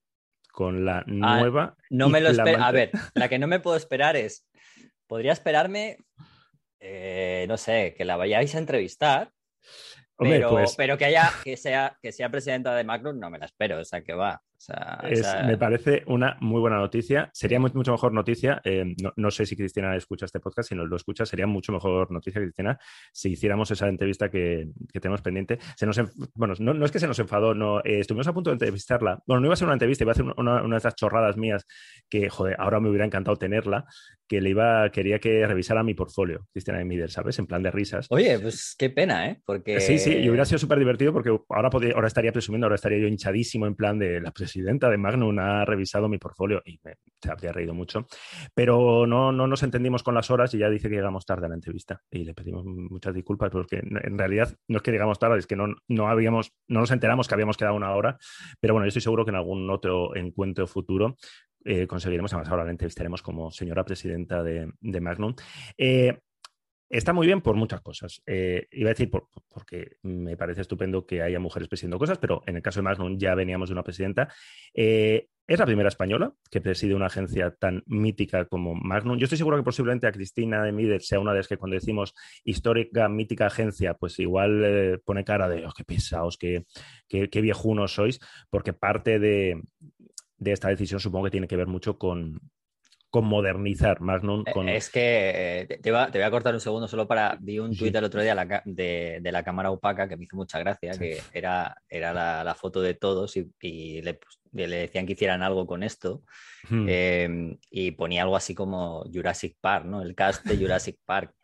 [0.52, 1.76] con la ah, nueva...
[1.90, 4.48] No me lo espero, a ver, la que no me puedo esperar es,
[5.08, 5.98] podría esperarme,
[6.80, 9.32] eh, no sé, que la vayáis a entrevistar.
[10.18, 13.46] pero, pues pero que haya que sea que sea presidenta de Macron no me la
[13.46, 14.44] espero, o sea que va
[15.46, 17.30] me parece una muy buena noticia.
[17.34, 20.96] Sería mucho mejor noticia, eh, no, sé si Cristina escucha este podcast, si no lo
[20.96, 22.80] escucha, sería mucho mejor noticia, Cristina,
[23.12, 25.60] si hiciéramos esa entrevista que, tenemos pendiente.
[25.76, 26.00] Se nos,
[26.34, 29.22] bueno, no, es que se nos enfadó, no, eh, estuvimos a punto de entrevistarla.
[29.26, 31.38] Bueno, no iba a ser una entrevista, iba a ser una, una, de esas chorradas
[31.38, 31.66] mías
[32.10, 33.86] que, joder, ahora me hubiera encantado tenerla,
[34.28, 37.38] que le iba, quería que revisara mi portfolio, Cristina de Mider, ¿sabes?
[37.40, 38.08] En plan de risas.
[38.10, 39.42] Oye, pues qué pena, ¿eh?
[39.46, 39.80] Porque...
[39.80, 43.00] Sí, sí, y hubiera sido súper divertido porque ahora, podría, ahora estaría presumiendo, ahora estaría
[43.00, 46.98] yo hinchadísimo en plan de la presidenta de Magnum ha revisado mi portfolio y me,
[47.20, 48.06] se habría reído mucho.
[48.54, 51.50] Pero no, no nos entendimos con las horas y ya dice que llegamos tarde a
[51.50, 52.02] la entrevista.
[52.12, 55.56] Y le pedimos muchas disculpas porque en realidad no es que llegamos tarde, es que
[55.56, 58.18] no, no, habíamos, no nos enteramos que habíamos quedado una hora.
[58.60, 61.18] Pero bueno, yo estoy seguro que en algún otro encuentro futuro
[61.66, 65.34] eh, conseguiremos, además ahora la entrevistaremos como señora presidenta de, de Magnum.
[65.78, 66.20] Eh,
[66.90, 68.22] Está muy bien por muchas cosas.
[68.26, 72.56] Eh, iba a decir porque me parece estupendo que haya mujeres presidiendo cosas, pero en
[72.56, 74.32] el caso de Magnum ya veníamos de una presidenta.
[74.74, 79.18] Eh, es la primera española que preside una agencia tan mítica como Magnum.
[79.18, 81.76] Yo estoy seguro que posiblemente a Cristina de Mider sea una de las que cuando
[81.76, 82.14] decimos
[82.46, 86.66] histórica, mítica agencia, pues igual eh, pone cara de, oh, qué pesados, qué,
[87.10, 88.20] qué, viejunos sois,
[88.50, 89.62] porque parte de,
[90.38, 92.40] de esta decisión supongo que tiene que ver mucho con,
[93.14, 94.44] con modernizar Magnum.
[94.48, 97.38] Eh, es que eh, te, voy a cortar un segundo solo para.
[97.40, 98.34] Vi un tuit el otro día
[98.66, 102.96] de, la cámara opaca que me hizo mucha gracia, que era, era la, foto de
[102.96, 104.18] todos y, le,
[104.52, 106.24] decían que hicieran algo con esto.
[106.68, 106.88] Hmm.
[106.90, 110.02] Em, y ponía algo así como Jurassic Park, ¿no?
[110.02, 111.36] El cast de Jurassic Park.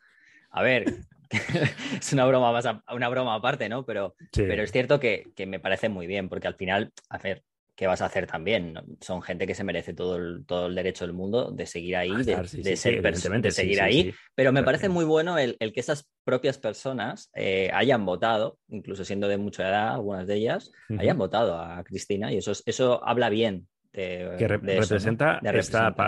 [0.50, 0.86] A ver,
[2.00, 3.86] es una broma más una broma aparte, ¿no?
[3.86, 7.44] Pero, pero es cierto que, que, me parece muy bien, porque al final, a ver,
[7.80, 8.74] ¿qué vas a hacer también?
[9.00, 12.12] Son gente que se merece todo el, todo el derecho del mundo de seguir ahí,
[12.26, 12.46] de,
[12.76, 13.02] ser
[13.42, 14.14] de seguir ahí.
[14.36, 19.30] Pero me parece muy bueno el, que esas propias personas eh, hayan votado, incluso siendo
[19.30, 23.70] de mucha edad, algunas de ellas, hayan votado a Cristina y eso, eso habla bien
[23.94, 25.40] de, que representa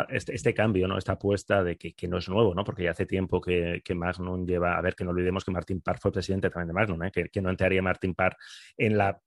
[0.10, 0.98] este, este, cambio, ¿no?
[0.98, 2.66] Esta apuesta de que, no es nuevo, ¿no?
[2.66, 5.80] Porque ya hace tiempo que, que, Magnum lleva, a ver, que no olvidemos que Martin
[5.80, 7.12] Parr fue presidente también de Magnum, ¿eh?
[7.12, 8.36] que, que, no entraría Martin Parr
[8.76, 9.18] en la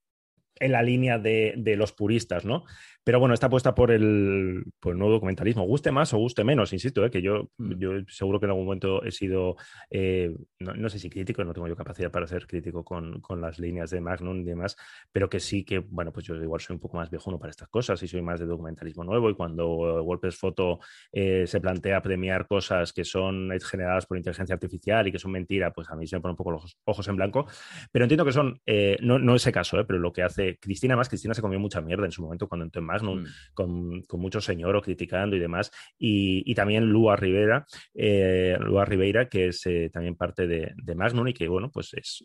[0.57, 2.65] en la línea de, de, los puristas, ¿no?
[3.05, 5.67] Pero bueno, está puesta por el, nuevo documentalismo.
[5.67, 7.11] Guste más o guste menos, insisto, ¿eh?
[7.11, 7.73] que yo, mm.
[7.79, 9.57] yo seguro que en algún momento he sido,
[9.91, 13.91] eh, no, sé si crítico, no tengo yo capacidad para ser crítico con, las líneas
[13.91, 14.77] de Magnum y demás,
[15.13, 17.69] pero que sí que, bueno, pues yo igual soy un poco más viejuno para estas
[17.69, 19.67] cosas y soy más de documentalismo nuevo y cuando
[20.03, 20.79] Golpes Foto
[21.13, 25.73] eh, se plantea premiar cosas que son generadas por inteligencia artificial y que son mentira,
[25.73, 27.47] pues a mí se me ponen un poco los ojos en blanco,
[27.93, 28.63] pero entiendo que son,
[29.01, 32.05] no, no ese caso, pero lo que hace Cristina, más Cristina se comió mucha mierda
[32.05, 33.27] en su momento cuando entró en Mm.
[33.55, 35.71] con, mucho señor criticando y demás.
[35.99, 41.29] Y, también Lua Rivera, eh, Lua Ribeira, que es eh, también parte de, de, Magnum
[41.29, 42.25] y que, bueno, pues es,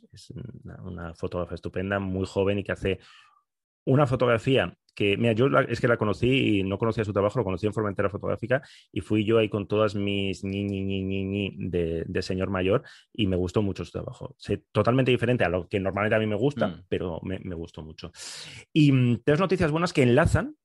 [0.84, 3.00] una, fotógrafa estupenda, muy joven y que hace
[3.90, 7.46] una fotografía que, mira, yo es que la conocí y no conocía su trabajo, lo
[7.46, 8.62] conocí en Formentera Fotográfica
[8.92, 12.84] y fui yo ahí con todas mis ñi, ñi, ñi, ñi de, de, señor mayor
[13.14, 14.36] y me gustó mucho su trabajo.
[14.72, 16.84] totalmente diferente a lo que normalmente a mí me gusta, mm.
[16.90, 18.12] pero me, me, gustó mucho.
[18.74, 20.56] Y mm, tres noticias buenas que enlazan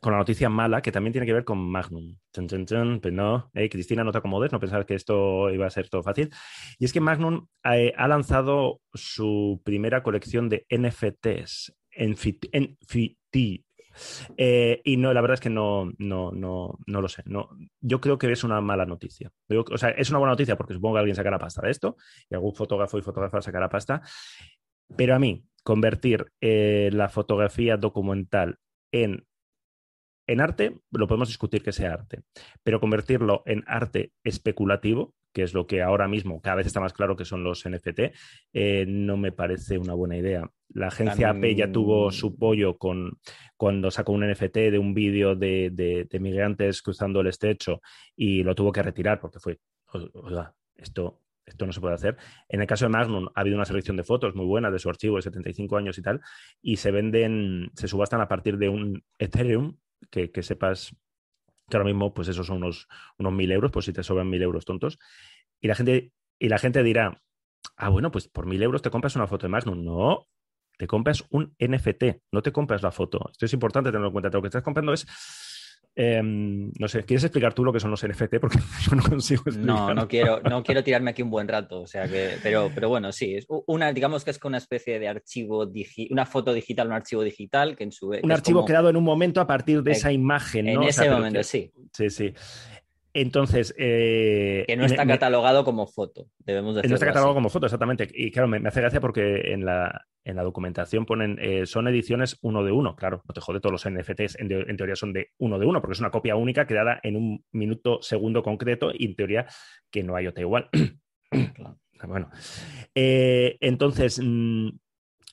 [0.00, 2.16] con la noticia mala que también tiene que ver con Magnum.
[2.32, 6.30] Pues no, Cristina, no te acomodes, no pensar que esto iba a ser todo fácil.
[6.78, 13.64] Y es que Magnum eh, ha lanzado su primera colección de NFTs, NFT.
[14.36, 17.22] Eh, y no, la verdad es que no, no, no, no lo sé.
[17.26, 17.50] No,
[17.80, 19.32] yo creo que es una mala noticia.
[19.48, 21.96] o sea, es una buena noticia porque supongo que alguien sacará pasta de esto
[22.28, 24.02] y algún fotógrafo y fotógrafa sacará pasta.
[24.96, 28.58] Pero a mí, convertir eh, la fotografía documental
[28.92, 29.26] en
[30.26, 32.22] en arte lo podemos discutir que sea arte,
[32.62, 36.94] pero convertirlo en arte especulativo, que es lo que ahora mismo cada vez está más
[36.94, 38.00] claro que son los NFT,
[38.54, 40.50] eh, no me parece una buena idea.
[40.70, 43.18] La agencia AP ya tuvo su pollo con,
[43.54, 47.82] cuando sacó un NFT de un vídeo de, migrantes cruzando el estrecho
[48.16, 49.58] y lo tuvo que retirar porque fue,
[50.14, 52.16] oiga, esto, esto no se puede hacer.
[52.48, 54.88] En el caso de Magnum ha habido una selección de fotos muy buena de su
[54.88, 56.22] archivo de 75 años y tal,
[56.62, 59.76] y se venden, se subastan a partir de un Ethereum
[60.10, 60.96] que, sepas
[61.68, 62.88] que ahora mismo, pues esos son unos,
[63.18, 64.98] unos mil euros, pues si te sobran mil euros tontos.
[65.60, 67.22] Y la gente, y la gente dirá,
[67.76, 69.84] ah, bueno, pues por mil euros te compras una foto de Magnum.
[69.84, 70.26] No,
[70.78, 73.28] te compras un NFT, no te compras la foto.
[73.30, 74.30] Esto es importante tenerlo en cuenta.
[74.32, 75.06] Lo que estás comprando es
[75.98, 78.38] Em, no sé, ¿quieres explicar tú lo que son los NFT?
[78.38, 78.58] Porque
[78.90, 81.80] yo no consigo No, no quiero, no quiero tirarme aquí un buen rato.
[81.80, 85.08] O sea que, pero, pero bueno, sí, es una, digamos que es una especie de
[85.08, 85.66] archivo,
[86.10, 89.40] una foto digital, un archivo digital que en su Un archivo creado en un momento
[89.40, 90.82] a partir de esa imagen, ¿no?
[90.82, 91.72] En ese momento, sí.
[91.94, 92.34] Sí, sí.
[93.16, 93.74] Entonces.
[93.78, 96.90] Eh, que no está catalogado como foto, debemos decir.
[96.90, 98.06] No está catalogado como foto, exactamente.
[98.12, 102.38] Y claro, me, hace gracia porque en la, en la documentación ponen eh, son ediciones
[102.42, 102.94] uno de uno.
[102.94, 105.94] Claro, no te jode, todos los NFTs en, teoría son de uno de uno, porque
[105.94, 109.46] es una copia única creada en un minuto segundo concreto y en teoría
[109.90, 110.68] que no hay otra igual.
[112.06, 112.30] Bueno,
[112.94, 114.68] eh, entonces, mm,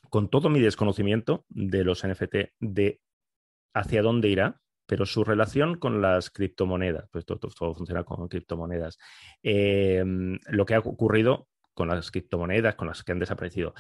[0.10, 3.02] con todo mi desconocimiento de los NFT, de
[3.76, 7.40] hacia dónde irá, pero su relación con las criptomonedas, pues todo,
[7.74, 8.98] funciona con criptomonedas.
[9.42, 13.74] Em, lo que ha ocurrido con las criptomonedas, con las que han desaparecido.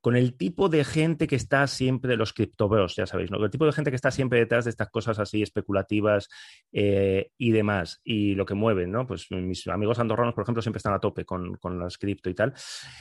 [0.00, 3.42] Con el tipo de gente que está siempre, los criptobeos, ya sabéis, ¿no?
[3.44, 6.28] El tipo de gente que está siempre detrás de estas cosas así especulativas
[6.72, 9.06] eh, y demás, y lo que mueven, ¿no?
[9.06, 12.34] Pues mis amigos andorranos, por ejemplo, siempre están a tope con, con las cripto y
[12.34, 12.54] tal.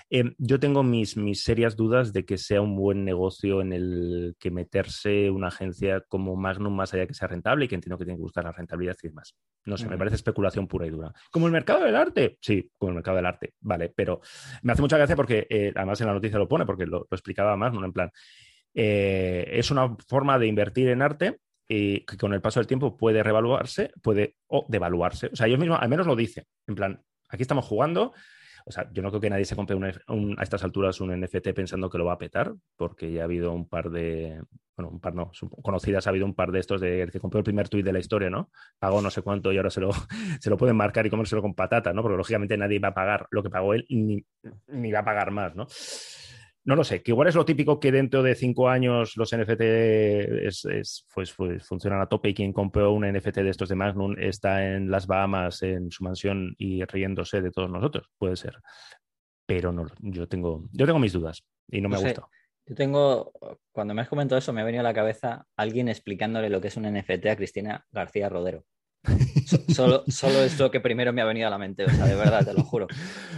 [0.10, 4.36] Eh, yo tengo mis, mis serias dudas de que sea un buen negocio en el
[4.40, 7.98] que meterse una agencia como Magnum más allá de que sea rentable y que entiendo
[7.98, 9.36] que tiene que buscar la rentabilidad y demás.
[9.65, 11.11] No sé, me parece especulación pura y dura.
[11.30, 12.38] ¿Como el mercado del arte?
[12.41, 14.22] Sí, como el mercado del arte, vale, pero
[14.61, 17.55] me hace mucha gracia porque eh, además en la noticia lo pone, porque lo, explicaba
[17.55, 17.85] más, ¿no?
[17.85, 18.11] En plan,
[18.73, 22.95] eh, es una forma de invertir en arte y que con el paso del tiempo
[22.95, 25.27] puede revaluarse, puede o devaluarse.
[25.27, 26.45] O sea, ellos mismos al menos lo dicen.
[26.68, 28.14] En plan, aquí estamos jugando.
[28.65, 31.89] O sea, yo no creo que nadie se compre a estas alturas un NFT pensando
[31.89, 34.41] que lo va a petar, porque ya ha habido un par de,
[34.76, 35.31] bueno, un par no,
[35.64, 37.99] conocidas, ha habido un par de estos de que compró el primer tuit de la
[37.99, 38.51] historia, ¿no?
[38.77, 39.91] Pagó no sé cuánto y ahora se lo,
[40.41, 42.01] se lo pueden marcar y comérselo con patata, ¿no?
[42.01, 44.23] Porque lógicamente nadie va a pagar lo que pagó él ni,
[44.68, 45.65] ni va a pagar más, ¿no?
[46.68, 49.61] No lo sé, que igual es lo típico que dentro de cinco años los NFT
[51.14, 54.76] pues, pues, funcionan a tope y quien compró un NFT de estos de Magnum está
[54.76, 58.10] en las Bahamas, en su mansión y riéndose de todos nosotros.
[58.18, 58.57] Puede ser.
[59.45, 62.27] Pero no, yo tengo, yo tengo mis dudas y no me gusta.
[62.65, 63.31] Yo tengo,
[63.72, 66.68] cuando me has comentado eso, me ha venido a la cabeza alguien explicándole lo que
[66.68, 68.65] es un NFT a Cristina García Rodero.
[69.73, 72.15] Solo, solo es lo que primero me ha venido a la mente, o sea, de
[72.15, 72.88] verdad, te lo juro.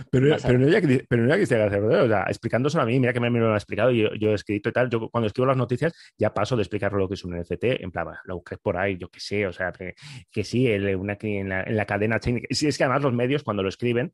[0.10, 3.14] Pero, pero, no era, pero no era Cristian García o sea, explicándoselo a mí, mira
[3.14, 5.58] que me, lo ha explicado, yo, yo he escrito y tal, yo cuando escribo las
[5.58, 8.78] noticias ya paso de explicar lo que es un NFT, en plan, lo busques por
[8.78, 9.94] ahí, yo qué sé, o sea, que,
[10.32, 13.64] que sí, una, en, la, en la cadena sí, es que además los medios cuando
[13.64, 14.14] lo escriben,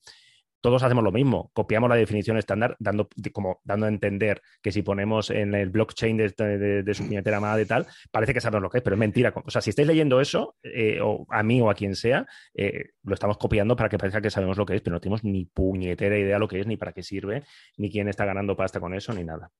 [0.65, 4.81] todos hacemos lo mismo, copiamos la definición estándar, dando, como, dando a entender que si
[4.81, 8.79] ponemos en el blockchain de, su puñetera madre y tal, parece que sabemos lo que
[8.79, 9.31] es, pero es mentira.
[9.45, 12.25] O sea, si estáis leyendo eso, eh, o a mí o a quien sea,
[12.55, 15.23] eh, lo estamos copiando para que parezca que sabemos lo que es, pero no tenemos
[15.23, 17.43] ni puñetera idea lo que es, ni para qué sirve,
[17.77, 19.51] ni quién está ganando pasta con eso, ni nada.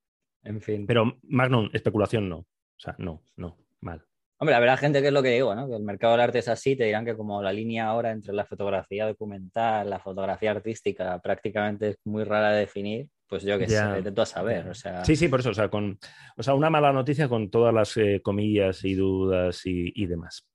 [0.42, 0.88] En fin.
[0.88, 2.38] Pero Magnum, especulación no.
[2.38, 4.04] O sea, no, no, mal.
[4.38, 5.66] Hombre, habrá gente que es lo que digo, ¿no?
[5.66, 8.34] Que el mercado del arte es así, te dirán que como la línea ahora entre
[8.34, 13.66] la fotografía documental, la fotografía artística, prácticamente es muy rara de definir, pues yo que
[13.66, 14.68] sé, intento a saber.
[14.68, 15.04] O sea...
[15.06, 15.98] Sí, sí, por eso, o sea, con,
[16.36, 20.46] o sea, una mala noticia con todas las eh, comillas y dudas y, demás.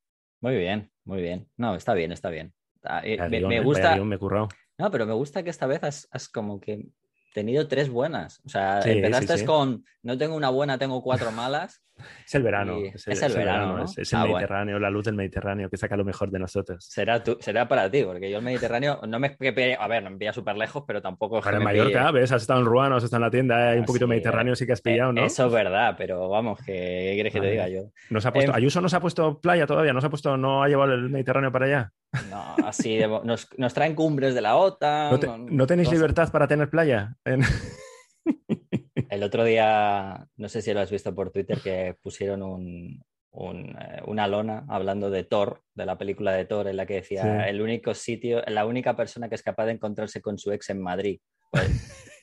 [0.41, 1.47] Muy bien, muy bien.
[1.57, 2.53] No, está bien, está bien.
[2.83, 3.95] Ah, eh, me, gusta.
[4.03, 4.17] me
[4.77, 6.87] no, pero me gusta que esta vez has como que
[7.33, 8.41] tenido tres buenas.
[8.45, 11.81] O sea, empezaste con no tengo una buena, tengo cuatro malas.
[12.25, 12.77] Es el verano.
[12.93, 13.83] Es el, verano.
[13.83, 16.85] Es, el ah, Mediterráneo, la luz del Mediterráneo que saca lo mejor de nosotros.
[16.85, 19.37] Será, tú, será para ti, porque yo el Mediterráneo no me.
[19.79, 21.41] A ver, no me pilla súper lejos, pero tampoco.
[21.41, 23.85] Para en Mallorca, ves, has estado en Ruano, has estado en la tienda, hay un
[23.85, 25.25] poquito Mediterráneo, sí que has eh, pillado, ¿no?
[25.25, 27.91] Eso es verdad, pero vamos, que ¿qué quieres que te diga yo?
[28.09, 30.63] Nos ha puesto, Ayuso no se ha puesto playa todavía, no se ha puesto, no
[30.63, 31.91] ha llevado el Mediterráneo para allá.
[32.29, 35.47] No, así nos, nos, traen cumbres de la OTAN.
[35.49, 37.15] ¿No, tenéis libertad para tener playa?
[39.11, 44.01] El otro día, no sé si lo has visto por Twitter, que pusieron un, eh,
[44.07, 47.61] una lona hablando de Thor, de la película de Thor, en la que decía el
[47.61, 51.19] único sitio, la única persona que es capaz de encontrarse con su ex en Madrid.
[51.51, 51.67] Pues,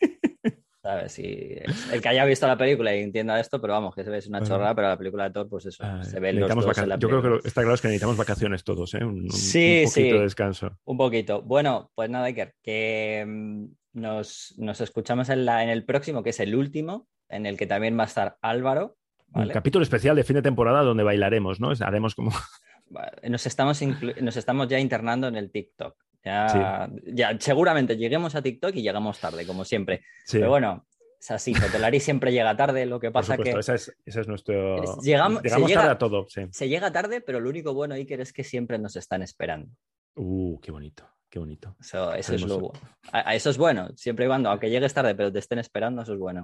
[0.82, 1.18] ¿sabes?
[1.18, 4.26] el que haya visto la película y entienda esto, pero vamos, que se ve es
[4.26, 6.88] una chorrada, pero la película de Thor, pues eso, ah, se ve los dos en
[6.88, 9.04] la Yo creo que está claro que necesitamos vacaciones todos, ¿eh?
[9.04, 10.78] Un, sí, un poquito de descanso.
[10.86, 11.42] Un poquito.
[11.42, 13.68] Bueno, pues nada, Iker, que
[13.98, 17.98] nos, escuchamos en, la, en el próximo, que es el último, en el que también
[17.98, 18.96] va a estar Álvaro.
[19.34, 21.72] Un capítulo especial de fin de temporada donde bailaremos, ¿no?
[21.80, 22.30] Haremos como...
[23.22, 25.94] Nos estamos, nos estamos ya internando en el TikTok.
[26.24, 30.00] Ya, ya, seguramente lleguemos a TikTok y llegamos tarde, como siempre.
[30.32, 30.86] Pero bueno,
[31.20, 33.50] es así, Fotolari siempre llega tarde, lo que pasa que...
[33.50, 34.82] Ese es, ese es nuestro...
[35.02, 38.78] Llegamos, tarde a todo, Se llega tarde, pero lo único bueno, Iker, es que siempre
[38.78, 39.70] nos están esperando.
[40.14, 41.06] Uh, qué bonito.
[41.30, 41.76] Qué bonito.
[41.80, 42.72] Eso, eso es lo
[43.12, 46.14] a, Eso es bueno, siempre y cuando, aunque llegues tarde, pero te estén esperando, eso
[46.14, 46.42] es bueno.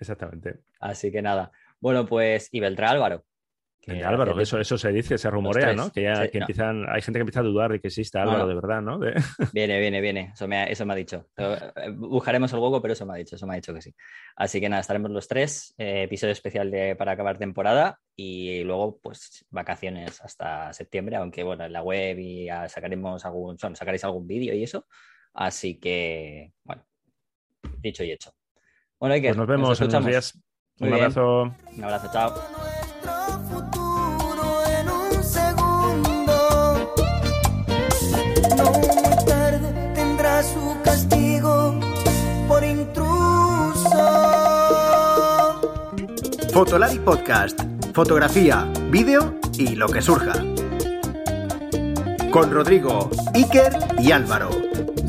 [0.00, 0.60] Exactamente.
[0.78, 1.50] Así que nada.
[1.80, 3.24] Bueno, pues, y Beltrán Álvaro.
[4.04, 5.90] Álvaro, eso, eso se dice, se rumorea, ¿no?
[5.90, 8.54] Que ya que empiezan, hay gente que empieza a dudar de que exista Álvaro de
[8.54, 8.98] verdad, ¿no?
[9.52, 10.30] Viene, viene, viene.
[10.32, 11.28] Eso me, ha, eso me ha dicho.
[11.36, 11.58] Eh,
[11.94, 13.94] buscaremos el hueco, pero eso me ha dicho, eso me ha dicho que sí.
[14.36, 18.98] Así que nada, estaremos los tres, eh, episodio especial de, para acabar temporada y luego,
[19.02, 24.26] pues, vacaciones hasta septiembre, aunque bueno, en la web y sacaremos algún, son, sacaréis algún
[24.26, 24.86] vídeo y eso.
[25.34, 26.84] Así que, bueno,
[27.78, 28.32] dicho y hecho.
[28.98, 30.38] Bueno, pues nos vemos en unos días.
[30.80, 31.54] Un abrazo.
[31.76, 32.73] Un abrazo, chao.
[46.54, 47.60] Fotolari Podcast.
[47.92, 50.34] Fotografía, vídeo y lo que surja.
[52.30, 54.50] Con Rodrigo, Iker y Álvaro.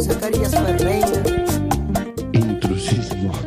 [0.02, 0.56] Zacarías
[2.32, 3.32] Intrusismo.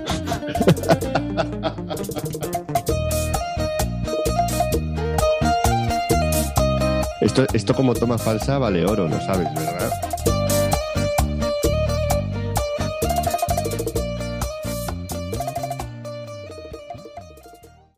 [7.20, 10.18] Esto, esto como toma falsa vale oro, lo sabes, ¿verdad?